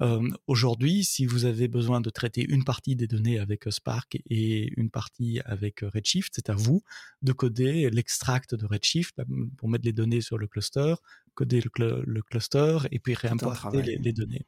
Euh, 0.00 0.28
Aujourd'hui, 0.46 1.04
si 1.04 1.26
vous 1.26 1.44
avez 1.44 1.68
besoin 1.68 2.00
de 2.00 2.10
traiter 2.10 2.44
une 2.48 2.64
partie 2.64 2.96
des 2.96 3.06
données 3.06 3.38
avec 3.38 3.66
euh, 3.66 3.70
Spark 3.70 4.18
et 4.28 4.72
une 4.76 4.90
partie 4.90 5.40
avec 5.44 5.82
euh, 5.82 5.90
Redshift, 5.92 6.32
c'est 6.34 6.50
à 6.50 6.54
vous 6.54 6.82
de 7.22 7.32
coder 7.32 7.90
l'extract 7.90 8.54
de 8.54 8.66
Redshift 8.66 9.18
euh, 9.18 9.24
pour 9.56 9.68
mettre 9.68 9.84
les 9.84 9.92
données 9.92 10.20
sur 10.20 10.38
le 10.38 10.46
cluster, 10.46 10.94
coder 11.38 11.60
le, 11.66 11.70
cl- 11.76 12.02
le 12.16 12.22
cluster 12.22 12.78
et 12.90 12.98
puis 12.98 13.14
réimporter 13.14 13.80
les, 13.88 13.96
les 14.06 14.12
données. 14.12 14.44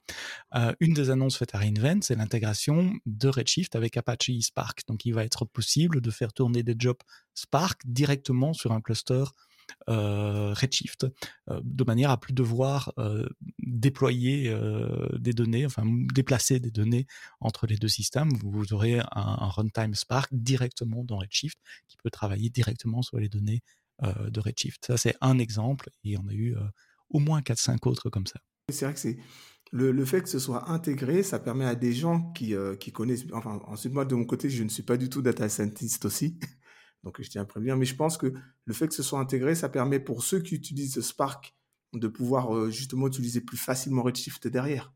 Euh, 0.57 0.73
une 0.81 0.95
des 0.95 1.09
annonces 1.11 1.37
faites 1.39 1.55
à 1.55 1.59
reInvent, 1.59 2.03
c'est 2.03 2.17
l'intégration 2.17 2.79
de 3.07 3.29
Redshift 3.29 3.77
avec 3.77 3.97
Apache 3.97 4.33
Spark. 4.41 4.77
Donc, 4.89 5.05
il 5.07 5.15
va 5.15 5.23
être 5.25 5.45
possible 5.45 6.01
de 6.01 6.11
faire 6.11 6.33
tourner 6.33 6.63
des 6.65 6.75
jobs 6.77 7.03
Spark 7.35 7.79
directement 7.85 8.53
sur 8.53 8.73
un 8.73 8.81
cluster 8.81 9.25
euh, 9.89 10.53
Redshift, 10.53 11.07
euh, 11.49 11.61
de 11.63 11.85
manière 11.85 12.11
à 12.11 12.19
plus 12.19 12.35
devoir 12.35 12.93
euh, 12.99 13.29
déployer 13.59 14.53
des 15.27 15.33
données, 15.33 15.65
enfin 15.65 15.85
déplacer 16.13 16.59
des 16.59 16.73
données 16.73 17.07
entre 17.39 17.69
les 17.69 17.77
deux 17.77 17.93
systèmes. 18.01 18.31
Vous 18.43 18.73
aurez 18.73 18.99
un, 18.99 19.07
un 19.15 19.49
runtime 19.49 19.95
Spark 19.95 20.29
directement 20.33 21.05
dans 21.05 21.19
Redshift 21.19 21.59
qui 21.87 21.97
peut 22.03 22.11
travailler 22.11 22.51
directement 22.51 23.03
sur 23.03 23.19
les 23.19 23.29
données 23.29 23.61
de 24.03 24.41
Redshift. 24.41 24.87
Ça, 24.87 24.97
c'est 24.97 25.17
un 25.21 25.39
exemple 25.39 25.91
et 26.05 26.17
on 26.19 26.27
a 26.29 26.33
eu 26.33 26.57
euh, 26.57 26.61
au 27.11 27.19
moins 27.19 27.41
4-5 27.41 27.89
autres 27.89 28.11
comme 28.11 28.27
ça. 28.27 28.41
C'est 28.71 28.85
vrai 28.85 28.95
que 28.95 29.01
c'est 29.01 29.19
le, 29.73 29.93
le 29.93 30.05
fait 30.05 30.23
que 30.23 30.29
ce 30.29 30.39
soit 30.39 30.71
intégré, 30.71 31.23
ça 31.23 31.39
permet 31.39 31.65
à 31.65 31.75
des 31.75 31.93
gens 31.93 32.33
qui, 32.33 32.55
euh, 32.55 32.77
qui 32.77 32.93
connaissent. 32.93 33.25
Enfin, 33.33 33.61
ensuite, 33.67 33.93
moi, 33.93 34.05
de 34.05 34.15
mon 34.15 34.25
côté, 34.25 34.51
je 34.51 34.65
ne 34.65 34.69
suis 34.69 34.83
pas 34.83 34.97
du 34.97 35.09
tout 35.09 35.23
data 35.23 35.49
scientist 35.49 36.05
aussi. 36.05 36.39
Donc, 37.05 37.23
je 37.23 37.29
tiens 37.31 37.43
à 37.43 37.45
prévenir. 37.45 37.77
Mais 37.77 37.87
je 37.87 37.95
pense 37.95 38.19
que 38.19 38.33
le 38.65 38.75
fait 38.75 38.89
que 38.89 38.95
ce 38.95 39.03
soit 39.03 39.21
intégré, 39.21 39.55
ça 39.55 39.69
permet 39.69 40.01
pour 40.01 40.23
ceux 40.25 40.41
qui 40.41 40.55
utilisent 40.55 41.01
Spark 41.01 41.55
de 41.93 42.09
pouvoir 42.09 42.55
euh, 42.55 42.71
justement 42.71 43.07
utiliser 43.07 43.41
plus 43.41 43.57
facilement 43.57 44.03
Redshift 44.03 44.49
derrière. 44.49 44.93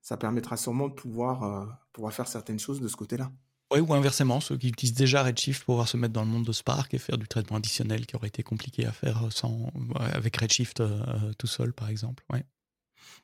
Ça 0.00 0.16
permettra 0.16 0.56
sûrement 0.56 0.88
de 0.88 0.94
pouvoir, 0.94 1.42
euh, 1.42 1.66
pouvoir 1.92 2.12
faire 2.12 2.28
certaines 2.28 2.58
choses 2.58 2.80
de 2.80 2.88
ce 2.88 2.96
côté-là. 2.96 3.32
Oui, 3.70 3.80
ou 3.80 3.92
inversement, 3.92 4.40
ceux 4.40 4.56
qui 4.56 4.68
utilisent 4.68 4.94
déjà 4.94 5.22
Redshift 5.22 5.60
pour 5.64 5.74
pouvoir 5.74 5.88
se 5.88 5.96
mettre 5.98 6.14
dans 6.14 6.24
le 6.24 6.30
monde 6.30 6.46
de 6.46 6.52
Spark 6.52 6.92
et 6.94 6.98
faire 6.98 7.18
du 7.18 7.28
traitement 7.28 7.58
additionnel 7.58 8.06
qui 8.06 8.16
aurait 8.16 8.28
été 8.28 8.42
compliqué 8.42 8.86
à 8.86 8.92
faire 8.92 9.30
sans, 9.30 9.70
avec 9.98 10.36
Redshift 10.38 10.80
euh, 10.80 11.32
tout 11.38 11.46
seul, 11.46 11.74
par 11.74 11.88
exemple. 11.90 12.24
Ouais. 12.32 12.44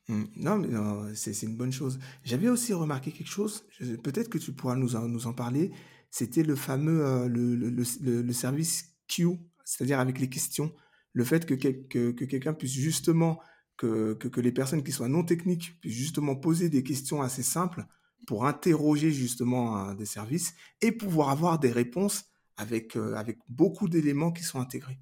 Mm. 0.08 0.24
Non, 0.36 0.58
mais 0.58 1.14
c'est 1.14 1.42
une 1.42 1.56
bonne 1.56 1.72
chose. 1.72 1.98
J'avais 2.24 2.48
aussi 2.48 2.72
remarqué 2.72 3.12
quelque 3.12 3.28
chose, 3.30 3.64
peut-être 4.02 4.28
que 4.28 4.38
tu 4.38 4.52
pourras 4.52 4.76
nous 4.76 4.96
en, 4.96 5.08
nous 5.08 5.26
en 5.26 5.32
parler, 5.32 5.72
c'était 6.10 6.42
le 6.42 6.56
fameux 6.56 7.04
euh, 7.04 7.28
le, 7.28 7.54
le, 7.56 7.70
le- 7.70 8.32
service 8.32 8.94
Q, 9.08 9.28
c'est-à-dire 9.64 9.98
avec 10.00 10.18
les 10.20 10.28
questions. 10.28 10.72
Le 11.12 11.24
fait 11.24 11.46
que, 11.46 11.54
que, 11.54 12.10
que 12.10 12.24
quelqu'un 12.24 12.54
puisse 12.54 12.72
justement, 12.72 13.40
que, 13.76 14.14
que, 14.14 14.28
que 14.28 14.40
les 14.40 14.52
personnes 14.52 14.82
qui 14.84 14.92
soient 14.92 15.08
non 15.08 15.24
techniques 15.24 15.80
puissent 15.80 15.94
justement 15.96 16.36
poser 16.36 16.68
des 16.68 16.82
questions 16.82 17.22
assez 17.22 17.42
simples 17.42 17.84
pour 18.26 18.46
interroger 18.46 19.12
justement 19.12 19.94
des 19.94 20.06
services 20.06 20.54
et 20.80 20.92
pouvoir 20.92 21.30
avoir 21.30 21.58
des 21.58 21.70
réponses 21.70 22.24
avec, 22.56 22.96
avec 22.96 23.38
beaucoup 23.48 23.88
d'éléments 23.88 24.32
qui 24.32 24.42
sont 24.42 24.60
intégrés. 24.60 24.98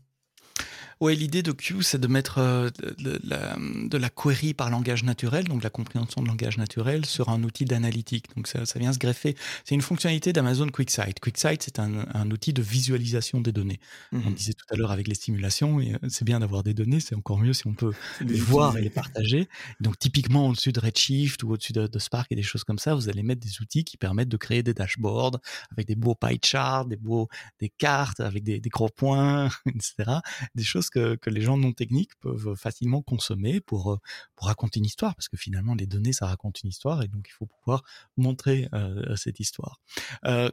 Ouais, 1.00 1.14
l'idée 1.14 1.42
de 1.42 1.52
Q, 1.52 1.82
c'est 1.82 2.00
de 2.00 2.06
mettre 2.06 2.38
euh, 2.38 2.70
de, 2.98 3.20
la, 3.24 3.56
de, 3.56 3.96
la, 3.98 4.10
query 4.10 4.54
par 4.54 4.70
langage 4.70 5.04
naturel, 5.04 5.44
donc 5.44 5.62
la 5.62 5.70
compréhension 5.70 6.22
de 6.22 6.28
langage 6.28 6.58
naturel, 6.58 7.06
sur 7.06 7.28
un 7.28 7.42
outil 7.42 7.64
d'analytique. 7.64 8.26
Donc 8.36 8.46
ça, 8.46 8.66
ça, 8.66 8.78
vient 8.78 8.92
se 8.92 8.98
greffer. 8.98 9.36
C'est 9.64 9.74
une 9.74 9.82
fonctionnalité 9.82 10.32
d'Amazon 10.32 10.68
QuickSight. 10.68 11.20
QuickSight, 11.20 11.62
c'est 11.62 11.78
un, 11.78 12.06
un, 12.14 12.30
outil 12.30 12.52
de 12.52 12.62
visualisation 12.62 13.40
des 13.40 13.52
données. 13.52 13.80
On 14.12 14.18
mhm. 14.18 14.34
disait 14.34 14.52
tout 14.52 14.66
à 14.70 14.76
l'heure 14.76 14.90
avec 14.90 15.08
les 15.08 15.14
stimulations, 15.14 15.80
et 15.80 15.94
euh, 15.94 16.08
c'est 16.08 16.24
bien 16.24 16.40
d'avoir 16.40 16.62
des 16.62 16.74
données, 16.74 17.00
c'est 17.00 17.14
encore 17.14 17.38
mieux 17.38 17.52
si 17.52 17.66
on 17.66 17.74
peut 17.74 17.92
les 18.20 18.38
voir 18.38 18.76
et 18.76 18.82
les 18.82 18.90
partager. 18.90 19.48
Donc 19.80 19.98
typiquement 19.98 20.48
au-dessus 20.48 20.72
de 20.72 20.80
Redshift 20.80 21.42
ou 21.42 21.52
au-dessus 21.52 21.72
de, 21.72 21.86
de, 21.86 21.98
Spark 21.98 22.30
et 22.30 22.36
des 22.36 22.42
choses 22.42 22.64
comme 22.64 22.78
ça, 22.78 22.94
vous 22.94 23.08
allez 23.08 23.22
mettre 23.22 23.40
des 23.40 23.60
outils 23.60 23.84
qui 23.84 23.96
permettent 23.96 24.28
de 24.28 24.36
créer 24.36 24.62
des 24.62 24.74
dashboards 24.74 25.38
avec 25.70 25.86
des 25.86 25.94
beaux 25.94 26.14
pie 26.14 26.38
charts, 26.42 26.86
des 26.86 26.96
beaux 26.96 27.28
des 27.60 27.68
cartes 27.68 28.20
avec 28.20 28.42
des, 28.42 28.60
des 28.60 28.68
gros 28.68 28.88
points, 28.88 29.48
etc. 29.66 30.18
Des 30.54 30.64
choses 30.64 30.81
que, 30.90 31.18
les 31.26 31.40
gens 31.40 31.56
non 31.56 31.72
techniques 31.72 32.14
peuvent 32.20 32.54
facilement 32.54 33.02
consommer 33.02 33.60
pour, 33.60 33.92
euh, 33.92 33.98
pour 34.36 34.46
raconter 34.46 34.80
une 34.80 34.86
histoire, 34.86 35.14
parce 35.14 35.28
que 35.28 35.36
finalement, 35.36 35.74
les 35.74 35.86
données, 35.86 36.12
ça 36.12 36.26
raconte 36.26 36.62
une 36.62 36.70
histoire, 36.70 37.02
et 37.02 37.08
donc 37.08 37.26
il 37.28 37.32
faut 37.32 37.46
pouvoir 37.46 37.82
montrer 38.16 38.68
euh, 38.74 39.16
cette 39.16 39.40
histoire. 39.40 39.80
Euh, 40.24 40.50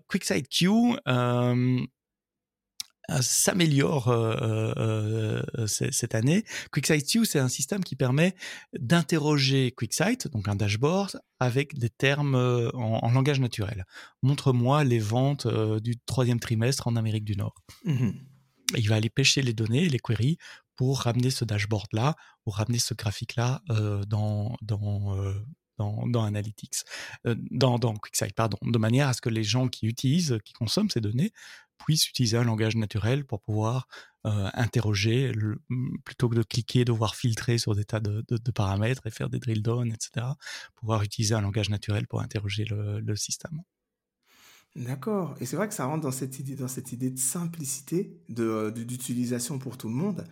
Q, 0.49 0.95
euh, 1.07 1.85
s'améliore 3.21 4.05
cette 5.65 6.13
année. 6.13 6.43
QuickSight 6.71 7.07
Q, 7.07 7.25
c'est 7.25 7.39
un 7.39 7.47
système 7.47 7.83
qui 7.83 7.95
permet 7.95 8.35
d'interroger 8.77 9.71
QuickSight, 9.71 10.27
donc 10.27 10.47
un 10.47 10.55
dashboard, 10.55 11.19
avec 11.39 11.75
des 11.79 11.89
termes 11.89 12.35
en, 12.35 12.99
en 13.03 13.11
langage 13.11 13.39
naturel. 13.39 13.85
Montre-moi 14.21 14.83
les 14.83 14.99
ventes 14.99 15.47
du 15.81 15.97
troisième 16.05 16.39
trimestre 16.39 16.87
en 16.87 16.95
Amérique 16.95 17.25
du 17.25 17.35
Nord. 17.35 17.55
Mmh 17.83 18.11
il 18.77 18.87
va 18.89 18.95
aller 18.95 19.09
pêcher 19.09 19.41
les 19.41 19.53
données, 19.53 19.87
les 19.89 19.99
queries, 19.99 20.37
pour 20.75 21.01
ramener 21.01 21.29
ce 21.29 21.45
dashboard-là, 21.45 22.15
ou 22.45 22.51
ramener 22.51 22.79
ce 22.79 22.93
graphique-là 22.93 23.61
dans, 24.07 24.55
dans, 24.61 25.33
dans, 25.77 26.23
Analytics, 26.23 26.83
euh, 27.25 27.35
dans, 27.51 27.79
dans 27.79 27.95
QuickSight, 27.95 28.33
pardon, 28.33 28.57
de 28.61 28.77
manière 28.77 29.07
à 29.07 29.13
ce 29.13 29.21
que 29.21 29.29
les 29.29 29.43
gens 29.43 29.67
qui 29.67 29.87
utilisent, 29.87 30.37
qui 30.43 30.53
consomment 30.53 30.89
ces 30.89 31.01
données, 31.01 31.31
puissent 31.77 32.07
utiliser 32.09 32.37
un 32.37 32.43
langage 32.43 32.75
naturel 32.75 33.25
pour 33.25 33.41
pouvoir 33.41 33.87
interroger, 34.25 35.31
le, 35.31 35.61
plutôt 36.03 36.27
que 36.27 36.35
de 36.35 36.43
cliquer, 36.43 36.83
devoir 36.83 37.15
filtrer 37.15 37.57
sur 37.57 37.73
des 37.73 37.85
tas 37.85 38.01
de, 38.01 38.25
de, 38.27 38.37
de, 38.37 38.51
paramètres 38.51 39.07
et 39.07 39.11
faire 39.11 39.29
des 39.29 39.39
drill 39.39 39.63
down, 39.63 39.89
etc., 39.93 40.25
pouvoir 40.75 41.03
utiliser 41.03 41.35
un 41.35 41.41
langage 41.41 41.69
naturel 41.69 42.05
pour 42.05 42.19
interroger 42.19 42.65
le, 42.65 42.99
le 42.99 43.15
système. 43.15 43.61
D'accord. 44.75 45.35
Et 45.39 45.45
c'est 45.45 45.55
vrai 45.55 45.67
que 45.67 45.73
ça 45.73 45.85
rentre 45.85 46.01
dans 46.01 46.11
cette 46.11 46.39
idée, 46.39 46.55
dans 46.55 46.67
cette 46.67 46.91
idée 46.91 47.09
de 47.09 47.19
simplicité, 47.19 48.21
de, 48.29 48.69
d'utilisation 48.69 49.59
pour 49.59 49.77
tout 49.77 49.89
le 49.89 49.95
monde. 49.95 50.25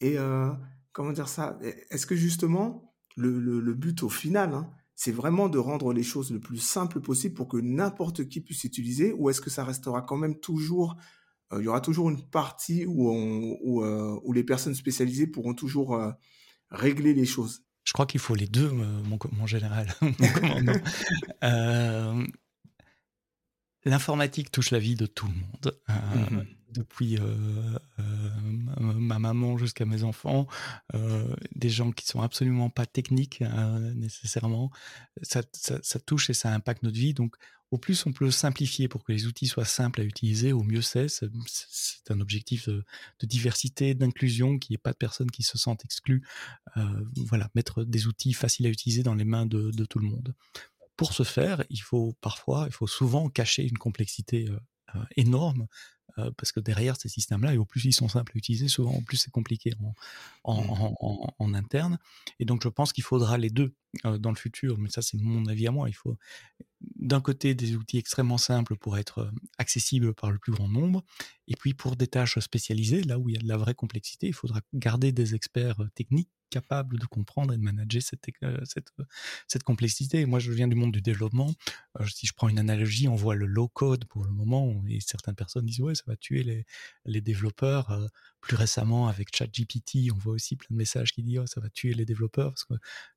Et 0.00 0.18
euh, 0.18 0.50
comment 0.92 1.12
dire 1.12 1.28
ça? 1.28 1.58
Est-ce 1.90 2.06
que 2.06 2.14
justement, 2.14 2.94
le, 3.16 3.38
le, 3.38 3.74
but 3.74 4.02
au 4.02 4.08
final, 4.08 4.54
hein, 4.54 4.70
c'est 4.94 5.12
vraiment 5.12 5.48
de 5.48 5.58
rendre 5.58 5.92
les 5.92 6.02
choses 6.02 6.30
le 6.30 6.40
plus 6.40 6.58
simple 6.58 7.00
possible 7.00 7.34
pour 7.34 7.48
que 7.48 7.56
n'importe 7.56 8.28
qui 8.28 8.40
puisse 8.40 8.64
utiliser 8.64 9.12
Ou 9.12 9.28
est-ce 9.28 9.40
que 9.40 9.50
ça 9.50 9.64
restera 9.64 10.02
quand 10.02 10.16
même 10.16 10.38
toujours, 10.38 10.96
euh, 11.52 11.60
il 11.60 11.64
y 11.64 11.68
aura 11.68 11.80
toujours 11.80 12.10
une 12.10 12.22
partie 12.30 12.86
où, 12.86 13.10
on, 13.10 13.58
où, 13.62 13.82
euh, 13.84 14.18
où 14.22 14.32
les 14.32 14.44
personnes 14.44 14.74
spécialisées 14.74 15.26
pourront 15.26 15.54
toujours 15.54 16.00
régler 16.70 17.12
les 17.12 17.26
choses? 17.26 17.64
Je 17.84 17.92
crois 17.92 18.06
qu'il 18.06 18.20
faut 18.20 18.36
les 18.36 18.46
deux, 18.46 18.70
mon, 18.70 19.18
mon 19.32 19.46
général, 19.46 19.92
mon 20.00 20.12
L'informatique 23.84 24.50
touche 24.50 24.70
la 24.70 24.78
vie 24.78 24.94
de 24.94 25.06
tout 25.06 25.26
le 25.26 25.32
monde, 25.32 25.78
euh, 25.88 25.92
mmh 25.92 26.46
depuis 26.72 27.18
euh, 27.18 27.22
euh, 27.98 28.04
ma 28.78 29.18
maman 29.18 29.58
jusqu'à 29.58 29.84
mes 29.84 30.04
enfants, 30.04 30.46
des 31.56 31.68
gens 31.68 31.90
qui 31.90 32.06
sont 32.06 32.22
absolument 32.22 32.70
pas 32.70 32.86
techniques 32.86 33.42
nécessairement. 33.96 34.70
Ça, 35.20 35.42
ça, 35.50 35.80
ça, 35.82 35.98
touche 35.98 36.30
et 36.30 36.32
ça 36.32 36.54
impacte 36.54 36.84
notre 36.84 36.96
vie. 36.96 37.12
Donc, 37.12 37.34
au 37.72 37.78
plus 37.78 38.06
on 38.06 38.12
peut 38.12 38.30
simplifier 38.30 38.86
pour 38.86 39.02
que 39.02 39.10
les 39.10 39.26
outils 39.26 39.48
soient 39.48 39.64
simples 39.64 40.00
à 40.00 40.04
utiliser, 40.04 40.52
au 40.52 40.62
mieux 40.62 40.80
c'est. 40.80 41.08
C'est 41.08 42.10
un 42.12 42.20
objectif 42.20 42.68
de, 42.68 42.84
de 43.18 43.26
diversité, 43.26 43.94
d'inclusion, 43.94 44.56
qu'il 44.56 44.72
n'y 44.72 44.76
ait 44.76 44.78
pas 44.78 44.92
de 44.92 44.96
personnes 44.96 45.32
qui 45.32 45.42
se 45.42 45.58
sentent 45.58 45.84
exclues. 45.84 46.24
voilà, 47.16 47.50
mettre 47.56 47.82
des 47.82 48.06
outils 48.06 48.32
faciles 48.32 48.66
à 48.66 48.70
utiliser 48.70 49.02
dans 49.02 49.16
les 49.16 49.24
mains 49.24 49.46
de, 49.46 49.72
de 49.72 49.84
tout 49.84 49.98
le 49.98 50.06
monde 50.06 50.36
pour 51.00 51.14
ce 51.14 51.22
faire, 51.22 51.64
il 51.70 51.80
faut 51.80 52.14
parfois, 52.20 52.66
il 52.66 52.74
faut 52.74 52.86
souvent 52.86 53.30
cacher 53.30 53.66
une 53.66 53.78
complexité 53.78 54.50
euh, 54.50 55.00
énorme 55.16 55.66
euh, 56.18 56.30
parce 56.36 56.52
que 56.52 56.60
derrière 56.60 56.94
ces 57.00 57.08
systèmes-là, 57.08 57.54
et 57.54 57.56
au 57.56 57.64
plus 57.64 57.86
ils 57.86 57.94
sont 57.94 58.10
simples 58.10 58.32
à 58.34 58.38
utiliser, 58.38 58.68
souvent 58.68 58.92
au 58.92 59.00
plus 59.00 59.16
c'est 59.16 59.30
compliqué 59.30 59.72
en, 59.80 59.94
en, 60.44 60.62
mmh. 60.62 60.94
en, 61.00 61.34
en, 61.38 61.54
interne. 61.54 61.98
Et 62.38 62.44
donc 62.44 62.62
je 62.62 62.68
pense 62.68 62.92
qu'il 62.92 63.02
faudra 63.02 63.38
les 63.38 63.48
deux 63.48 63.72
dans 64.04 64.30
le 64.30 64.36
futur, 64.36 64.78
mais 64.78 64.88
ça 64.88 65.02
c'est 65.02 65.18
mon 65.18 65.46
avis 65.46 65.66
à 65.66 65.70
moi. 65.70 65.88
Il 65.88 65.94
faut 65.94 66.16
d'un 66.96 67.20
côté 67.20 67.54
des 67.54 67.76
outils 67.76 67.98
extrêmement 67.98 68.38
simples 68.38 68.76
pour 68.76 68.98
être 68.98 69.30
accessibles 69.58 70.14
par 70.14 70.30
le 70.30 70.38
plus 70.38 70.52
grand 70.52 70.68
nombre, 70.68 71.04
et 71.48 71.54
puis 71.56 71.74
pour 71.74 71.96
des 71.96 72.06
tâches 72.06 72.38
spécialisées, 72.38 73.02
là 73.02 73.18
où 73.18 73.28
il 73.28 73.34
y 73.34 73.38
a 73.38 73.40
de 73.40 73.48
la 73.48 73.56
vraie 73.56 73.74
complexité, 73.74 74.28
il 74.28 74.34
faudra 74.34 74.60
garder 74.72 75.12
des 75.12 75.34
experts 75.34 75.76
techniques 75.94 76.30
capable 76.50 76.98
de 76.98 77.06
comprendre 77.06 77.54
et 77.54 77.56
de 77.56 77.62
manager 77.62 78.02
cette, 78.02 78.28
euh, 78.42 78.58
euh, 78.76 79.58
complexité. 79.64 80.26
Moi, 80.26 80.40
je 80.40 80.52
viens 80.52 80.68
du 80.68 80.76
monde 80.76 80.92
du 80.92 81.00
développement. 81.00 81.54
Euh, 81.98 82.06
si 82.06 82.26
je 82.26 82.32
prends 82.34 82.48
une 82.48 82.58
analogie, 82.58 83.08
on 83.08 83.14
voit 83.14 83.34
le 83.34 83.46
low 83.46 83.68
code 83.68 84.04
pour 84.06 84.24
le 84.24 84.32
moment, 84.32 84.82
et 84.88 85.00
certaines 85.00 85.36
personnes 85.36 85.64
disent 85.64 85.80
ouais, 85.80 85.94
ça 85.94 86.04
va 86.06 86.16
tuer 86.16 86.66
les 87.04 87.20
développeurs. 87.20 87.96
Plus 88.40 88.56
récemment, 88.56 89.08
avec 89.08 89.34
ChatGPT, 89.34 90.10
on 90.12 90.18
voit 90.18 90.34
aussi 90.34 90.56
plein 90.56 90.68
de 90.70 90.76
messages 90.76 91.12
qui 91.12 91.22
disent 91.22 91.40
oh, 91.40 91.46
ça 91.46 91.60
va 91.60 91.68
tuer 91.68 91.94
les 91.94 92.04
développeurs 92.04 92.50
parce 92.50 92.64
que 92.64 92.74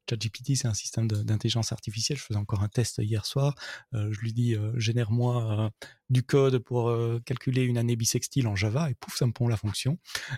ChatGPT, 0.09 0.55
c'est 0.55 0.67
un 0.67 0.73
système 0.73 1.07
d'intelligence 1.07 1.71
artificielle. 1.71 2.17
Je 2.17 2.23
faisais 2.23 2.39
encore 2.39 2.61
un 2.61 2.69
test 2.69 2.97
hier 2.99 3.25
soir. 3.25 3.55
je 3.93 4.19
lui 4.19 4.33
dis 4.33 4.55
génère-moi 4.75 5.71
du 6.09 6.23
code 6.23 6.59
pour 6.59 6.89
euh, 6.89 7.19
calculer 7.25 7.63
une 7.63 7.77
année 7.77 7.95
bisextile 7.95 8.47
en 8.47 8.55
Java 8.55 8.89
et 8.89 8.93
pouf, 8.93 9.15
ça 9.15 9.25
me 9.25 9.31
pond 9.31 9.47
la 9.47 9.57
fonction 9.57 9.97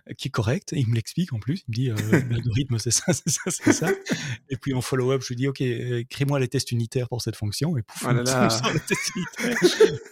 euh, 0.10 0.14
qui 0.14 0.28
est 0.28 0.32
correcte. 0.32 0.74
Et 0.74 0.80
il 0.80 0.88
me 0.88 0.96
l'explique 0.96 1.34
en 1.34 1.40
plus. 1.40 1.64
Il 1.68 1.72
me 1.72 1.74
dit 1.74 1.90
euh, 1.90 1.96
l'algorithme 2.30 2.78
c'est 2.80 2.92
ça, 2.92 3.14
c'est 3.14 3.30
ça, 3.30 3.42
c'est 3.50 3.74
ça. 3.74 3.92
Et 4.50 4.58
puis 4.58 4.74
en 4.74 4.82
follow-up, 4.82 5.22
je 5.22 5.30
lui 5.30 5.36
dis 5.36 5.48
ok, 5.48 5.64
crée-moi 6.10 6.40
les 6.40 6.48
tests 6.48 6.72
unitaires 6.72 7.10
pour 7.10 7.22
cette 7.22 7.36
fonction 7.36 7.78
et 7.78 7.82
pouf, 7.82 8.06
oh 8.08 8.12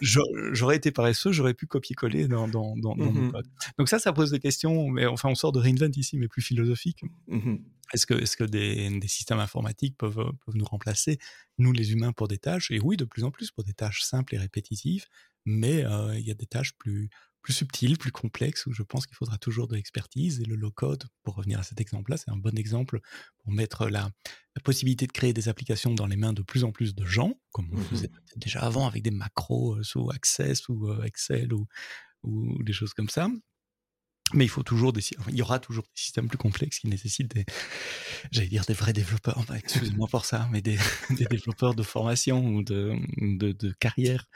J'aurais 0.00 0.76
été 0.76 0.90
paresseux, 0.90 1.32
j'aurais 1.32 1.54
pu 1.54 1.66
copier-coller 1.66 2.28
dans, 2.28 2.48
dans, 2.48 2.76
dans, 2.76 2.96
mon 2.96 3.12
mmh 3.12 3.32
code. 3.32 3.46
Donc 3.78 3.88
ça, 3.88 3.98
ça 3.98 4.12
pose 4.12 4.30
des 4.30 4.40
questions. 4.40 4.88
Mais 4.88 5.06
enfin, 5.06 5.28
on 5.28 5.34
sort 5.34 5.52
de 5.52 5.60
reinvent 5.60 5.90
ici, 5.96 6.18
mais 6.18 6.28
plus 6.28 6.42
philosophique. 6.42 7.02
Mmh 7.28 7.56
est-ce 7.92 8.06
que, 8.06 8.14
est-ce 8.14 8.36
que 8.36 8.44
des, 8.44 8.98
des, 8.98 9.08
systèmes 9.08 9.40
informatiques 9.40 9.96
peuvent, 9.98 10.32
peuvent 10.44 10.56
nous 10.56 10.64
remplacer, 10.64 11.18
nous 11.58 11.70
les 11.70 11.92
humains, 11.92 12.12
pour 12.12 12.28
des 12.28 12.38
tâches? 12.38 12.70
Et 12.70 12.80
oui, 12.80 12.96
de 12.96 13.04
plus 13.04 13.24
en 13.24 13.30
plus 13.30 13.50
pour 13.50 13.62
des 13.62 13.74
tâches 13.74 14.02
simples 14.02 14.34
et 14.34 14.38
répétitives 14.38 15.04
mais 15.44 15.84
il 16.14 16.26
y 16.26 16.30
a 16.30 16.34
des 16.34 16.46
tâches 16.46 16.72
plus, 16.78 17.08
plus 17.44 17.52
subtiles, 17.52 17.98
plus 17.98 18.10
complexes, 18.10 18.66
où 18.66 18.72
je 18.72 18.82
pense 18.82 19.06
qu'il 19.06 19.16
faudra 19.16 19.36
toujours 19.36 19.68
de 19.68 19.76
l'expertise. 19.76 20.40
Et 20.40 20.44
le 20.44 20.56
low-code, 20.56 21.04
pour 21.22 21.34
revenir 21.34 21.60
à 21.60 21.62
cet 21.62 21.80
exemple-là, 21.80 22.16
c'est 22.16 22.30
un 22.30 22.36
bon 22.36 22.56
exemple 22.56 23.00
pour 23.38 23.52
mettre 23.52 23.88
la, 23.88 24.10
la, 24.56 24.62
possibilité 24.62 25.06
de 25.06 25.12
créer 25.12 25.32
des 25.34 25.48
applications 25.48 25.92
dans 25.94 26.06
les 26.06 26.16
mains 26.16 26.32
de 26.32 26.42
plus 26.42 26.64
en 26.64 26.72
plus 26.72 26.94
de 26.94 27.04
gens, 27.04 27.38
comme 27.52 27.68
on 27.72 27.76
le 27.76 27.84
faisait 27.84 28.08
mmh 28.08 28.10
déjà 28.36 28.60
avant 28.60 28.88
avec 28.88 29.02
des 29.02 29.12
macros 29.12 29.80
sous 29.84 30.10
Access 30.10 30.68
ou 30.68 30.92
Excel 31.02 31.52
ou, 31.52 31.66
ou 32.24 32.62
des 32.64 32.72
choses 32.72 32.94
comme 32.94 33.08
ça. 33.08 33.28
Mais 34.32 34.44
il 34.44 34.48
faut 34.48 34.62
toujours 34.62 34.92
des, 34.92 35.02
il 35.28 35.36
y 35.36 35.42
aura 35.42 35.58
toujours 35.58 35.84
des 35.84 36.00
systèmes 36.00 36.28
plus 36.28 36.38
complexes 36.38 36.78
qui 36.78 36.88
nécessitent 36.88 37.34
des, 37.34 37.44
j'allais 38.30 38.48
dire 38.48 38.64
des 38.64 38.72
vrais 38.72 38.94
développeurs, 38.94 39.44
bah, 39.46 39.58
excusez-moi 39.58 40.08
pour 40.10 40.24
ça, 40.24 40.48
mais 40.50 40.62
des, 40.62 40.78
des, 41.10 41.26
développeurs 41.26 41.74
de 41.74 41.82
formation 41.82 42.44
ou 42.46 42.62
de, 42.62 42.94
de, 43.18 43.52
de 43.52 43.72
carrière 43.72 44.26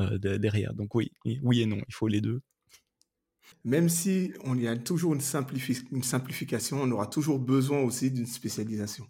euh, 0.00 0.18
de, 0.18 0.36
derrière. 0.36 0.74
Donc 0.74 0.94
oui, 0.94 1.12
oui 1.42 1.62
et 1.62 1.66
non, 1.66 1.78
il 1.88 1.94
faut 1.94 2.08
les 2.08 2.20
deux. 2.20 2.42
Même 3.64 3.88
si 3.88 4.32
on 4.44 4.58
y 4.58 4.66
a 4.66 4.76
toujours 4.76 5.14
une, 5.14 5.20
simplifi 5.20 5.78
une 5.92 6.02
simplification, 6.02 6.82
on 6.82 6.90
aura 6.90 7.06
toujours 7.06 7.38
besoin 7.38 7.78
aussi 7.80 8.10
d'une 8.10 8.26
spécialisation. 8.26 9.06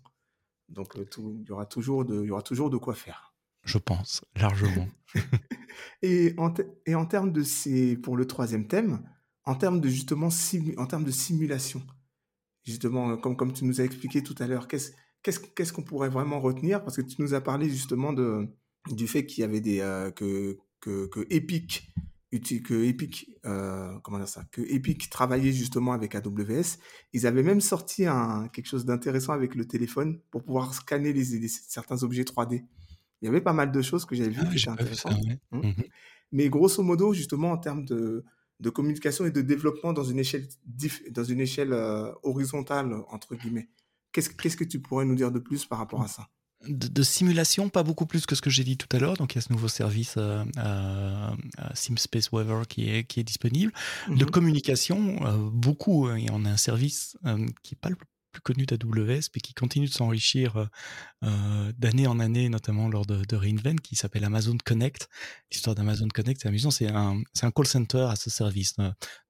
Donc 0.69 0.97
euh, 0.97 1.05
tout, 1.05 1.39
il 1.41 1.49
y 1.49 1.51
aura 1.51 1.67
toujours 1.67 2.05
de, 2.05 2.23
il 2.23 2.27
y 2.27 2.31
aura 2.31 2.43
toujours 2.43 2.71
de 2.71 2.77
quoi 2.77 2.95
faire. 2.95 3.35
Je 3.65 3.79
pense 3.79 4.25
largement. 4.37 4.89
et 6.03 6.35
en, 6.37 6.53
et 6.85 6.95
en 6.95 7.07
termes 7.07 7.33
de 7.33 7.43
ces, 7.43 7.97
pour 7.97 8.17
le 8.17 8.27
troisième 8.27 8.69
thème, 8.69 9.03
en 9.47 9.55
termes 9.55 9.81
de 9.81 9.89
justement 9.89 10.29
en 10.77 10.87
termes 10.87 11.05
de 11.05 11.11
simulation. 11.11 11.83
Justement, 12.65 13.17
comme, 13.17 13.37
comme 13.37 13.53
tu 13.53 13.65
nous 13.65 13.81
as 13.81 13.85
expliqué 13.85 14.23
tout 14.23 14.35
à 14.41 14.47
l'heure, 14.47 14.67
qu'est-ce 14.69 14.93
qu'est-ce 15.23 15.41
qu'est-ce 15.41 15.73
qu'on 15.73 15.83
pourrait 15.85 16.09
vraiment 16.09 16.41
retenir? 16.41 16.83
Parce 16.83 16.97
que 16.97 17.03
tu 17.03 17.23
nous 17.23 17.33
as 17.35 17.41
parlé 17.41 17.71
justement 17.71 18.13
de, 18.13 18.49
du 18.91 19.07
fait 19.07 19.25
qu'il 19.25 19.43
y 19.43 19.45
avait 19.45 19.61
des 19.61 19.81
euh, 19.81 20.11
que, 20.11 20.59
que, 20.81 21.07
que 21.07 21.27
Epic 21.31 21.93
que 22.65 22.85
Epic 22.85 23.31
euh, 23.47 23.99
comment 24.03 24.19
dire 24.19 24.29
ça? 24.29 24.45
Que 24.51 24.61
Epic 24.61 25.09
travaillait 25.09 25.53
justement 25.53 25.93
avec 25.93 26.15
AWS 26.15 26.77
ils 27.15 27.27
avaient 27.27 27.45
même 27.45 27.63
sorti 27.63 28.05
un, 28.05 28.49
quelque 28.49 28.67
chose 28.67 28.85
d'intéressant 28.85 29.33
avec 29.33 29.55
le 29.55 29.65
téléphone 29.65 30.21
pour 30.31 30.43
pouvoir 30.45 30.75
scanner 30.75 31.15
les, 31.15 31.49
certains 31.49 32.03
objets 32.03 32.25
3D 32.25 32.67
il 33.23 33.25
y 33.25 33.29
avait 33.29 33.41
pas 33.41 33.53
mal 33.53 33.73
de 33.73 33.81
choses 33.83 34.05
que 34.05 34.15
j'avais 34.15 34.31
vues 34.31 34.41
Ah 34.43 34.47
qui 34.47 34.57
étaient 34.57 34.65
ça, 34.65 34.73
intéressantes. 34.73 35.25
ouais. 35.25 35.39
Mmh. 35.53 35.67
Mmh 35.69 35.85
Mais 36.33 36.49
grosso 36.49 36.83
modo, 36.83 37.15
justement, 37.15 37.53
en 37.53 37.59
termes 37.59 37.85
de, 37.85 38.25
de 38.61 38.71
communication 38.71 39.27
et 39.27 39.31
de 39.31 39.43
développement 39.43 39.93
dans 39.93 40.05
une 40.05 40.19
échelle, 40.19 40.47
dans 41.11 41.25
une 41.25 41.41
échelle 41.41 41.73
euh, 41.73 42.11
horizontale, 42.23 42.93
entre 43.11 43.35
guillemets, 43.37 43.69
qu'est-ce, 44.13 44.31
qu'est-ce 44.31 44.57
que 44.57 44.65
tu 44.65 44.81
pourrais 44.81 45.05
nous 45.05 45.15
dire 45.15 45.31
de 45.31 45.39
plus 45.39 45.65
par 45.67 45.79
rapport 45.79 46.03
à 46.03 46.09
ça? 46.09 46.29
De, 46.67 46.89
de 46.89 47.03
simulation, 47.03 47.69
pas 47.69 47.83
beaucoup 47.83 48.07
plus 48.07 48.25
que 48.25 48.35
ce 48.35 48.41
que 48.41 48.49
j'ai 48.49 48.65
dit 48.65 48.79
tout 48.79 48.89
à 48.97 48.99
l'heure. 48.99 49.15
Donc, 49.19 49.35
il 49.35 49.37
y 49.37 49.39
a 49.39 49.43
ce 49.43 49.53
nouveau 49.53 49.69
service 49.69 50.15
euh, 50.17 50.43
euh, 50.57 51.31
SimSpace 51.75 52.33
Weather 52.33 52.67
qui 52.67 52.89
est, 52.89 53.05
qui 53.05 53.21
est 53.21 53.25
disponible. 53.25 53.73
De 54.09 54.25
Mhm. 54.25 54.31
communication, 54.31 55.51
beaucoup. 55.53 56.07
hein, 56.07 56.17
Et 56.17 56.29
on 56.33 56.47
a 56.47 56.51
un 56.51 56.57
service 56.57 57.19
qui 57.63 57.75
n'est 57.75 57.79
pas 57.81 57.91
le 57.91 57.97
plus 57.97 58.07
connu 58.41 58.67
d'AWS, 58.67 59.29
mais 59.35 59.41
qui 59.41 59.55
continue 59.55 59.87
de 59.87 59.93
s'enrichir 59.93 60.57
euh, 60.57 60.67
euh, 61.25 61.73
d'année 61.79 62.07
en 62.07 62.21
année, 62.21 62.49
notamment 62.49 62.89
lors 62.89 63.07
de, 63.07 63.37
Reinvent, 63.37 63.81
qui 63.81 63.97
s'appelle 63.97 64.25
Amazon 64.25 64.57
Connect. 64.65 65.09
L'histoire 65.51 65.75
d'Amazon 65.75 66.09
Connect, 66.09 66.41
c'est 66.43 66.49
amusant, 66.49 66.71
c'est 66.71 66.89
un, 66.89 67.21
c'est 67.35 67.47
un 67.47 67.51
call 67.51 67.67
center 67.67 68.07
à 68.11 68.17
ce 68.17 68.31
service. 68.31 68.75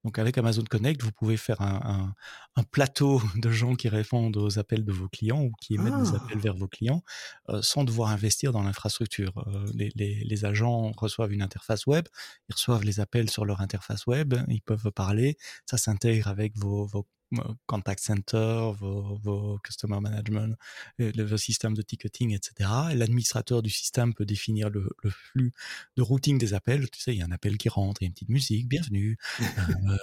Donc 0.07 0.21
avec 0.21 0.39
Amazon 0.39 0.63
Connect, 0.63 1.03
vous 1.03 1.11
pouvez 1.11 1.37
faire 1.37 1.61
un, 1.61 1.81
un- 1.85 2.15
un 2.55 2.63
plateau 2.63 3.21
de 3.37 3.51
gens 3.51 3.75
qui 3.75 3.89
répondent 3.89 4.37
aux 4.37 4.59
appels 4.59 4.85
de 4.85 4.93
vos 4.93 5.09
clients 5.09 5.43
ou 5.43 5.53
qui 5.61 5.75
émettent 5.75 5.97
des 5.97 6.15
appels 6.15 6.39
Ah, 6.39 6.43
vers 6.45 6.55
vos 6.55 6.69
clients 6.69 7.03
euh, 7.51 7.61
sans 7.61 7.83
devoir 7.85 8.11
investir 8.11 8.53
dans 8.53 8.63
l'infrastructure. 8.63 9.33
Euh, 9.49 9.67
les, 9.75 9.91
les- 9.97 10.23
les 10.25 10.45
agents 10.45 10.93
reçoivent 10.97 11.33
une 11.33 11.43
interface 11.43 11.87
web, 11.87 12.07
ils 12.49 12.53
reçoivent 12.55 12.85
les 12.85 13.01
appels 13.01 13.29
sur 13.31 13.45
leur 13.45 13.61
interface 13.61 14.07
web, 14.07 14.35
ils 14.49 14.63
peuvent 14.63 14.93
parler, 14.93 15.37
ça 15.69 15.77
s'intègre 15.77 16.29
avec 16.29 16.57
vos, 16.57 16.87
vos 16.87 17.07
euh, 17.39 17.43
contact 17.67 18.01
center, 18.05 18.71
vos, 18.79 19.19
vos 19.25 19.59
customer 19.65 19.99
management, 20.01 20.57
vos 21.01 21.37
systèmes 21.37 21.75
de 21.75 21.83
ticketing, 21.83 22.33
etc. 22.33 22.71
Et 22.93 22.95
l'administrateur 22.95 23.63
du 23.63 23.71
système 23.71 24.15
peut 24.15 24.25
définir 24.25 24.71
le, 24.71 24.89
le 25.03 25.11
flux 25.11 25.53
de 25.97 26.03
routing 26.03 26.39
des 26.39 26.55
appels. 26.55 26.89
Tu 26.91 27.01
sais, 27.01 27.13
il 27.15 27.19
y 27.19 27.23
a 27.23 27.27
un 27.27 27.33
appel 27.33 27.59
qui 27.59 27.69
rentre, 27.69 28.01
il 28.03 28.05
y 28.05 28.07
a 28.07 28.09
une 28.09 28.15
petite 28.15 28.29
musique, 28.29 28.69
bienvenue, 28.69 29.19
euh, 29.41 29.96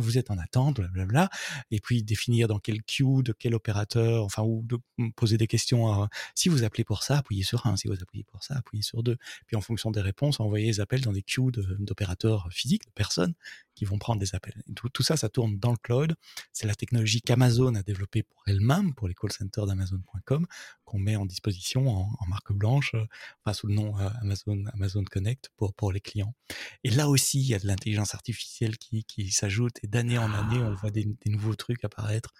vous 0.00 0.18
êtes 0.18 0.30
en 0.30 0.38
attente, 0.38 0.76
blablabla. 0.76 1.28
Et 1.70 1.80
puis 1.80 2.02
définir 2.02 2.48
dans 2.48 2.58
quel 2.58 2.82
queue, 2.82 3.22
de 3.22 3.32
quel 3.32 3.54
opérateur, 3.54 4.24
enfin, 4.24 4.42
ou 4.42 4.62
de 4.64 4.78
poser 5.16 5.36
des 5.38 5.46
questions. 5.46 5.88
à- 5.92 6.08
si 6.34 6.48
vous 6.48 6.64
appelez 6.64 6.84
pour 6.84 7.02
ça, 7.02 7.18
appuyez 7.18 7.42
sur 7.42 7.66
un. 7.66 7.76
Si 7.76 7.88
vous 7.88 7.94
appuyez 8.00 8.24
pour 8.24 8.42
ça, 8.42 8.54
appuyez 8.56 8.82
sur 8.82 9.02
deux. 9.02 9.16
Puis 9.46 9.56
en 9.56 9.60
fonction 9.60 9.90
des 9.90 10.00
réponses, 10.00 10.40
envoyer 10.40 10.66
les 10.66 10.80
appels 10.80 11.00
dans 11.02 11.12
des 11.12 11.22
queues 11.22 11.50
d'opérateurs 11.78 12.48
physiques, 12.50 12.86
de 12.86 12.92
personnes 12.92 13.34
qui 13.74 13.84
vont 13.84 13.98
prendre 13.98 14.20
des 14.20 14.34
appels. 14.34 14.62
Tout, 14.92 15.02
ça, 15.02 15.16
ça 15.16 15.28
tourne 15.28 15.58
dans 15.58 15.70
le 15.70 15.76
cloud. 15.76 16.14
C'est 16.52 16.66
la 16.66 16.74
technologie 16.74 17.20
qu'Amazon 17.20 17.74
a 17.74 17.82
développée 17.82 18.22
pour 18.22 18.42
elle-même, 18.46 18.94
pour 18.94 19.08
les 19.08 19.14
call 19.14 19.32
centers 19.32 19.66
d'Amazon.com, 19.66 20.46
qu'on 20.84 20.98
met 20.98 21.16
en 21.16 21.26
disposition 21.26 21.88
en, 21.88 22.26
marque 22.26 22.52
blanche, 22.52 22.94
enfin 23.40 23.52
sous 23.52 23.66
le 23.66 23.74
nom 23.74 23.98
euh, 23.98 24.08
Amazon, 24.20 24.64
Amazon 24.72 25.04
Connect 25.04 25.50
pour, 25.56 25.92
les 25.92 26.00
clients. 26.00 26.34
Et 26.82 26.90
là 26.90 27.08
aussi, 27.08 27.40
il 27.40 27.46
y 27.46 27.54
a 27.54 27.58
de 27.58 27.66
l'intelligence 27.66 28.14
artificielle 28.14 28.78
qui, 28.78 29.30
s'ajoute 29.30 29.78
et 29.82 29.86
d'année 29.86 30.18
en 30.18 30.32
année, 30.32 30.58
on 30.58 30.74
voit 30.74 30.90
des, 30.90 31.06
nouveaux 31.26 31.54
trucs 31.54 31.84
apparaître, 31.84 32.32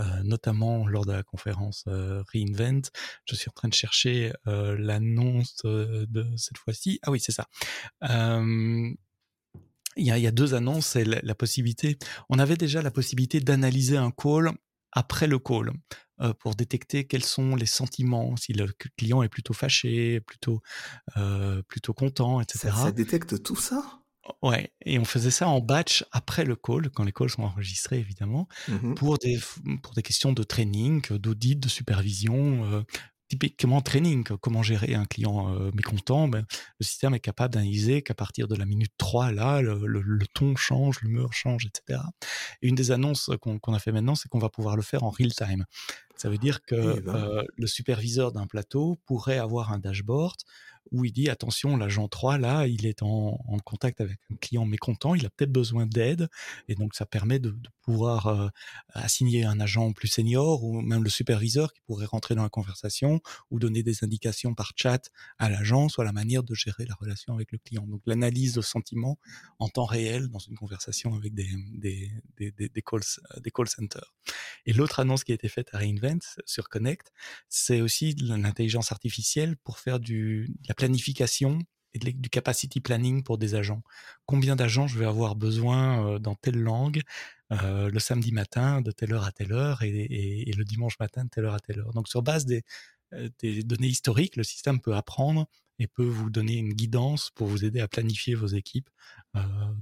euh, 0.00 0.22
notamment 0.22 0.86
lors 0.86 1.04
de 1.04 1.12
la 1.12 1.22
conférence 1.22 1.84
euh, 1.88 2.22
Reinvent. 2.32 2.90
Je 3.24 3.34
suis 3.34 3.48
en 3.48 3.52
train 3.52 3.68
de 3.68 3.74
chercher 3.74 4.32
l'annonce 4.44 5.62
de 5.64 6.36
cette 6.36 6.58
fois-ci. 6.58 7.00
Ah 7.02 7.10
oui, 7.10 7.20
c'est 7.20 7.32
ça. 7.32 7.48
Il 9.96 10.06
y, 10.06 10.10
a, 10.10 10.18
il 10.18 10.22
y 10.24 10.26
a 10.26 10.30
deux 10.32 10.54
annonces, 10.54 10.86
c'est 10.86 11.04
la, 11.04 11.20
la 11.22 11.34
possibilité. 11.34 11.98
On 12.28 12.38
avait 12.38 12.56
déjà 12.56 12.82
la 12.82 12.90
possibilité 12.90 13.40
d'analyser 13.40 13.96
un 13.96 14.10
call 14.10 14.52
après 14.92 15.26
le 15.26 15.38
call 15.38 15.72
euh, 16.20 16.34
pour 16.34 16.54
détecter 16.54 17.06
quels 17.06 17.24
sont 17.24 17.56
les 17.56 17.66
sentiments, 17.66 18.36
si 18.36 18.52
le 18.52 18.66
client 18.98 19.22
est 19.22 19.28
plutôt 19.28 19.54
fâché, 19.54 20.20
plutôt 20.20 20.60
euh, 21.16 21.62
plutôt 21.68 21.94
content, 21.94 22.40
etc. 22.40 22.76
ça, 22.76 22.82
ça 22.84 22.92
détecte 22.92 23.42
tout 23.42 23.56
ça? 23.56 24.00
Ouais, 24.40 24.72
et 24.86 25.00
on 25.00 25.04
faisait 25.04 25.32
ça 25.32 25.48
en 25.48 25.60
batch 25.60 26.04
après 26.12 26.44
le 26.44 26.54
call, 26.54 26.90
quand 26.90 27.02
les 27.02 27.10
calls 27.12 27.28
sont 27.28 27.42
enregistrés 27.42 27.98
évidemment, 27.98 28.46
Mhm. 28.68 28.94
pour 28.94 29.18
des 29.18 29.40
pour 29.82 29.94
des 29.94 30.02
questions 30.02 30.32
de 30.32 30.44
training, 30.44 31.02
d'audit, 31.18 31.58
de 31.58 31.68
supervision. 31.68 32.64
Euh, 32.72 32.82
typiquement 33.32 33.80
training, 33.80 34.24
comment 34.42 34.62
gérer 34.62 34.94
un 34.94 35.06
client 35.06 35.54
euh, 35.56 35.70
mécontent, 35.72 36.28
ben, 36.28 36.44
le 36.78 36.84
système 36.84 37.14
est 37.14 37.20
capable 37.20 37.54
d'analyser 37.54 38.02
qu'à 38.02 38.12
partir 38.12 38.46
de 38.46 38.54
la 38.54 38.66
minute 38.66 38.92
3, 38.98 39.32
là, 39.32 39.62
le, 39.62 39.86
le, 39.86 40.02
le 40.02 40.26
ton 40.34 40.54
change, 40.54 41.00
l'humeur 41.00 41.32
change, 41.32 41.64
etc. 41.64 41.98
Et 42.60 42.68
une 42.68 42.74
des 42.74 42.90
annonces 42.90 43.30
qu'on 43.40 43.72
a 43.72 43.78
fait 43.78 43.90
maintenant, 43.90 44.16
c'est 44.16 44.28
qu'on 44.28 44.38
va 44.38 44.50
pouvoir 44.50 44.76
le 44.76 44.82
faire 44.82 45.02
en 45.02 45.08
real 45.08 45.32
time. 45.32 45.64
Ça 46.14 46.28
veut 46.28 46.36
dire 46.36 46.62
que 46.62 46.96
Eh 46.98 47.00
ben. 47.00 47.14
euh, 47.14 47.42
le 47.56 47.66
superviseur 47.66 48.32
d'un 48.32 48.46
plateau 48.46 48.98
pourrait 49.06 49.38
avoir 49.38 49.72
un 49.72 49.78
dashboard 49.78 50.36
où 50.92 51.04
il 51.04 51.12
dit 51.12 51.28
attention, 51.28 51.76
l'agent 51.76 52.06
3, 52.06 52.38
là, 52.38 52.66
il 52.66 52.86
est 52.86 53.02
en, 53.02 53.38
contact 53.64 54.00
avec 54.00 54.18
un 54.30 54.36
client 54.36 54.66
mécontent, 54.66 55.14
il 55.14 55.24
a 55.26 55.30
peut-être 55.30 55.52
besoin 55.52 55.86
d'aide, 55.86 56.28
et 56.68 56.74
donc 56.74 56.94
ça 56.94 57.06
permet 57.06 57.38
de, 57.38 57.56
pouvoir 57.82 58.28
euh, 58.28 58.48
assigner 58.94 59.44
un 59.44 59.60
agent 59.60 59.92
plus 59.92 60.08
senior 60.08 60.64
ou 60.64 60.80
même 60.80 61.02
le 61.02 61.10
superviseur 61.10 61.72
qui 61.72 61.80
pourrait 61.82 62.06
rentrer 62.06 62.34
dans 62.34 62.42
la 62.42 62.48
conversation 62.48 63.20
ou 63.50 63.58
donner 63.58 63.82
des 63.82 64.04
indications 64.04 64.54
par 64.54 64.72
chat 64.76 65.10
à 65.38 65.50
l'agent 65.50 65.88
sur 65.88 66.04
la 66.04 66.12
manière 66.12 66.42
de 66.42 66.54
gérer 66.54 66.86
la 66.86 66.94
relation 66.94 67.34
avec 67.34 67.52
le 67.52 67.58
client. 67.58 67.84
Donc 67.86 68.02
l'analyse 68.06 68.54
de 68.54 68.60
sentiments 68.60 69.18
en 69.58 69.68
temps 69.68 69.84
réel 69.84 70.28
dans 70.28 70.38
une 70.38 70.56
conversation 70.56 71.14
avec 71.14 71.34
des, 71.34 71.48
des, 71.72 72.10
des, 72.36 72.52
des, 72.52 72.82
calls, 72.82 73.02
des 73.42 73.50
call 73.50 73.68
centers. 73.68 74.14
Et 74.66 74.72
l'autre 74.72 75.00
annonce 75.00 75.24
qui 75.24 75.32
a 75.32 75.34
été 75.34 75.48
faite 75.48 75.68
à 75.72 75.78
Reinvent 75.78 76.20
sur 76.46 76.68
Connect, 76.68 77.12
c'est 77.48 77.80
aussi 77.80 78.14
l'intelligence 78.14 78.92
artificielle 78.92 79.56
pour 79.56 79.78
faire 79.78 79.98
du, 79.98 80.54
planification 80.82 81.60
et 81.94 81.98
du 81.98 82.28
capacity 82.28 82.80
planning 82.80 83.22
pour 83.22 83.38
des 83.38 83.54
agents. 83.54 83.82
Combien 84.26 84.56
d'agents 84.56 84.88
je 84.88 84.98
vais 84.98 85.04
avoir 85.04 85.36
besoin 85.36 86.06
euh, 86.06 86.18
dans 86.18 86.34
telle 86.34 86.58
langue 86.58 87.02
euh, 87.52 87.88
le 87.88 88.00
samedi 88.00 88.32
matin 88.32 88.80
de 88.80 88.90
telle 88.90 89.12
heure 89.12 89.24
à 89.24 89.30
telle 89.30 89.52
heure 89.52 89.82
et, 89.82 89.90
et, 90.48 90.52
le 90.52 90.64
dimanche 90.64 90.98
matin 90.98 91.24
de 91.24 91.28
telle 91.28 91.44
heure 91.44 91.54
à 91.54 91.60
telle 91.60 91.78
heure. 91.78 91.92
Donc 91.92 92.08
sur 92.08 92.22
base 92.22 92.46
des, 92.46 92.64
euh, 93.12 93.28
des 93.38 93.62
données 93.62 93.86
historiques, 93.86 94.34
le 94.34 94.42
système 94.42 94.80
peut 94.80 94.96
apprendre 94.96 95.46
et 95.78 95.86
peut 95.86 96.04
vous 96.04 96.30
donner 96.30 96.56
une 96.56 96.72
guidance 96.72 97.30
pour 97.30 97.46
vous 97.46 97.64
aider 97.64 97.80
à 97.80 97.86
planifier 97.86 98.34
vos 98.34 98.48
équipes 98.48 98.90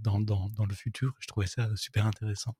dans, 0.02 0.20
dans, 0.20 0.66
le 0.68 0.74
futur. 0.74 1.14
Je 1.18 1.26
trouvais 1.26 1.46
ça 1.46 1.68
super 1.76 2.06
intéressant. 2.06 2.54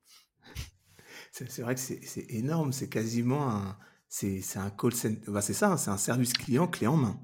C'est 1.31 1.61
vrai 1.61 1.75
que 1.75 1.81
c'est 1.81 2.25
énorme, 2.29 2.73
c'est 2.73 2.89
quasiment 2.89 3.49
un, 3.49 3.77
c'est 4.09 4.57
un 4.57 4.69
call 4.69 4.93
center, 4.93 5.31
c'est 5.41 5.53
ça, 5.53 5.77
c'est 5.77 5.89
un 5.89 5.97
service 5.97 6.33
client 6.33 6.67
clé 6.67 6.87
en 6.87 6.97
main. 6.97 7.19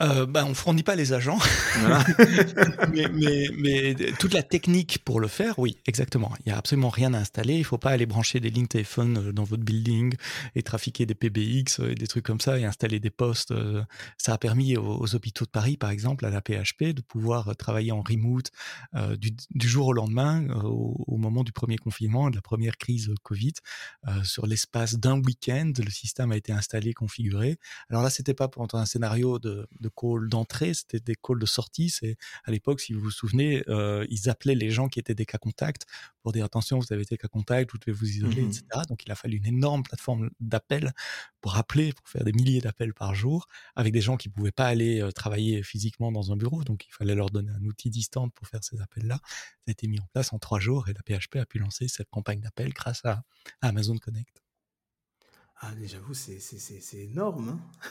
Euh, 0.00 0.26
bah, 0.26 0.44
on 0.46 0.54
fournit 0.54 0.82
pas 0.82 0.96
les 0.96 1.12
agents, 1.12 1.38
voilà. 1.78 2.04
mais, 2.92 3.06
mais, 3.12 3.48
mais, 3.56 3.94
toute 4.18 4.32
la 4.34 4.42
technique 4.42 5.00
pour 5.04 5.20
le 5.20 5.28
faire, 5.28 5.58
oui, 5.58 5.76
exactement. 5.86 6.32
Il 6.44 6.50
y 6.50 6.52
a 6.52 6.58
absolument 6.58 6.88
rien 6.88 7.12
à 7.14 7.18
installer. 7.18 7.56
Il 7.56 7.64
faut 7.64 7.78
pas 7.78 7.90
aller 7.90 8.06
brancher 8.06 8.40
des 8.40 8.50
lignes 8.50 8.66
téléphone 8.66 9.32
dans 9.32 9.44
votre 9.44 9.62
building 9.62 10.14
et 10.54 10.62
trafiquer 10.62 11.06
des 11.06 11.14
PBX 11.14 11.80
et 11.80 11.94
des 11.94 12.06
trucs 12.06 12.24
comme 12.24 12.40
ça 12.40 12.58
et 12.58 12.64
installer 12.64 13.00
des 13.00 13.10
postes. 13.10 13.52
Ça 14.18 14.34
a 14.34 14.38
permis 14.38 14.76
aux, 14.76 15.00
aux 15.00 15.14
hôpitaux 15.14 15.44
de 15.44 15.50
Paris, 15.50 15.76
par 15.76 15.90
exemple, 15.90 16.24
à 16.24 16.30
la 16.30 16.40
PHP, 16.40 16.94
de 16.94 17.02
pouvoir 17.02 17.54
travailler 17.56 17.92
en 17.92 18.02
remote 18.02 18.50
euh, 18.94 19.16
du, 19.16 19.30
du, 19.50 19.68
jour 19.68 19.88
au 19.88 19.92
lendemain, 19.92 20.46
euh, 20.48 20.62
au, 20.62 21.04
au, 21.06 21.16
moment 21.16 21.44
du 21.44 21.52
premier 21.52 21.76
confinement, 21.76 22.30
de 22.30 22.36
la 22.36 22.42
première 22.42 22.76
crise 22.76 23.12
Covid. 23.22 23.52
Euh, 24.08 24.22
sur 24.24 24.46
l'espace 24.46 24.94
d'un 24.94 25.20
week-end, 25.20 25.72
le 25.78 25.90
système 25.90 26.32
a 26.32 26.36
été 26.36 26.52
installé, 26.52 26.92
configuré. 26.92 27.58
Alors 27.88 28.02
là, 28.02 28.10
c'était 28.10 28.34
pas 28.34 28.48
pour 28.48 28.66
un 28.72 28.86
scénario 28.86 29.38
de, 29.38 29.68
de 29.80 29.88
calls 29.90 30.28
d'entrée, 30.28 30.74
c'était 30.74 31.00
des 31.00 31.14
calls 31.14 31.38
de 31.38 31.46
sortie. 31.46 31.90
C'est 31.90 32.16
à 32.44 32.50
l'époque, 32.50 32.80
si 32.80 32.92
vous 32.92 33.00
vous 33.00 33.10
souvenez, 33.10 33.62
euh, 33.68 34.06
ils 34.10 34.28
appelaient 34.28 34.54
les 34.54 34.70
gens 34.70 34.88
qui 34.88 34.98
étaient 34.98 35.14
des 35.14 35.26
cas 35.26 35.38
contacts 35.38 35.86
pour 36.22 36.32
dire 36.32 36.44
attention, 36.44 36.78
vous 36.78 36.92
avez 36.92 37.02
été 37.02 37.16
cas 37.16 37.28
contact, 37.28 37.72
vous 37.72 37.78
devez 37.78 37.92
vous 37.92 38.08
isoler, 38.08 38.42
mmh. 38.42 38.48
etc. 38.48 38.64
Donc 38.88 39.04
il 39.04 39.12
a 39.12 39.14
fallu 39.14 39.38
une 39.38 39.46
énorme 39.46 39.82
plateforme 39.82 40.30
d'appels 40.40 40.92
pour 41.40 41.56
appeler, 41.56 41.92
pour 41.92 42.08
faire 42.08 42.24
des 42.24 42.32
milliers 42.32 42.60
d'appels 42.60 42.94
par 42.94 43.14
jour, 43.14 43.48
avec 43.74 43.92
des 43.92 44.00
gens 44.00 44.16
qui 44.16 44.28
pouvaient 44.28 44.52
pas 44.52 44.66
aller 44.66 45.00
euh, 45.00 45.10
travailler 45.10 45.62
physiquement 45.62 46.12
dans 46.12 46.32
un 46.32 46.36
bureau, 46.36 46.62
donc 46.64 46.86
il 46.86 46.92
fallait 46.92 47.14
leur 47.14 47.30
donner 47.30 47.50
un 47.50 47.64
outil 47.64 47.90
distant 47.90 48.28
pour 48.28 48.46
faire 48.46 48.62
ces 48.62 48.80
appels-là. 48.80 49.20
Ça 49.24 49.64
a 49.68 49.70
été 49.70 49.86
mis 49.88 50.00
en 50.00 50.06
place 50.12 50.32
en 50.32 50.38
trois 50.38 50.60
jours 50.60 50.88
et 50.88 50.92
la 50.92 51.02
PHP 51.02 51.36
a 51.36 51.46
pu 51.46 51.58
lancer 51.58 51.88
cette 51.88 52.10
campagne 52.10 52.40
d'appels 52.40 52.72
grâce 52.72 53.04
à, 53.04 53.22
à 53.62 53.68
Amazon 53.68 53.96
Connect. 53.96 54.42
Ah, 55.62 55.72
mais 55.78 55.88
j'avoue, 55.88 56.14
c'est 56.14 56.40
énorme. 56.94 57.50
Hein 57.50 57.90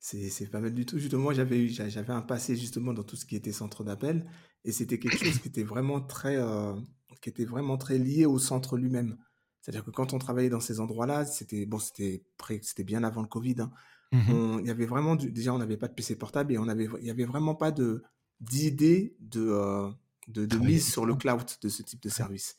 c'est 0.00 0.50
pas 0.50 0.60
mal 0.60 0.72
du 0.72 0.86
tout. 0.86 0.98
Justement, 0.98 1.32
j'avais 1.32 1.68
j'avais 1.68 2.12
un 2.12 2.22
passé 2.22 2.56
justement 2.56 2.94
dans 2.94 3.02
tout 3.02 3.16
ce 3.16 3.26
qui 3.26 3.36
était 3.36 3.52
centre 3.52 3.84
d'appel 3.84 4.26
et 4.64 4.72
c'était 4.72 4.98
quelque 4.98 5.18
chose 5.18 5.38
qui 5.38 5.48
était 5.48 5.62
vraiment 5.62 6.00
très 6.00 6.36
euh, 6.36 6.74
qui 7.20 7.28
était 7.28 7.44
vraiment 7.44 7.76
très 7.76 7.98
lié 7.98 8.24
au 8.24 8.38
centre 8.38 8.78
lui-même. 8.78 9.18
C'est-à-dire 9.60 9.84
que 9.84 9.90
quand 9.90 10.14
on 10.14 10.18
travaillait 10.18 10.48
dans 10.48 10.60
ces 10.60 10.80
endroits-là, 10.80 11.26
c'était 11.26 11.66
bon, 11.66 11.78
c'était 11.78 12.24
c'était 12.62 12.84
bien 12.84 13.04
avant 13.04 13.20
le 13.20 13.28
Covid. 13.28 13.56
Hein. 13.60 13.70
Mmh 14.12 14.64
y 14.64 14.70
avait 14.70 14.86
vraiment 14.86 15.14
du, 15.14 15.30
déjà 15.30 15.54
on 15.54 15.58
n'avait 15.58 15.76
pas 15.76 15.86
de 15.86 15.94
PC 15.94 16.16
portable 16.16 16.52
et 16.52 16.58
on 16.58 16.66
avait 16.66 16.88
il 17.00 17.06
y 17.06 17.10
avait 17.10 17.26
vraiment 17.26 17.54
pas 17.54 17.70
de 17.70 18.02
d'idée 18.40 19.16
de, 19.20 19.46
euh, 19.50 19.88
de, 20.28 20.46
de 20.46 20.56
mise 20.56 20.90
sur 20.90 21.04
le 21.04 21.14
cloud 21.14 21.44
de 21.62 21.68
ce 21.68 21.82
type 21.82 22.02
de 22.02 22.08
service. 22.08 22.58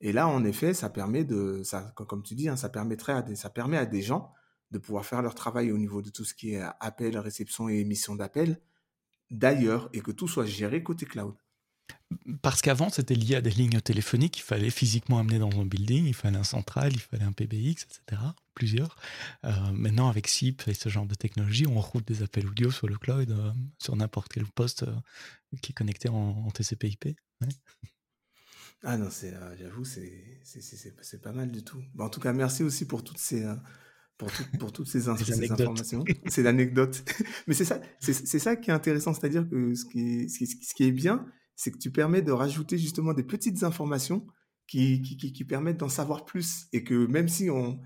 Et 0.00 0.12
là, 0.12 0.28
en 0.28 0.44
effet, 0.44 0.74
ça 0.74 0.90
permet 0.90 1.24
de 1.24 1.62
ça 1.64 1.92
comme 1.96 2.22
tu 2.22 2.34
dis, 2.34 2.48
hein, 2.48 2.56
ça 2.56 2.68
permettrait 2.68 3.14
à 3.14 3.22
des, 3.22 3.34
ça 3.34 3.48
permet 3.48 3.78
à 3.78 3.86
des 3.86 4.02
gens 4.02 4.32
de 4.72 4.78
pouvoir 4.78 5.04
faire 5.04 5.22
leur 5.22 5.34
travail 5.34 5.70
au 5.70 5.78
niveau 5.78 6.02
de 6.02 6.10
tout 6.10 6.24
ce 6.24 6.34
qui 6.34 6.54
est 6.54 6.62
appel, 6.80 7.16
réception 7.18 7.68
et 7.68 7.76
émission 7.76 8.16
d'appels 8.16 8.58
d'ailleurs 9.32 9.88
et 9.92 10.00
que 10.00 10.12
tout 10.12 10.28
soit 10.28 10.46
géré 10.46 10.82
côté 10.82 11.06
cloud. 11.06 11.34
Parce 12.42 12.60
qu'avant, 12.60 12.90
c'était 12.90 13.14
lié 13.14 13.36
à 13.36 13.40
des 13.40 13.50
lignes 13.50 13.80
téléphoniques 13.80 14.34
qu'il 14.34 14.42
fallait 14.42 14.70
physiquement 14.70 15.18
amener 15.18 15.38
dans 15.38 15.50
un 15.58 15.64
building, 15.64 16.06
il 16.06 16.14
fallait 16.14 16.36
un 16.36 16.44
central, 16.44 16.92
il 16.92 17.00
fallait 17.00 17.24
un 17.24 17.32
PBX, 17.32 17.84
etc. 17.84 18.22
Plusieurs. 18.54 18.96
Euh, 19.44 19.50
maintenant, 19.72 20.08
avec 20.08 20.28
SIP 20.28 20.62
et 20.68 20.74
ce 20.74 20.88
genre 20.88 21.06
de 21.06 21.14
technologie, 21.14 21.66
on 21.66 21.80
route 21.80 22.06
des 22.06 22.22
appels 22.22 22.46
audio 22.46 22.70
sur 22.70 22.86
le 22.86 22.96
cloud, 22.96 23.30
euh, 23.30 23.52
sur 23.78 23.96
n'importe 23.96 24.30
quel 24.32 24.44
poste 24.46 24.84
euh, 24.84 24.94
qui 25.62 25.72
est 25.72 25.74
connecté 25.74 26.08
en, 26.08 26.50
TCP/IP. 26.50 27.16
Ah 28.84 28.98
non, 28.98 29.08
c'est, 29.10 29.32
j'avoue, 29.58 29.84
c'est, 29.84 30.40
c'est, 30.44 31.22
pas 31.22 31.32
mal 31.32 31.50
du 31.50 31.62
tout. 31.62 31.82
en 31.98 32.08
tout 32.08 32.20
cas, 32.20 32.32
merci 32.32 32.62
aussi 32.62 32.84
pour 32.84 33.04
toutes 33.04 33.18
ces, 33.18 33.46
pour, 34.26 34.58
pour 34.58 34.72
toutes 34.72 34.88
ces, 34.88 35.08
informations. 35.08 36.04
C'est 36.26 36.42
l'anecdote. 36.42 37.04
Mais 37.46 37.54
c'est 37.54 37.64
ça, 37.64 37.80
c'est, 38.00 38.38
ça 38.38 38.56
qui 38.56 38.70
est 38.70 38.72
intéressant, 38.72 39.12
c'est-à-dire 39.14 39.48
que 39.48 39.74
ce 39.74 39.84
qui 39.84 40.28
ce 40.28 40.74
qui 40.74 40.84
est 40.84 40.92
bien, 40.92 41.26
c'est 41.56 41.70
que 41.70 41.78
tu 41.78 41.90
permets 41.90 42.22
de 42.22 42.32
rajouter 42.32 42.78
justement 42.78 43.14
des 43.14 43.22
petites 43.22 43.62
informations 43.62 44.26
qui, 44.66 45.02
qui, 45.02 45.44
permettent 45.44 45.78
d'en 45.78 45.88
savoir 45.88 46.24
plus 46.24 46.66
et 46.72 46.82
que 46.82 47.06
même 47.06 47.28
si 47.28 47.50
on, 47.50 47.78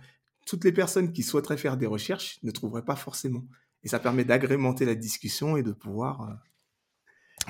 toutes 0.46 0.64
les 0.64 0.72
personnes 0.72 1.12
qui 1.12 1.22
souhaiteraient 1.22 1.56
faire 1.56 1.76
des 1.76 1.86
recherches 1.86 2.38
ne 2.44 2.50
trouveraient 2.50 2.84
pas 2.84 2.96
forcément. 2.96 3.44
Et 3.82 3.88
ça 3.88 3.98
permet 3.98 4.24
d'agrémenter 4.24 4.84
la 4.84 4.94
discussion 4.94 5.56
et 5.56 5.62
de 5.62 5.72
pouvoir 5.72 6.22
euh, 6.22 6.34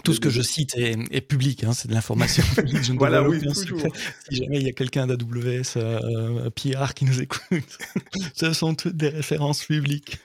tout 0.05 0.13
ce 0.13 0.21
que 0.21 0.31
je 0.31 0.43
cite 0.43 0.77
est, 0.77 1.21
public, 1.21 1.65
hein, 1.65 1.73
c'est 1.73 1.89
de 1.89 1.95
l'information 1.95 2.43
voilà, 2.99 3.29
oui, 3.29 3.41
toujours. 3.41 3.81
Si 4.31 4.37
jamais 4.37 4.59
il 4.59 4.67
y 4.67 4.69
a 4.69 4.73
quelqu'un 4.73 5.07
d'AWS, 5.07 5.77
euh, 5.77 6.51
PR 6.51 6.95
qui 6.95 7.05
nous 7.05 7.21
écoute, 7.21 7.79
ce 8.35 8.53
sont 8.53 8.75
toutes 8.75 8.97
des 8.97 9.09
références 9.09 9.65
publiques. 9.65 10.19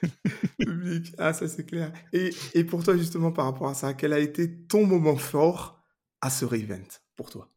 Public, 0.58 1.12
ah 1.18 1.32
ça 1.32 1.48
c'est 1.48 1.64
clair. 1.64 1.92
Et, 2.12 2.30
et, 2.54 2.64
pour 2.64 2.84
toi 2.84 2.96
justement 2.96 3.32
par 3.32 3.46
rapport 3.46 3.68
à 3.68 3.74
ça, 3.74 3.94
quel 3.94 4.12
a 4.12 4.18
été 4.18 4.50
ton 4.50 4.86
moment 4.86 5.16
fort 5.16 5.80
à 6.20 6.30
ce 6.30 6.44
event 6.54 6.78
pour 7.16 7.30
toi? 7.30 7.48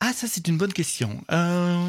Ah 0.00 0.12
ça 0.12 0.26
c'est 0.28 0.46
une 0.48 0.58
bonne 0.58 0.72
question. 0.72 1.22
Euh... 1.32 1.88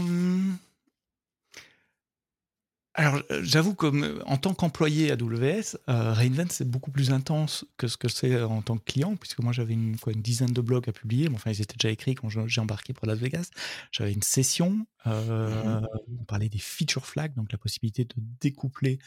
Alors, 3.00 3.22
euh, 3.32 3.39
j'avoue 3.43 3.76
que 3.76 3.86
euh, 3.86 4.22
en 4.26 4.36
tant 4.36 4.54
qu'employé 4.54 5.10
AWS, 5.10 5.78
euh, 5.88 6.12
Reinvent, 6.12 6.50
c'est 6.50 6.70
beaucoup 6.70 6.91
plus 6.91 7.12
intense 7.14 7.64
que 7.78 7.88
ce 7.88 7.95
que 7.95 8.10
c'est 8.10 8.41
en 8.41 8.62
tant 8.62 8.78
que 8.78 8.84
client, 8.84 9.16
puisque 9.16 9.39
moi, 9.39 9.54
j'avais 9.54 9.72
une, 9.72 9.95
une 10.08 10.22
dizaine 10.22 10.52
de 10.52 10.60
blogs 10.60 10.89
à 10.89 10.91
publier. 10.91 11.30
enfin, 11.34 11.50
ils 11.50 11.62
étaient 11.62 11.78
déjà 11.78 11.93
écrits 11.93 12.16
quand 12.16 12.28
j'ai 12.28 12.60
embarqué 12.60 12.91
pour 12.91 13.08
Las 13.08 13.18
Vegas. 13.18 13.52
J'avais 13.93 14.12
une 14.12 14.22
session. 14.22 14.86
Mmh 15.06 15.86
on 16.20 16.26
parlait 16.26 16.50
des 16.50 16.60
feature 16.60 17.06
flags, 17.06 17.34
donc 17.36 17.54
la 17.54 17.58
possibilité 17.58 18.04
de 18.04 18.14
découpler 18.41 19.00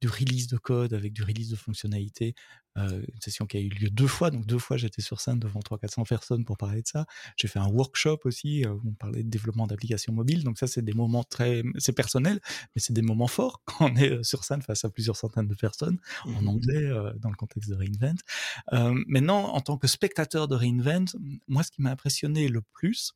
du 0.00 0.08
release 0.08 0.48
de 0.48 0.58
code 0.58 0.92
avec 0.92 1.12
du 1.12 1.22
release 1.22 1.50
de 1.50 1.56
fonctionnalité 1.56 2.34
euh, 2.34 2.65
une 2.76 3.20
session 3.20 3.46
qui 3.46 3.56
a 3.56 3.60
eu 3.60 3.68
lieu 3.68 3.90
deux 3.90 4.06
fois, 4.06 4.30
donc 4.30 4.46
deux 4.46 4.58
fois 4.58 4.76
j'étais 4.76 5.02
sur 5.02 5.20
scène 5.20 5.38
devant 5.38 5.60
300-400 5.60 6.06
personnes 6.06 6.44
pour 6.44 6.56
parler 6.56 6.82
de 6.82 6.86
ça. 6.86 7.06
J'ai 7.36 7.48
fait 7.48 7.58
un 7.58 7.68
workshop 7.68 8.20
aussi 8.24 8.64
euh, 8.64 8.72
où 8.72 8.82
on 8.86 8.92
parlait 8.92 9.22
de 9.22 9.28
développement 9.28 9.66
d'applications 9.66 10.12
mobiles, 10.12 10.44
donc 10.44 10.58
ça 10.58 10.66
c'est 10.66 10.82
des 10.82 10.92
moments 10.92 11.24
très, 11.24 11.62
c'est 11.78 11.92
personnel, 11.92 12.40
mais 12.74 12.80
c'est 12.80 12.92
des 12.92 13.02
moments 13.02 13.28
forts 13.28 13.62
quand 13.64 13.90
on 13.90 13.96
est 13.96 14.10
euh, 14.10 14.22
sur 14.22 14.44
scène 14.44 14.62
face 14.62 14.84
à 14.84 14.90
plusieurs 14.90 15.16
centaines 15.16 15.48
de 15.48 15.54
personnes 15.54 15.98
en 16.24 16.42
mmh 16.42 16.48
anglais 16.48 16.90
dans 17.18 17.30
le 17.30 17.34
contexte 17.34 17.70
de 17.70 17.74
Reinvent. 17.74 18.20
maintenant, 19.06 19.54
en 19.54 19.60
tant 19.60 19.76
que 19.78 19.86
spectateur 19.86 20.48
de 20.48 20.54
Reinvent, 20.54 21.16
moi 21.48 21.62
ce 21.62 21.70
qui 21.70 21.82
m'a 21.82 21.90
impressionné 21.90 22.48
le 22.48 22.60
plus, 22.60 23.14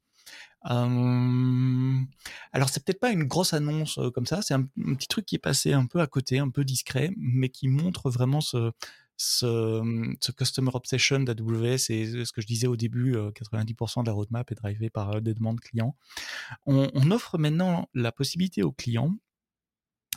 euh, 0.70 2.00
alors 2.52 2.68
c'est 2.68 2.84
peut-être 2.84 3.00
pas 3.00 3.10
une 3.10 3.24
grosse 3.24 3.54
annonce 3.54 3.98
comme 4.14 4.26
ça, 4.26 4.42
c'est 4.42 4.54
un, 4.54 4.66
un, 4.86 4.94
petit 4.94 5.08
truc 5.08 5.26
qui 5.26 5.36
est 5.36 5.40
passé 5.40 5.72
un 5.72 5.86
peu 5.86 6.00
à 6.00 6.06
côté, 6.06 6.38
un 6.38 6.50
peu 6.50 6.64
discret, 6.64 7.10
mais 7.16 7.48
qui 7.48 7.68
montre 7.68 8.10
vraiment 8.10 8.40
ce, 8.40 8.72
ce, 9.22 9.82
ce 10.18 10.32
customer 10.32 10.70
obsession 10.72 11.20
d'AWS 11.20 11.90
et 11.90 12.24
ce 12.24 12.32
que 12.32 12.40
je 12.40 12.46
disais 12.46 12.66
au 12.66 12.76
début, 12.76 13.16
90% 13.16 14.00
euh, 14.00 14.02
de 14.02 14.06
la 14.06 14.12
roadmap 14.12 14.50
est 14.50 14.54
drivée 14.54 14.88
par 14.88 15.20
des 15.20 15.34
demandes 15.34 15.60
clients. 15.60 15.94
On, 16.64 16.90
on 16.94 17.10
offre 17.10 17.36
maintenant 17.36 17.90
la 17.92 18.12
possibilité 18.12 18.62
aux 18.62 18.72
clients 18.72 19.14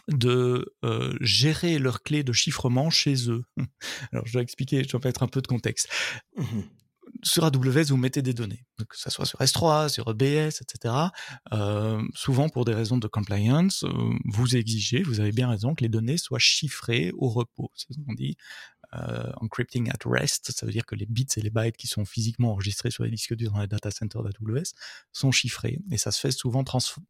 de 0.08 0.74
euh, 0.86 1.18
gérer 1.20 1.80
leurs 1.80 2.02
clés 2.02 2.24
de 2.24 2.32
chiffrement 2.32 2.90
chez 2.90 3.30
eux. 3.30 3.44
Alors, 4.14 4.26
je 4.26 4.32
dois 4.32 4.42
expliquer, 4.42 4.84
je 4.86 4.90
dois 4.90 5.02
mettre 5.04 5.22
un 5.24 5.28
peu 5.28 5.42
de 5.42 5.48
contexte. 5.48 5.90
Mmh 6.38 6.62
sur 7.22 7.46
AWS, 7.46 7.86
vous 7.90 7.98
mettez 7.98 8.22
des 8.22 8.34
données, 8.34 8.66
que 8.78 8.98
ce 8.98 9.10
soit 9.10 9.26
sur 9.26 9.40
S3, 9.40 9.90
sur 9.90 10.10
EBS, 10.10 10.62
etc. 10.62 10.96
Euh, 11.52 12.02
souvent, 12.14 12.50
pour 12.50 12.66
des 12.66 12.74
raisons 12.74 12.98
de 12.98 13.08
compliance, 13.08 13.86
vous 14.26 14.56
exigez, 14.56 15.04
vous 15.04 15.20
avez 15.20 15.32
bien 15.32 15.50
raison, 15.50 15.74
que 15.76 15.84
les 15.84 15.90
données 15.90 16.18
soient 16.18 16.40
chiffrées 16.40 17.12
au 17.18 17.30
repos. 17.30 17.72
C'est 17.76 17.94
ce 17.94 18.00
qu'on 18.00 18.14
dit 18.14 18.36
encrypting 19.42 19.90
at 19.90 20.00
rest, 20.06 20.52
ça 20.52 20.66
veut 20.66 20.72
dire 20.72 20.86
que 20.86 20.96
les 20.96 21.06
bits 21.06 21.28
et 21.38 21.42
les 21.42 21.50
bytes 21.50 21.78
qui 21.78 21.88
sont 21.88 22.06
physiquement 22.06 22.52
enregistrés 22.52 22.92
sur 22.92 23.04
les 23.04 23.10
disques 23.10 23.36
durs 23.36 23.52
dans 23.52 23.62
les 23.62 23.68
data 23.68 23.92
centers 23.92 24.24
d'AWS 24.24 24.74
sont 25.12 25.32
chiffrés. 25.32 25.80
Et 25.92 25.98
ça 25.98 26.12
se 26.12 26.20
fait 26.20 26.32
souvent 26.32 26.64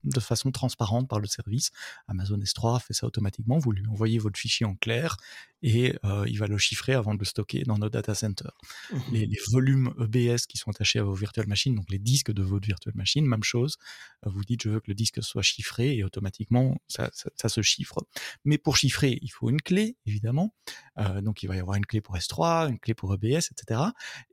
de 0.04 0.20
façon 0.20 0.52
transparente 0.52 1.08
par 1.08 1.20
le 1.20 1.28
service. 1.28 1.72
Amazon 2.08 2.38
S3 2.38 2.82
fait 2.82 2.94
ça 2.94 3.08
automatiquement. 3.08 3.60
Vous 3.60 3.72
lui 3.72 3.86
envoyez 3.88 4.20
votre 4.20 4.40
fichier 4.40 4.66
en 4.66 4.76
clair 4.76 5.18
et 5.64 5.96
euh, 6.04 6.26
il 6.28 6.38
va 6.38 6.48
le 6.48 6.58
chiffrer 6.58 6.94
avant 6.94 7.14
de 7.14 7.20
le 7.20 7.26
stocker 7.26 7.64
dans 7.64 7.78
nos 7.78 7.90
data 7.90 8.14
centers. 8.14 8.52
Mmh 8.92 8.98
les, 9.14 9.40
volumes 9.52 9.94
EBS 10.00 10.46
qui 10.48 10.58
sont 10.58 10.72
attachés 10.72 11.00
à 11.00 11.04
vos 11.04 11.14
virtual 11.14 11.48
machines, 11.48 11.76
donc 11.76 11.90
les 11.90 12.00
disques 12.00 12.32
de 12.32 12.44
votre 12.44 12.66
virtual 12.66 12.94
machine, 12.96 13.26
même 13.26 13.44
chose. 13.44 13.78
Euh, 14.26 14.30
vous 14.30 14.44
dites 14.44 14.64
je 14.64 14.70
veux 14.70 14.80
que 14.80 14.90
le 14.90 14.96
disque 14.96 15.24
soit 15.24 15.42
chiffré 15.42 15.96
et 15.96 16.04
automatiquement 16.04 16.78
ça, 16.88 17.10
ça, 17.14 17.50
se 17.50 17.62
chiffre. 17.62 18.06
Mais 18.44 18.58
pour 18.58 18.76
chiffrer, 18.76 19.20
il 19.22 19.30
faut 19.30 19.50
une 19.50 19.62
clé 19.62 19.96
évidemment. 20.06 20.54
Euh, 20.98 21.22
donc 21.22 21.44
il 21.44 21.48
va 21.48 21.56
y 21.56 21.60
avoir 21.60 21.73
une 21.76 21.86
clé 21.86 22.02
pour 22.02 22.16
S3, 22.16 22.70
une 22.70 22.80
clé 22.80 22.94
pour 22.94 23.14
EBS, 23.14 23.50
etc. 23.52 23.82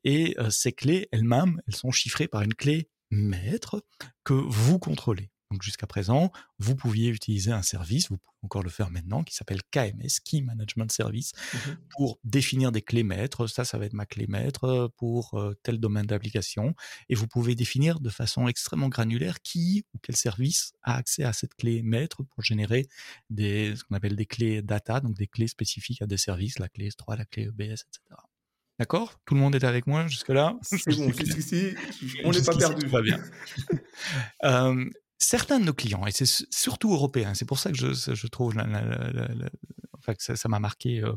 Et 0.05 0.35
euh, 0.39 0.51
ces 0.51 0.73
clés 0.73 1.09
elles-mêmes, 1.13 1.61
elles 1.67 1.77
sont 1.77 1.91
chiffrées 1.91 2.29
par 2.29 2.43
une 2.43 2.55
clé 2.55 2.89
maître 3.11 3.85
que 4.25 4.35
vous 4.35 4.79
contrôlez. 4.79 5.31
Donc 5.51 5.63
jusqu'à 5.63 5.87
présent, 5.87 6.31
vous 6.59 6.77
pouviez 6.77 7.09
utiliser 7.09 7.51
un 7.51 7.63
service, 7.63 8.09
vous 8.09 8.19
pouvez 8.19 8.39
encore 8.43 8.63
le 8.63 8.71
faire 8.71 8.91
maintenant, 8.91 9.25
qui 9.25 9.35
s'appelle 9.35 9.61
KMS, 9.71 10.21
Key 10.25 10.43
Management 10.43 10.91
Service, 10.93 11.33
mmh 11.53 11.59
pour 11.97 12.19
définir 12.25 12.71
des 12.73 12.83
clés 12.83 13.03
maîtres. 13.03 13.47
Ça, 13.49 13.65
ça 13.65 13.77
va 13.77 13.85
être 13.85 13.93
ma 13.93 14.07
clé 14.07 14.27
maître 14.29 14.93
pour 14.97 15.35
euh, 15.35 15.55
tel 15.63 15.79
domaine 15.79 16.07
d'application. 16.07 16.75
Et 17.09 17.15
vous 17.15 17.27
pouvez 17.27 17.55
définir 17.55 18.01
de 18.01 18.11
façon 18.11 18.47
extrêmement 18.47 18.89
granulaire 18.89 19.43
qui 19.43 19.85
ou 19.93 19.99
quel 20.01 20.17
service 20.17 20.73
a 20.83 20.97
accès 20.97 21.25
à 21.25 21.33
cette 21.33 21.55
clé 21.55 21.83
maître 21.83 22.23
pour 22.23 22.45
générer 22.45 22.87
des, 23.29 23.75
ce 23.77 23.85
qu'on 23.85 23.97
appelle 23.97 24.17
des 24.17 24.27
clés 24.27 24.63
data, 24.63 25.01
donc 25.01 25.17
des 25.17 25.27
clés 25.27 25.49
spécifiques 25.49 26.01
à 26.01 26.07
des 26.07 26.17
services, 26.17 26.59
la 26.59 26.69
clé 26.69 26.89
S3, 26.89 27.19
la 27.19 27.25
clé 27.25 27.43
EBS, 27.45 27.83
etc. 27.83 28.01
D'accord? 28.79 29.21
Tout 29.27 29.35
le 29.35 29.41
monde 29.41 29.55
est 29.55 29.65
avec 29.65 29.87
moi 29.87 30.07
jusque-là? 30.07 30.57
C'est 30.63 30.97
bon, 30.97 31.13
jusqu'ici, 31.13 31.75
on 32.25 32.31
n'est 32.31 32.41
pas 32.41 32.57
perdu. 32.57 32.87
Tout 32.87 32.91
va 32.91 33.03
bien. 33.03 33.21
euh, 34.45 34.89
certains 35.21 35.61
de 35.61 35.65
nos 35.67 35.75
clients, 35.75 36.07
et 36.07 36.13
c'est 36.13 36.27
surtout 36.51 36.93
européens, 36.93 37.35
c'est 37.35 37.45
pour 37.45 37.59
ça 37.59 37.71
que 37.71 37.77
je, 37.77 38.27
trouve 38.27 38.55
enfin, 39.99 40.15
que 40.15 40.37
ça 40.37 40.49
m'a 40.49 40.59
marqué. 40.59 41.03
Euh, 41.03 41.13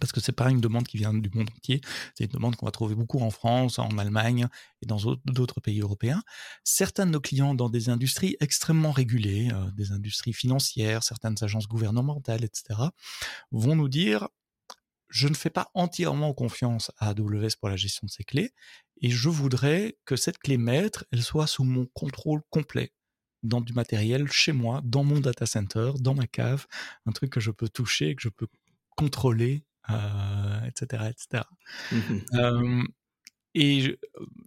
parce 0.00 0.12
que 0.12 0.20
c'est 0.20 0.32
pas 0.32 0.48
une 0.48 0.60
demande 0.60 0.86
qui 0.86 0.96
vient 0.96 1.12
du 1.12 1.28
monde 1.34 1.50
entier, 1.54 1.82
c'est 2.14 2.24
une 2.24 2.30
demande 2.30 2.56
qu'on 2.56 2.64
va 2.64 2.72
trouver 2.72 2.94
beaucoup 2.94 3.20
en 3.20 3.30
France, 3.30 3.78
en 3.78 3.98
Allemagne 3.98 4.48
et 4.80 4.86
dans 4.86 4.98
d'autres 5.26 5.60
pays 5.60 5.80
européens. 5.80 6.22
Certains 6.64 7.04
de 7.04 7.10
nos 7.10 7.20
clients 7.20 7.54
dans 7.54 7.68
des 7.68 7.90
industries 7.90 8.36
extrêmement 8.40 8.90
régulées, 8.90 9.50
euh, 9.52 9.70
des 9.72 9.92
industries 9.92 10.32
financières, 10.32 11.02
certaines 11.02 11.36
agences 11.42 11.68
gouvernementales, 11.68 12.42
etc., 12.42 12.80
vont 13.50 13.76
nous 13.76 13.88
dire 13.88 14.28
je 15.10 15.28
ne 15.28 15.34
fais 15.34 15.50
pas 15.50 15.70
entièrement 15.74 16.32
confiance 16.32 16.90
à 16.96 17.10
AWS 17.10 17.56
pour 17.60 17.68
la 17.68 17.76
gestion 17.76 18.06
de 18.06 18.10
ces 18.10 18.24
clés 18.24 18.54
et 19.02 19.10
je 19.10 19.28
voudrais 19.28 19.98
que 20.06 20.16
cette 20.16 20.38
clé 20.38 20.56
maître, 20.56 21.04
elle 21.12 21.22
soit 21.22 21.46
sous 21.46 21.64
mon 21.64 21.84
contrôle 21.92 22.40
complet 22.48 22.94
dans 23.42 23.60
du 23.60 23.72
matériel 23.72 24.30
chez 24.30 24.52
moi, 24.52 24.80
dans 24.84 25.04
mon 25.04 25.20
data 25.20 25.46
center, 25.46 25.92
dans 25.98 26.14
ma 26.14 26.26
cave, 26.26 26.66
un 27.06 27.12
truc 27.12 27.30
que 27.30 27.40
je 27.40 27.50
peux 27.50 27.68
toucher, 27.68 28.14
que 28.14 28.22
je 28.22 28.28
peux 28.28 28.46
contrôler, 28.96 29.64
euh, 29.90 30.60
etc., 30.66 31.10
etc. 31.10 31.44
Mmh 31.92 32.84
et 33.54 33.98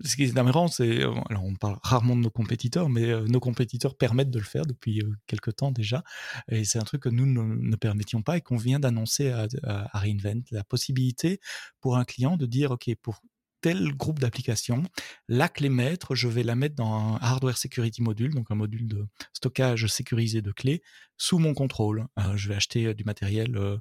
ce 0.04 0.16
qui 0.16 0.24
est 0.24 0.38
amusant, 0.38 0.68
c'est, 0.68 1.04
alors 1.04 1.44
on 1.44 1.54
parle 1.54 1.78
rarement 1.84 2.16
de 2.16 2.22
nos 2.22 2.32
compétiteurs, 2.32 2.90
mais 2.90 3.22
nos 3.28 3.40
compétiteurs 3.40 3.96
permettent 3.96 4.32
de 4.32 4.40
le 4.40 4.46
faire 4.46 4.66
depuis 4.66 5.04
quelques 5.28 5.58
temps 5.58 5.72
déjà. 5.72 6.04
Et 6.50 6.64
c'est 6.66 6.80
un 6.80 6.84
truc 6.84 7.04
que 7.04 7.10
nous 7.10 7.28
ne, 7.28 7.76
permettions 7.76 8.24
pas 8.24 8.38
et 8.38 8.42
qu'on 8.42 8.58
vient 8.58 8.80
d'annoncer 8.80 9.30
à, 9.30 9.48
à, 9.64 10.00
Reinvent, 10.00 10.44
la 10.50 10.64
possibilité 10.64 11.40
pour 11.82 11.98
un 11.98 12.04
client 12.04 12.36
de 12.36 12.48
dire, 12.48 12.72
OK, 12.72 12.90
pour 13.04 13.22
tel 13.66 13.96
groupe 13.96 14.20
d'applications, 14.20 14.84
la 15.28 15.50
clé 15.50 15.70
maître, 15.70 16.14
je 16.14 16.28
vais 16.28 16.44
la 16.44 16.54
mettre 16.54 16.76
dans 16.76 16.94
un 16.94 17.16
hardware 17.16 17.58
security 17.58 18.04
module, 18.04 18.32
donc 18.32 18.52
un 18.52 18.56
module 18.56 18.88
de 18.88 19.08
stockage 19.34 19.88
sécurisé 19.88 20.44
de 20.44 20.52
clés, 20.52 20.84
sous 21.18 21.40
mon 21.40 21.56
contrôle. 21.56 22.06
Euh, 22.20 22.38
je 22.38 22.48
vais 22.48 22.54
acheter 22.54 22.86
euh, 22.86 22.94
du 22.94 23.04
matériel 23.06 23.58
euh, 23.58 23.80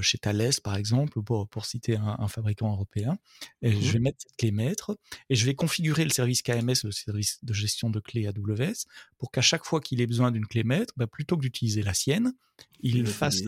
chez 0.00 0.18
Thales, 0.18 0.50
par 0.64 0.74
exemple, 0.74 1.22
pour, 1.22 1.48
pour 1.48 1.64
citer 1.64 1.94
un, 1.96 2.26
fabricant 2.26 2.72
européen. 2.72 3.18
Et 3.62 3.70
je 3.70 3.76
Mmh 3.76 3.92
vais 3.92 3.98
mettre 4.00 4.18
cette 4.20 4.36
clé 4.36 4.50
maître 4.50 4.98
et 5.28 5.36
je 5.36 5.46
vais 5.46 5.54
configurer 5.54 6.02
le 6.02 6.10
service 6.10 6.42
KMS, 6.42 6.82
le 6.82 6.90
service 6.90 7.38
de 7.44 7.52
gestion 7.52 7.88
de 7.88 8.00
clés 8.00 8.26
AWS, 8.26 8.86
pour 9.16 9.30
qu'à 9.30 9.42
chaque 9.42 9.64
fois 9.64 9.80
qu'il 9.80 10.00
ait 10.00 10.08
besoin 10.08 10.32
d'une 10.32 10.46
clé 10.46 10.64
maître, 10.64 10.92
bah, 10.96 11.06
plutôt 11.06 11.36
que 11.36 11.42
d'utiliser 11.42 11.82
la 11.82 11.94
sienne, 11.94 12.34
il 12.80 13.06
fasse 13.06 13.42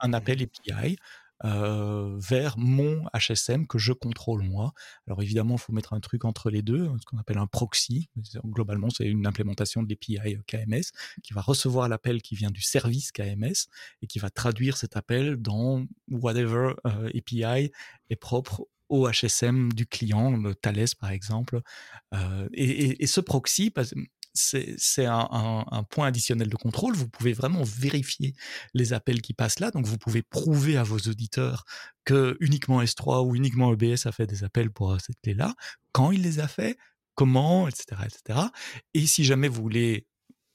un 0.00 0.12
appel 0.14 0.42
API 0.42 0.96
euh, 1.44 2.16
vers 2.18 2.58
mon 2.58 3.04
HSM 3.14 3.66
que 3.66 3.78
je 3.78 3.92
contrôle 3.92 4.42
moi. 4.42 4.72
Alors 5.06 5.22
évidemment, 5.22 5.54
il 5.54 5.60
faut 5.60 5.72
mettre 5.72 5.92
un 5.92 6.00
truc 6.00 6.24
entre 6.24 6.50
les 6.50 6.62
deux, 6.62 6.90
ce 7.00 7.04
qu'on 7.06 7.18
appelle 7.18 7.38
un 7.38 7.46
proxy. 7.46 8.08
Globalement, 8.44 8.90
c'est 8.90 9.06
une 9.06 9.26
implémentation 9.26 9.82
de 9.82 9.88
l'API 9.88 10.36
euh, 10.36 10.42
KMS 10.46 10.92
qui 11.22 11.32
va 11.32 11.40
recevoir 11.40 11.88
l'appel 11.88 12.22
qui 12.22 12.34
vient 12.34 12.50
du 12.50 12.62
service 12.62 13.12
KMS 13.12 13.68
et 14.02 14.06
qui 14.08 14.18
va 14.18 14.30
traduire 14.30 14.76
cet 14.76 14.96
appel 14.96 15.36
dans 15.36 15.84
whatever 16.10 16.74
euh, 16.86 17.10
API 17.16 17.70
est 18.10 18.16
propre 18.16 18.66
au 18.88 19.08
HSM 19.08 19.72
du 19.74 19.86
client, 19.86 20.34
le 20.34 20.54
Thales 20.54 20.86
par 20.98 21.10
exemple. 21.10 21.60
et, 22.54 23.02
et, 23.02 23.06
ce 23.06 23.20
proxy, 23.20 23.70
c'est 24.34 25.06
un, 25.06 25.84
point 25.90 26.08
additionnel 26.08 26.48
de 26.48 26.56
contrôle. 26.56 26.94
Vous 26.94 27.08
pouvez 27.08 27.32
vraiment 27.32 27.62
vérifier 27.64 28.34
les 28.74 28.92
appels 28.92 29.22
qui 29.22 29.34
passent 29.34 29.60
là. 29.60 29.70
Donc, 29.70 29.86
vous 29.86 29.98
pouvez 29.98 30.22
prouver 30.22 30.76
à 30.76 30.82
vos 30.82 30.98
auditeurs 30.98 31.64
que 32.04 32.36
uniquement 32.40 32.82
S3 32.82 33.26
ou 33.26 33.34
uniquement 33.34 33.72
EBS 33.72 34.06
a 34.06 34.12
fait 34.12 34.26
des 34.26 34.44
appels 34.44 34.70
pour 34.70 34.92
euh, 34.92 34.98
cette 34.98 35.20
clé-là, 35.22 35.54
quand 35.92 36.10
il 36.10 36.22
les 36.22 36.40
a 36.40 36.48
fait, 36.48 36.78
comment, 37.14 37.68
etc., 37.68 38.02
etc. 38.04 38.40
Et 38.94 39.06
si 39.06 39.24
jamais 39.24 39.48
vous 39.48 39.62
voulez, 39.62 40.06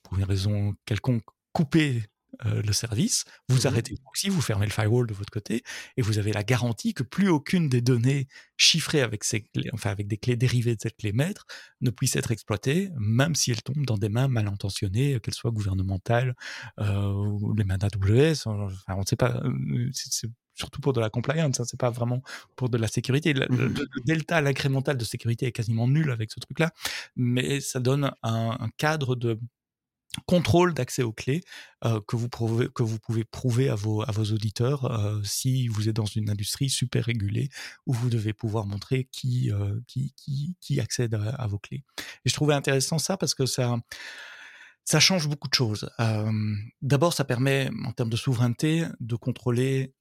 pour 0.02 0.18
une 0.18 0.24
raison 0.24 0.74
quelconque, 0.86 1.24
couper 1.52 2.04
euh, 2.46 2.62
le 2.62 2.74
service, 2.74 3.26
vous 3.50 3.64
mmh 3.64 3.68
arrêtez 3.68 3.92
le 3.92 4.02
proxy, 4.02 4.30
vous 4.30 4.42
fermez 4.42 4.66
le 4.66 4.72
firewall 4.72 5.08
de 5.08 5.14
votre 5.14 5.32
côté, 5.32 5.64
et 5.98 6.02
vous 6.02 6.18
avez 6.18 6.34
la 6.34 6.44
garantie 6.44 6.94
que 6.94 7.04
plus 7.04 7.30
aucune 7.30 7.70
des 7.70 7.82
données 7.82 8.28
chiffrées 8.58 9.02
avec, 9.02 9.24
ces 9.24 9.46
enfin 9.74 9.92
avec 9.92 10.08
des 10.08 10.18
clés 10.18 10.36
dérivées 10.36 10.76
de 10.76 10.82
cette 10.82 10.98
clé 10.98 11.12
maître 11.14 11.46
ne 11.82 11.90
puisse 11.90 12.16
être 12.16 12.32
exploitée, 12.32 12.90
même 12.98 13.36
si 13.36 13.52
elles 13.52 13.62
tombent 13.62 13.86
dans 13.86 13.98
des 13.98 14.10
mains 14.10 14.28
mal 14.28 14.48
intentionnées, 14.48 15.20
qu'elles 15.22 15.34
soient 15.34 15.52
gouvernementales 15.52 16.36
euh, 16.80 17.12
ou 17.12 17.54
les 17.54 17.64
mains 17.64 17.78
d'AWS. 17.78 18.48
Enfin, 18.48 18.68
on 18.90 19.02
ne 19.02 19.06
sait 19.06 19.16
pas. 19.16 19.42
Euh, 19.44 19.90
c'est 19.94 20.30
surtout 20.56 20.82
pour 20.82 20.94
de 20.94 21.02
la 21.02 21.10
compliance, 21.10 21.60
hein, 21.60 21.64
c'est 21.66 21.80
pas 21.80 21.90
vraiment 21.90 22.22
pour 22.56 22.70
de 22.70 22.78
la 22.78 22.88
sécurité. 22.88 23.34
Le, 23.34 23.48
mmh 23.48 23.74
delta, 24.06 24.42
l'incrémental 24.42 24.98
de 24.98 25.04
sécurité 25.04 25.48
est 25.48 25.52
quasiment 25.52 25.88
nul 25.88 26.12
avec 26.12 26.32
ce 26.32 26.40
truc-là, 26.40 26.72
mais 27.16 27.60
ça 27.60 27.80
donne 27.80 28.12
un 28.22 28.70
cadre 28.78 29.16
de 29.16 29.40
contrôle 30.28 30.74
d'accès 30.74 31.04
aux 31.04 31.12
clés 31.12 31.42
que, 31.82 32.16
vous 32.16 32.30
que 32.30 32.84
vous 32.84 33.00
pouvez 33.00 33.24
prouver 33.24 33.70
à 33.70 33.76
vos, 33.76 34.04
à 34.04 34.12
vos 34.12 34.26
auditeurs 34.26 35.22
si 35.24 35.68
vous 35.68 35.90
êtes 35.90 35.96
dans 35.96 36.06
une 36.06 36.30
industrie 36.30 36.70
super 36.70 37.06
régulée 37.06 37.50
où 37.88 37.94
vous 37.94 38.10
devez 38.10 38.34
pouvoir 38.34 38.66
montrer 38.66 39.10
qui, 39.12 39.52
qui, 39.88 40.14
qui, 40.62 40.80
accède 40.80 41.16
à, 41.16 41.48
vos 41.48 41.58
clés. 41.58 41.84
Et 42.26 42.30
je 42.30 42.34
trouvais 42.34 42.54
intéressant 42.54 43.00
ça 43.00 43.18
parce 43.18 43.34
que 43.34 43.46
ça, 43.46 43.76
ça 44.86 45.00
change 45.00 45.28
beaucoup 45.28 45.48
de 45.48 45.56
choses. 45.56 45.90
D'abord, 46.82 47.14
ça 47.14 47.26
permet, 47.26 47.70
en 47.84 47.92
termes 47.92 48.12
de 48.12 48.18
souveraineté, 48.18 48.86
de 49.00 49.16
contrôler 49.16 49.94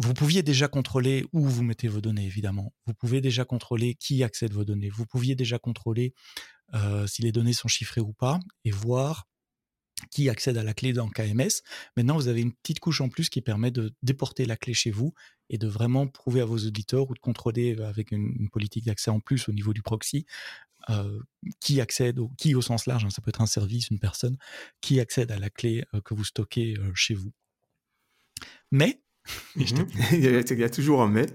vous 0.00 0.14
pouviez 0.14 0.44
déjà 0.44 0.68
contrôler 0.68 1.26
où 1.32 1.44
vous 1.44 1.64
mettez 1.64 1.88
vos 1.88 2.00
données, 2.00 2.24
évidemment. 2.24 2.72
Vous 2.86 2.94
pouvez 2.94 3.20
déjà 3.20 3.44
contrôler 3.44 3.96
qui 3.96 4.22
accède 4.22 4.52
vos 4.52 4.64
données. 4.64 4.90
Vous 4.90 5.06
pouviez 5.06 5.34
déjà 5.34 5.58
contrôler 5.58 6.14
si 7.06 7.22
les 7.22 7.32
données 7.32 7.52
sont 7.52 7.68
chiffrées 7.68 8.00
ou 8.00 8.12
pas 8.12 8.38
et 8.64 8.70
voir 8.70 9.26
qui 10.10 10.28
accède 10.28 10.56
à 10.56 10.62
la 10.62 10.74
clé 10.74 10.92
dans 10.92 11.08
KMS. 11.08 11.62
Maintenant, 11.96 12.16
vous 12.16 12.28
avez 12.28 12.40
une 12.40 12.52
petite 12.52 12.80
couche 12.80 13.00
en 13.00 13.08
plus 13.08 13.28
qui 13.28 13.40
permet 13.40 13.70
de 13.70 13.94
déporter 14.02 14.44
la 14.44 14.56
clé 14.56 14.74
chez 14.74 14.90
vous 14.90 15.14
et 15.50 15.58
de 15.58 15.66
vraiment 15.66 16.06
prouver 16.06 16.40
à 16.40 16.44
vos 16.44 16.58
auditeurs 16.58 17.10
ou 17.10 17.14
de 17.14 17.18
contrôler 17.18 17.76
euh, 17.76 17.88
avec 17.88 18.12
une, 18.12 18.48
politique 18.50 18.84
d'accès 18.84 19.10
en 19.10 19.20
plus 19.20 19.48
au 19.48 19.52
niveau 19.52 19.72
du 19.72 19.82
proxy 19.82 20.26
euh, 20.90 21.20
qui 21.60 21.80
accède, 21.80 22.18
qui 22.36 22.54
au 22.54 22.62
sens 22.62 22.86
large, 22.86 23.04
hein, 23.04 23.10
ça 23.10 23.22
peut 23.22 23.30
être 23.30 23.40
un 23.40 23.46
service, 23.46 23.88
une 23.90 23.98
personne, 23.98 24.36
qui 24.80 25.00
accède 25.00 25.30
à 25.30 25.38
la 25.38 25.50
clé 25.50 25.84
euh, 25.94 26.00
que 26.00 26.14
vous 26.14 26.24
stockez 26.24 26.76
chez 26.94 27.14
vous. 27.14 27.32
Mais 28.70 29.00
Mmh 29.56 29.62
il, 30.12 30.58
y 30.58 30.64
a, 30.64 30.70
toujours 30.70 31.02
un 31.02 31.08
mais. 31.08 31.26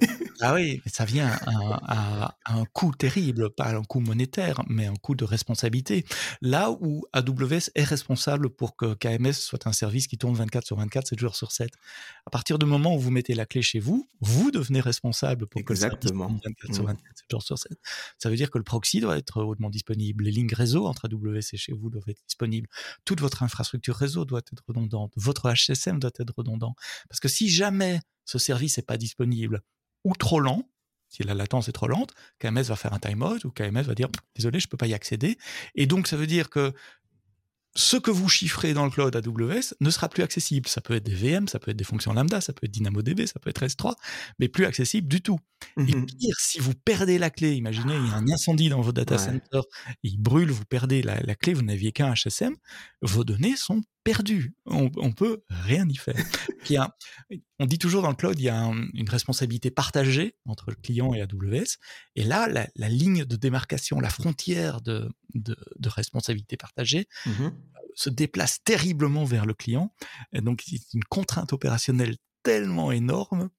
Ah 0.41 0.53
oui, 0.53 0.81
ça 0.85 1.05
vient 1.05 1.31
à, 1.47 2.35
un 2.45 2.65
coût 2.65 2.91
terrible, 2.93 3.49
pas 3.49 3.73
un 3.75 3.83
coût 3.83 3.99
monétaire, 3.99 4.61
mais 4.67 4.85
un 4.85 4.95
coût 4.95 5.15
de 5.15 5.23
responsabilité. 5.23 6.05
Là 6.41 6.71
où 6.71 7.05
AWS 7.13 7.69
est 7.75 7.83
responsable 7.83 8.49
pour 8.49 8.75
que 8.75 8.93
KMS 8.93 9.33
soit 9.33 9.67
un 9.67 9.73
service 9.73 10.07
qui 10.07 10.17
tourne 10.17 10.35
24 10.35 10.65
sur 10.65 10.77
24, 10.77 11.07
7 11.07 11.19
jours 11.19 11.35
sur 11.35 11.51
7. 11.51 11.69
À 12.25 12.29
partir 12.29 12.59
du 12.59 12.65
moment 12.65 12.95
où 12.95 12.99
vous 12.99 13.11
mettez 13.11 13.35
la 13.35 13.45
clé 13.45 13.61
chez 13.61 13.79
vous, 13.79 14.07
vous 14.21 14.51
devenez 14.51 14.81
responsable 14.81 15.47
pour 15.47 15.63
que 15.63 15.73
le 15.73 15.79
service 15.79 16.11
tourne 16.11 16.39
24 16.43 16.73
sur 16.73 16.85
24, 16.85 16.99
mmh. 16.99 17.15
7 17.15 17.31
jours 17.31 17.43
sur 17.43 17.57
7. 17.57 17.71
Ça 18.17 18.29
veut 18.29 18.35
dire 18.35 18.51
que 18.51 18.57
le 18.57 18.63
proxy 18.63 18.99
doit 18.99 19.17
être 19.17 19.43
hautement 19.43 19.69
disponible, 19.69 20.23
les 20.23 20.31
lignes 20.31 20.53
réseau 20.53 20.87
entre 20.87 21.07
AWS 21.07 21.53
et 21.53 21.57
chez 21.57 21.73
vous 21.73 21.89
doivent 21.89 22.07
être 22.07 22.21
disponibles, 22.27 22.67
toute 23.05 23.21
votre 23.21 23.43
infrastructure 23.43 23.95
réseau 23.95 24.25
doit 24.25 24.39
être 24.39 24.63
redondante, 24.67 25.13
votre 25.15 25.51
HSM 25.53 25.99
doit 25.99 26.11
être 26.19 26.33
redondant. 26.35 26.75
Parce 27.09 27.19
que 27.19 27.27
si 27.27 27.49
jamais 27.49 27.99
ce 28.25 28.37
service 28.37 28.77
n'est 28.77 28.83
pas 28.83 28.97
disponible 28.97 29.61
ou 30.03 30.13
trop 30.15 30.39
lent, 30.39 30.67
si 31.09 31.23
la 31.23 31.33
latence 31.33 31.69
est 31.69 31.73
trop 31.73 31.87
lente, 31.87 32.11
KMS 32.39 32.63
va 32.63 32.75
faire 32.75 32.93
un 32.93 32.99
timeout 32.99 33.45
ou 33.45 33.51
KMS 33.51 33.83
va 33.83 33.93
dire 33.93 34.09
désolé, 34.35 34.59
je 34.59 34.67
ne 34.67 34.69
peux 34.69 34.77
pas 34.77 34.87
y 34.87 34.93
accéder. 34.93 35.37
Et 35.75 35.85
donc 35.85 36.07
ça 36.07 36.17
veut 36.17 36.27
dire 36.27 36.49
que 36.49 36.73
ce 37.75 37.97
que 37.97 38.11
vous 38.11 38.29
chiffrez 38.29 38.73
dans 38.73 38.85
le 38.85 38.91
cloud 38.91 39.15
AWS 39.15 39.75
ne 39.79 39.89
sera 39.89 40.07
plus 40.09 40.23
accessible. 40.23 40.67
Ça 40.67 40.81
peut 40.81 40.95
être 40.95 41.03
des 41.03 41.15
VM, 41.15 41.47
ça 41.47 41.59
peut 41.59 41.71
être 41.71 41.77
des 41.77 41.83
fonctions 41.83 42.13
lambda, 42.13 42.39
ça 42.39 42.53
peut 42.53 42.65
être 42.65 42.71
DynamoDB, 42.71 43.25
ça 43.25 43.39
peut 43.39 43.49
être 43.49 43.63
S3, 43.63 43.95
mais 44.39 44.47
plus 44.47 44.65
accessible 44.65 45.07
du 45.07 45.21
tout. 45.21 45.39
Et 45.77 45.95
mmh 45.95 46.05
pire, 46.05 46.35
si 46.39 46.59
vous 46.59 46.73
perdez 46.73 47.17
la 47.17 47.29
clé, 47.29 47.55
imaginez, 47.55 47.95
il 47.95 48.07
y 48.07 48.11
a 48.11 48.15
un 48.15 48.27
incendie 48.27 48.69
dans 48.69 48.81
vos 48.81 48.91
data 48.91 49.17
centers, 49.17 49.63
il 50.03 50.19
brûle, 50.19 50.51
vous 50.51 50.65
perdez 50.65 51.01
la, 51.01 51.35
clé, 51.35 51.53
vous 51.53 51.63
n'aviez 51.63 51.91
qu'un 51.91 52.13
HSM, 52.13 52.55
vos 53.01 53.23
données 53.23 53.55
sont 53.55 53.81
perdues. 54.03 54.55
On, 54.65 54.91
on 54.97 55.11
peut 55.11 55.43
rien 55.49 55.87
y 55.87 55.95
faire. 55.95 56.15
on 57.59 57.65
dit 57.65 57.79
toujours 57.79 58.01
dans 58.01 58.09
le 58.09 58.15
cloud, 58.15 58.37
il 58.39 58.45
y 58.45 58.49
a 58.49 58.71
une 58.93 59.09
responsabilité 59.09 59.71
partagée 59.71 60.35
entre 60.45 60.69
le 60.69 60.75
client 60.75 61.13
et 61.13 61.21
AWS. 61.21 61.77
Et 62.15 62.23
là, 62.23 62.47
la, 62.47 62.89
ligne 62.89 63.25
de 63.25 63.35
démarcation, 63.35 63.99
la 63.99 64.09
frontière 64.09 64.81
de, 64.81 65.09
responsabilité 65.85 66.57
partagée, 66.57 67.07
mmh 67.25 67.49
se 67.95 68.09
déplace 68.09 68.63
terriblement 68.63 69.23
vers 69.23 69.45
le 69.45 69.53
client. 69.53 69.93
Et 70.33 70.41
donc, 70.41 70.63
c'est 70.65 70.95
une 70.95 71.03
contrainte 71.03 71.53
opérationnelle 71.53 72.15
tellement 72.41 72.91
énorme 72.91 73.51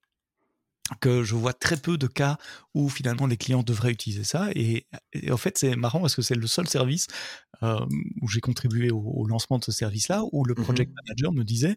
que 1.00 1.22
je 1.22 1.34
vois 1.34 1.54
très 1.54 1.76
peu 1.76 1.96
de 1.96 2.06
cas 2.06 2.38
où 2.74 2.88
finalement 2.88 3.26
les 3.26 3.36
clients 3.36 3.62
devraient 3.62 3.90
utiliser 3.90 4.24
ça. 4.24 4.50
Et, 4.54 4.86
en 5.30 5.36
fait, 5.36 5.56
c'est 5.56 5.76
marrant 5.76 6.00
parce 6.00 6.14
que 6.14 6.22
c'est 6.22 6.34
le 6.34 6.46
seul 6.46 6.68
service 6.68 7.06
euh, 7.62 7.80
où 8.20 8.28
j'ai 8.28 8.40
contribué 8.40 8.90
au, 8.90 9.26
lancement 9.26 9.58
de 9.58 9.64
ce 9.64 9.72
service-là, 9.72 10.24
où 10.32 10.44
le 10.44 10.54
mmh 10.54 10.62
project 10.62 10.92
manager 10.94 11.32
me 11.32 11.42
disait 11.42 11.76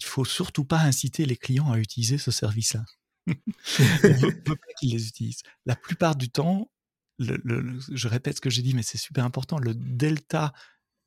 il 0.00 0.06
faut 0.06 0.24
surtout 0.24 0.64
pas 0.64 0.78
inciter 0.78 1.26
les 1.26 1.36
clients 1.36 1.70
à 1.70 1.78
utiliser 1.78 2.16
ce 2.16 2.30
service-là. 2.30 2.84
On 3.26 3.32
veut 3.32 4.42
pas 4.42 4.54
qu'ils 4.78 4.92
les 4.92 5.06
utilisent. 5.06 5.42
La 5.66 5.76
plupart 5.76 6.16
du 6.16 6.30
temps, 6.30 6.70
je 7.18 8.08
répète 8.08 8.36
ce 8.36 8.40
que 8.40 8.48
j'ai 8.48 8.62
dit, 8.62 8.72
mais 8.72 8.82
c'est 8.82 8.96
super 8.98 9.26
important, 9.26 9.58
le 9.58 9.74
delta 9.74 10.54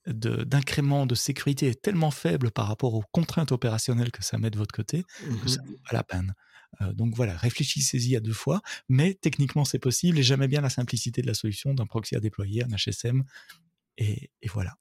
d'incrément 0.05 1.05
de, 1.05 1.15
sécurité 1.15 1.67
est 1.67 1.81
tellement 1.81 2.11
faible 2.11 2.51
par 2.51 2.67
rapport 2.67 2.93
aux 2.93 3.03
contraintes 3.11 3.51
opérationnelles 3.51 4.11
que 4.11 4.23
ça 4.23 4.37
met 4.37 4.49
de 4.49 4.57
votre 4.57 4.75
côté 4.75 5.03
que 5.41 5.49
ça 5.49 5.61
ne 5.61 5.67
mmh 5.67 5.71
vaut 5.71 5.79
pas 5.89 5.93
la 5.93 6.03
peine. 6.03 6.35
Euh, 6.81 6.93
donc 6.93 7.15
voilà, 7.15 7.35
réfléchissez-y 7.37 8.15
à 8.15 8.19
deux 8.19 8.33
fois, 8.33 8.61
mais 8.89 9.13
techniquement 9.13 9.65
c'est 9.65 9.79
possible 9.79 10.17
et 10.19 10.23
j'aimais 10.23 10.47
bien 10.47 10.61
la 10.61 10.69
simplicité 10.69 11.21
de 11.21 11.27
la 11.27 11.33
solution 11.33 11.73
d'un 11.73 11.85
proxy 11.85 12.15
à 12.15 12.19
déployer, 12.19 12.63
un 12.63 12.75
HSM, 12.75 13.23
et, 13.97 14.29
voilà. 14.51 14.75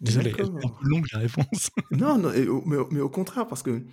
Désolé, 0.00 0.32
c'est 0.36 0.42
un 0.42 0.46
peu 0.46 0.88
longue 0.88 1.06
la 1.12 1.20
réponse? 1.20 1.70
non, 1.90 2.18
non 2.18 2.32
mais, 2.66 3.00
au 3.00 3.08
contraire, 3.08 3.46
parce 3.46 3.62
que 3.62 3.84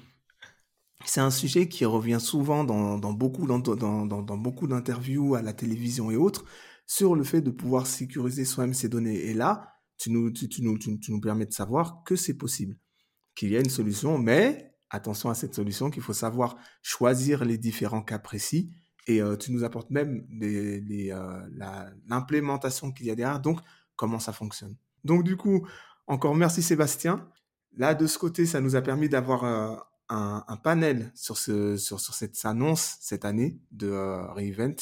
c'est 1.05 1.22
un 1.22 1.32
sujet 1.32 1.70
qui 1.70 1.86
revient 1.86 2.20
souvent 2.20 2.64
dans, 2.64 2.97
beaucoup, 3.14 3.45
dans, 3.45 3.60
dans, 3.60 4.38
beaucoup 4.38 4.68
d'interviews 4.68 5.36
à 5.36 5.41
la 5.41 5.53
télévision 5.53 6.12
et 6.12 6.16
autres, 6.16 6.45
sur 6.88 7.16
le 7.16 7.24
fait 7.24 7.41
de 7.41 7.51
pouvoir 7.51 7.86
sécuriser 7.86 8.43
soi-même 8.43 8.74
ses 8.74 8.89
données. 8.89 9.28
Et 9.28 9.34
là, 9.34 9.76
tu 9.97 10.10
nous, 10.10 10.32
tu, 10.32 10.47
nous, 10.62 10.78
tu 10.78 11.12
nous 11.12 11.22
permets 11.22 11.45
de 11.45 11.53
savoir 11.53 12.03
que 12.03 12.16
c'est 12.16 12.38
possible, 12.38 12.76
qu'il 13.36 13.51
y 13.51 13.57
a 13.57 13.60
une 13.60 13.70
solution, 13.70 14.18
mais 14.18 14.74
attention 14.90 15.30
à 15.30 15.36
cette 15.36 15.54
solution, 15.54 15.90
qu'il 15.90 16.04
faut 16.04 16.14
savoir 16.14 16.56
choisir 16.82 17.46
les 17.46 17.58
différents 17.58 18.02
cas 18.02 18.20
précis. 18.20 18.72
Et 19.08 19.22
euh, 19.22 19.36
tu 19.36 19.52
nous 19.52 19.64
apportes 19.64 19.90
même 19.90 20.28
euh, 20.44 21.90
l'implémentation 22.08 22.92
qu'il 22.92 23.08
y 23.08 23.12
a 23.12 23.16
derrière, 23.16 23.40
donc 23.40 23.60
comment 23.96 24.20
ça 24.20 24.34
fonctionne. 24.34 24.76
Donc 25.04 25.24
du 25.24 25.36
coup, 25.38 25.68
encore 26.08 26.36
merci 26.36 26.62
Sébastien. 26.62 27.28
Là, 27.78 27.96
de 27.96 28.08
ce 28.08 28.18
côté, 28.18 28.46
ça 28.46 28.62
nous 28.62 28.76
a 28.76 28.82
permis 28.82 29.10
d'avoir 29.10 29.44
euh, 29.44 29.76
un, 30.10 30.58
panel 30.58 31.12
sur, 31.16 31.38
ce, 31.38 31.78
sur, 31.78 32.00
sur 32.00 32.14
cette 32.14 32.44
annonce 32.46 32.98
cette 33.00 33.26
année 33.26 33.60
de 33.72 33.90
Reevent, 33.90 34.76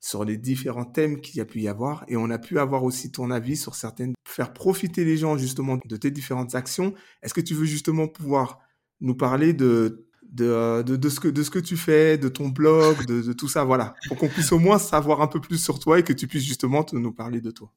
sur 0.00 0.24
les 0.24 0.36
différents 0.36 0.84
thèmes 0.84 1.20
qu'il 1.20 1.36
y 1.36 1.40
a 1.40 1.44
pu 1.44 1.60
y 1.60 1.68
avoir. 1.68 2.04
Et 2.08 2.16
on 2.16 2.30
a 2.30 2.38
pu 2.38 2.58
avoir 2.58 2.84
aussi 2.84 3.10
ton 3.10 3.30
avis 3.30 3.56
sur 3.56 3.74
certaines, 3.74 4.12
faire 4.26 4.52
profiter 4.52 5.04
les 5.04 5.16
gens 5.16 5.36
justement 5.36 5.78
de 5.82 5.96
tes 5.96 6.10
différentes 6.10 6.54
actions. 6.54 6.94
Est-ce 7.22 7.34
que 7.34 7.40
tu 7.40 7.54
veux 7.54 7.64
justement 7.64 8.08
pouvoir 8.08 8.60
nous 9.00 9.14
parler 9.14 9.52
de, 9.52 10.06
de, 10.30 10.82
de, 10.82 10.96
de, 10.96 11.08
ce 11.08 11.20
que, 11.20 11.28
de 11.28 11.42
ce 11.42 11.50
que 11.50 11.58
tu 11.58 11.76
fais, 11.76 12.18
de 12.18 12.28
ton 12.28 12.48
blog, 12.48 13.06
de, 13.06 13.22
de 13.22 13.32
tout 13.32 13.48
ça, 13.48 13.64
voilà. 13.64 13.94
Pour 14.08 14.16
qu'on 14.16 14.28
puisse 14.28 14.52
au 14.52 14.58
moins 14.58 14.78
savoir 14.78 15.20
un 15.22 15.26
peu 15.26 15.40
plus 15.40 15.62
sur 15.62 15.78
toi 15.78 15.98
et 15.98 16.02
que 16.02 16.12
tu 16.12 16.26
puisses 16.26 16.44
justement 16.44 16.84
te, 16.84 16.96
nous 16.96 17.12
parler 17.12 17.40
de 17.40 17.50
toi. 17.50 17.72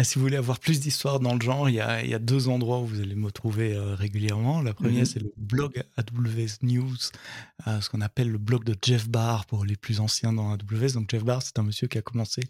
Ah, 0.00 0.04
si 0.04 0.14
vous 0.14 0.20
voulez 0.26 0.36
avoir 0.36 0.60
plus 0.60 0.78
d'histoires 0.78 1.18
dans 1.18 1.34
le 1.34 1.40
genre, 1.40 1.68
il 1.68 1.74
y, 1.74 1.80
a, 1.80 2.04
il 2.04 2.08
y, 2.08 2.14
a, 2.14 2.20
deux 2.20 2.46
endroits 2.46 2.78
où 2.78 2.86
vous 2.86 3.00
allez 3.00 3.16
me 3.16 3.32
trouver 3.32 3.74
euh, 3.74 3.96
régulièrement. 3.96 4.62
La 4.62 4.72
première, 4.72 5.00
mm 5.00 5.02
-hmm. 5.02 5.12
c'est 5.12 5.18
le 5.18 5.32
blog 5.36 5.82
AWS 5.96 6.62
News, 6.62 6.96
euh, 7.66 7.80
ce 7.80 7.90
qu'on 7.90 8.00
appelle 8.00 8.30
le 8.30 8.38
blog 8.38 8.62
de 8.62 8.76
Jeff 8.80 9.08
Barr 9.08 9.44
pour 9.46 9.64
les 9.64 9.74
plus 9.74 9.98
anciens 9.98 10.32
dans 10.32 10.52
AWS. 10.52 10.92
Donc 10.92 11.10
Jeff 11.10 11.24
Barr, 11.24 11.42
c'est 11.42 11.58
un 11.58 11.64
monsieur 11.64 11.88
qui 11.88 11.98
a 11.98 12.02
commencé 12.02 12.42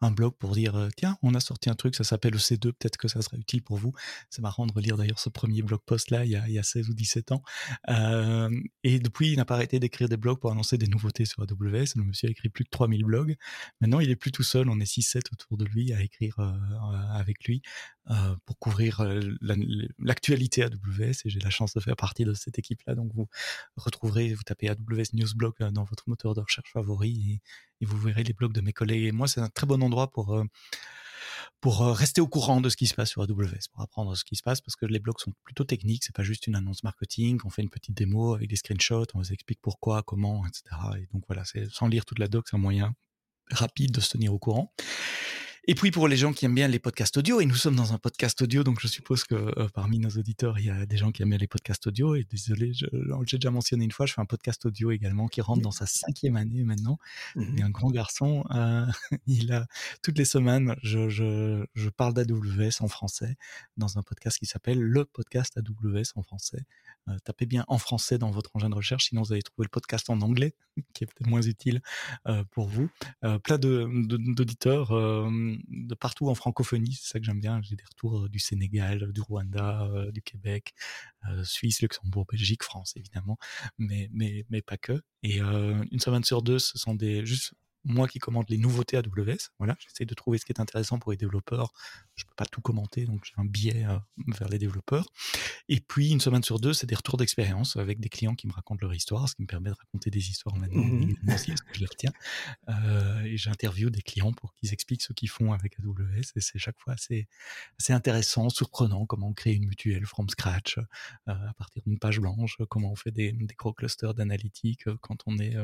un 0.00 0.10
blog 0.10 0.32
pour 0.40 0.50
dire 0.56 0.74
euh, 0.74 0.88
tiens, 0.96 1.16
on 1.22 1.32
a 1.36 1.38
sorti 1.38 1.70
un 1.70 1.76
truc, 1.76 1.94
ça 1.94 2.02
s'appelle 2.02 2.34
EC2, 2.34 2.72
peut-être 2.72 2.96
que 2.96 3.06
ça 3.06 3.22
sera 3.22 3.36
utile 3.36 3.62
pour 3.62 3.76
vous. 3.76 3.92
C'est 4.28 4.42
marrant 4.42 4.66
de 4.66 4.72
relire 4.72 4.96
d'ailleurs 4.96 5.20
ce 5.20 5.30
premier 5.30 5.62
blog 5.62 5.82
post 5.86 6.10
là, 6.10 6.24
il 6.24 6.32
y 6.32 6.36
a, 6.36 6.42
il 6.48 6.54
y 6.54 6.58
a 6.58 6.64
16 6.64 6.90
ou 6.90 6.94
17 6.94 7.30
ans. 7.30 7.42
Euh, 7.88 8.50
et 8.82 8.98
depuis, 8.98 9.28
il 9.32 9.36
n'a 9.36 9.44
pas 9.44 9.54
arrêté 9.54 9.78
d'écrire 9.78 10.08
des 10.08 10.20
blogs 10.24 10.40
pour 10.40 10.50
annoncer 10.50 10.76
des 10.76 10.88
nouveautés 10.88 11.24
sur 11.24 11.38
AWS. 11.44 11.88
Le 12.00 12.04
monsieur 12.08 12.26
a 12.26 12.32
écrit 12.32 12.48
plus 12.48 12.64
de 12.64 12.70
3000 12.70 13.04
blogs. 13.04 13.36
Maintenant, 13.80 14.00
il 14.00 14.10
est 14.10 14.20
plus 14.24 14.32
tout 14.32 14.46
seul, 14.54 14.68
on 14.68 14.80
est 14.80 14.92
6-7 14.96 15.20
autour 15.32 15.56
de 15.56 15.66
lui 15.66 15.92
à 15.92 16.02
écrire 16.02 16.34
avec 17.12 17.44
lui 17.44 17.62
euh, 18.10 18.36
pour 18.44 18.58
couvrir 18.58 19.04
l'actualité 19.98 20.62
AWS 20.62 21.22
et 21.24 21.30
j'ai 21.30 21.40
la 21.40 21.50
chance 21.50 21.74
de 21.74 21.80
faire 21.80 21.96
partie 21.96 22.24
de 22.24 22.34
cette 22.34 22.58
équipe-là. 22.58 22.94
Donc 22.94 23.12
vous 23.14 23.28
retrouverez, 23.76 24.34
vous 24.34 24.42
tapez 24.42 24.68
AWS 24.68 25.14
Newsblog 25.14 25.54
dans 25.72 25.84
votre 25.84 26.04
moteur 26.08 26.34
de 26.34 26.40
recherche 26.40 26.72
favori 26.72 27.40
et, 27.80 27.86
vous 27.86 27.98
verrez 27.98 28.24
les 28.24 28.32
blogs 28.32 28.52
de 28.52 28.60
mes 28.60 28.72
collègues. 28.72 29.04
Et 29.04 29.12
moi, 29.12 29.28
c'est 29.28 29.40
un 29.40 29.48
très 29.48 29.66
bon 29.66 29.82
endroit 29.82 30.10
pour 30.10 30.42
pour 31.60 31.80
rester 31.80 32.20
au 32.20 32.28
courant 32.28 32.60
de 32.60 32.68
ce 32.68 32.76
qui 32.76 32.86
se 32.86 32.94
passe 32.94 33.10
sur 33.10 33.22
AWS, 33.22 33.68
pour 33.72 33.82
apprendre 33.82 34.16
ce 34.16 34.24
qui 34.24 34.36
se 34.36 34.42
passe, 34.42 34.60
parce 34.60 34.76
que 34.76 34.86
les 34.86 34.98
blogs 34.98 35.18
sont 35.18 35.32
plutôt 35.42 35.64
techniques, 35.64 36.04
c'est 36.04 36.14
pas 36.14 36.22
juste 36.22 36.46
une 36.46 36.54
annonce 36.54 36.82
marketing, 36.82 37.40
on 37.44 37.50
fait 37.50 37.62
une 37.62 37.70
petite 37.70 37.96
démo 37.96 38.34
avec 38.34 38.48
des 38.48 38.56
screenshots, 38.56 39.06
on 39.14 39.18
vous 39.18 39.32
explique 39.32 39.60
pourquoi, 39.60 40.02
comment, 40.02 40.46
etc. 40.46 40.62
Et 40.98 41.06
donc 41.12 41.24
voilà, 41.26 41.42
sans 41.70 41.88
lire 41.88 42.04
toute 42.04 42.18
la 42.18 42.28
doc, 42.28 42.46
c'est 42.48 42.56
un 42.56 42.60
moyen 42.60 42.94
rapide 43.50 43.92
de 43.92 44.00
se 44.00 44.10
tenir 44.10 44.34
au 44.34 44.38
courant. 44.38 44.72
Et 45.68 45.74
puis 45.74 45.90
pour 45.90 46.06
les 46.06 46.16
gens 46.16 46.32
qui 46.32 46.44
aiment 46.44 46.54
bien 46.54 46.68
les 46.68 46.78
podcasts 46.78 47.16
audio, 47.16 47.40
et 47.40 47.44
nous 47.44 47.56
sommes 47.56 47.74
dans 47.74 47.92
un 47.92 47.98
podcast 47.98 48.40
audio, 48.40 48.62
donc 48.62 48.78
je 48.80 48.86
suppose 48.86 49.24
que 49.24 49.34
euh, 49.34 49.68
parmi 49.74 49.98
nos 49.98 50.10
auditeurs, 50.10 50.60
il 50.60 50.66
y 50.66 50.70
a 50.70 50.86
des 50.86 50.96
gens 50.96 51.10
qui 51.10 51.22
aiment 51.22 51.30
bien 51.30 51.38
les 51.38 51.48
podcasts 51.48 51.84
audio. 51.88 52.14
Et 52.14 52.22
désolé, 52.22 52.72
j'ai 52.72 53.36
déjà 53.36 53.50
mentionné 53.50 53.84
une 53.84 53.90
fois, 53.90 54.06
je 54.06 54.12
fais 54.12 54.20
un 54.20 54.26
podcast 54.26 54.64
audio 54.64 54.92
également 54.92 55.26
qui 55.26 55.40
rentre 55.40 55.62
dans 55.62 55.72
sa 55.72 55.86
cinquième 55.86 56.36
année 56.36 56.62
maintenant. 56.62 56.98
Mmh. 57.34 57.42
Il 57.42 57.58
est 57.58 57.62
un 57.64 57.70
grand 57.70 57.90
garçon. 57.90 58.44
Euh, 58.52 58.86
il 59.26 59.52
a 59.52 59.66
toutes 60.04 60.18
les 60.18 60.24
semaines, 60.24 60.76
je, 60.84 61.08
je, 61.08 61.66
je 61.74 61.88
parle 61.88 62.14
d'AWS 62.14 62.80
en 62.80 62.86
français 62.86 63.34
dans 63.76 63.98
un 63.98 64.02
podcast 64.04 64.38
qui 64.38 64.46
s'appelle 64.46 64.80
le 64.80 65.04
podcast 65.04 65.58
AWS 65.58 66.12
en 66.14 66.22
français. 66.22 66.64
Euh, 67.08 67.18
tapez 67.24 67.46
bien 67.46 67.64
en 67.66 67.78
français 67.78 68.18
dans 68.18 68.30
votre 68.30 68.50
engin 68.54 68.70
de 68.70 68.76
recherche, 68.76 69.06
sinon 69.06 69.22
vous 69.22 69.32
allez 69.32 69.42
trouver 69.42 69.64
le 69.64 69.70
podcast 69.70 70.10
en 70.10 70.20
anglais, 70.20 70.54
qui 70.94 71.02
est 71.02 71.06
peut-être 71.08 71.28
moins 71.28 71.42
utile 71.42 71.82
pour 72.52 72.68
vous. 72.68 72.88
Plein 73.42 73.58
d'auditeurs 73.58 74.90
de, 74.90 75.34
de, 75.34 75.55
partout 75.98 76.28
en 76.28 76.34
francophonie, 76.34 76.94
c'est 76.94 77.12
ça 77.12 77.18
que 77.18 77.24
j'aime 77.24 77.40
bien. 77.40 77.60
J'ai 77.62 77.76
des 77.76 77.84
retours 77.84 78.28
du 78.28 78.38
Sénégal, 78.38 79.12
du 79.12 79.20
Rwanda, 79.20 79.88
du 80.12 80.22
Québec, 80.22 80.74
Suisse, 81.44 81.82
Luxembourg, 81.82 82.26
Belgique, 82.30 82.62
France 82.62 82.94
évidemment, 82.96 83.38
mais, 83.78 84.08
mais, 84.12 84.44
mais 84.50 84.62
pas 84.62 84.76
que. 84.76 85.02
Et 85.22 85.40
une 85.40 86.00
semaine 86.00 86.24
sur 86.24 86.42
deux, 86.42 86.58
ce 86.58 86.78
sont 86.78 86.94
des 86.94 87.24
juste 87.26 87.54
moi 87.86 88.08
qui 88.08 88.18
commente 88.18 88.50
les 88.50 88.58
nouveautés 88.58 88.96
AWS. 88.96 89.50
Voilà, 89.58 89.76
j'essaie 89.78 90.04
de 90.04 90.14
trouver 90.14 90.38
ce 90.38 90.44
qui 90.44 90.52
est 90.52 90.60
intéressant 90.60 90.98
pour 90.98 91.12
les 91.12 91.16
développeurs. 91.16 91.72
Je 92.16 92.24
peux 92.24 92.34
pas 92.36 92.44
tout 92.44 92.60
commenter, 92.60 93.06
donc 93.06 93.24
j'ai 93.24 93.32
un 93.36 93.44
biais 93.44 93.86
euh, 93.86 93.98
vers 94.38 94.48
les 94.48 94.58
développeurs. 94.58 95.06
Et 95.68 95.80
puis 95.80 96.10
une 96.10 96.20
semaine 96.20 96.42
sur 96.42 96.58
deux, 96.58 96.72
c'est 96.72 96.86
des 96.86 96.94
retours 96.94 97.16
d'expérience 97.16 97.76
avec 97.76 98.00
des 98.00 98.08
clients 98.08 98.34
qui 98.34 98.48
me 98.48 98.52
racontent 98.52 98.80
leur 98.82 98.94
histoire, 98.94 99.28
ce 99.28 99.36
qui 99.36 99.42
me 99.42 99.46
permet 99.46 99.70
de 99.70 99.76
raconter 99.76 100.10
des 100.10 100.28
histoires 100.30 100.56
maintenant 100.56 100.82
mmh 100.82 101.16
aussi, 101.32 101.48
parce 101.48 101.62
que 101.62 101.74
je 101.74 101.80
les 101.80 101.86
retiens. 101.86 102.12
Euh, 102.68 103.22
et 103.22 103.36
j'interviewe 103.36 103.90
des 103.90 104.02
clients 104.02 104.32
pour 104.32 104.54
qu'ils 104.54 104.72
expliquent 104.72 105.02
ce 105.02 105.12
qu'ils 105.12 105.30
font 105.30 105.52
avec 105.52 105.78
AWS. 105.78 106.32
Et 106.34 106.40
c'est 106.40 106.58
chaque 106.58 106.78
fois 106.78 106.94
assez, 106.94 107.28
assez 107.78 107.92
intéressant, 107.92 108.48
surprenant, 108.48 109.06
comment 109.06 109.28
on 109.28 109.32
crée 109.32 109.52
une 109.52 109.66
mutuelle 109.66 110.06
from 110.06 110.28
scratch 110.28 110.78
euh, 110.78 110.82
à 111.26 111.54
partir 111.54 111.82
d'une 111.86 111.98
page 111.98 112.20
blanche, 112.20 112.56
comment 112.68 112.90
on 112.90 112.96
fait 112.96 113.12
des, 113.12 113.32
des 113.32 113.54
gros 113.54 113.72
clusters 113.72 114.14
d'analytiques 114.14 114.88
euh, 114.88 114.96
quand 115.00 115.22
on 115.26 115.38
est, 115.38 115.56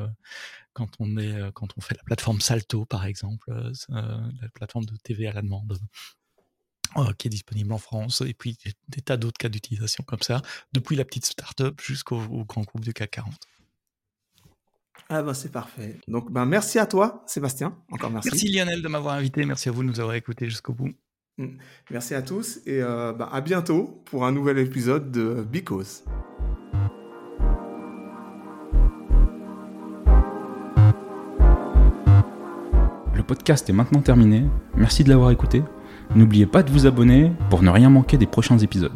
quand 0.73 0.89
on 0.99 1.17
est, 1.17 1.51
quand 1.53 1.67
on 1.77 1.81
fait 1.81 1.95
la 1.95 2.03
plateforme 2.13 2.41
Salto, 2.41 2.85
par 2.85 3.05
exemple, 3.05 3.49
euh, 3.49 3.71
la 3.89 4.49
plateforme 4.49 4.85
de 4.85 4.95
TV 4.97 5.27
à 5.27 5.33
la 5.33 5.41
demande. 5.41 5.79
Euh, 6.95 7.11
qui 7.17 7.27
est 7.27 7.31
disponible 7.31 7.73
en 7.73 7.79
France, 7.79 8.21
et 8.21 8.35
puis 8.35 8.55
des, 8.87 9.01
tas 9.01 9.17
d'autres 9.17 9.39
cas 9.39 9.49
d'utilisation 9.49 10.03
comme 10.03 10.21
ça, 10.21 10.43
depuis 10.73 10.95
la 10.95 11.03
petite 11.03 11.25
start-up 11.25 11.81
jusqu'au 11.81 12.19
grand 12.45 12.61
groupe 12.61 12.83
du 12.83 12.93
CAC 12.93 13.09
40. 13.09 13.33
Ah 15.09 15.23
ben 15.23 15.33
c'est 15.33 15.51
parfait. 15.51 15.99
Donc 16.07 16.31
ben 16.31 16.45
merci 16.45 16.77
à 16.77 16.85
toi, 16.85 17.23
Sébastien. 17.25 17.75
Encore 17.89 18.11
merci. 18.11 18.29
Merci 18.31 18.47
Lionel 18.51 18.83
de 18.83 18.87
m'avoir 18.87 19.15
invité. 19.15 19.43
Merci 19.43 19.69
à 19.69 19.71
vous 19.71 19.81
de 19.81 19.87
nous 19.87 19.99
avoir 19.99 20.13
écoutés 20.13 20.47
jusqu'au 20.47 20.73
bout. 20.73 20.93
Mmh. 21.39 21.57
Merci 21.89 22.13
à 22.13 22.21
tous 22.21 22.59
et 22.67 22.83
euh, 22.83 23.11
ben, 23.11 23.27
à 23.31 23.41
bientôt 23.41 24.03
pour 24.05 24.23
un 24.27 24.31
nouvel 24.31 24.59
épisode 24.59 25.11
de 25.11 25.41
Because. 25.41 26.03
Le 33.23 33.27
podcast 33.27 33.69
est 33.69 33.73
maintenant 33.73 34.01
terminé. 34.01 34.43
Merci 34.75 35.05
de 35.05 35.09
l'avoir 35.09 35.31
écouté. 35.31 35.63
N'oubliez 36.13 36.45
pas 36.45 36.61
de 36.61 36.69
vous 36.69 36.87
abonner 36.87 37.31
pour 37.49 37.63
ne 37.63 37.69
rien 37.69 37.89
manquer 37.89 38.17
des 38.17 38.25
prochains 38.25 38.57
épisodes. 38.57 38.91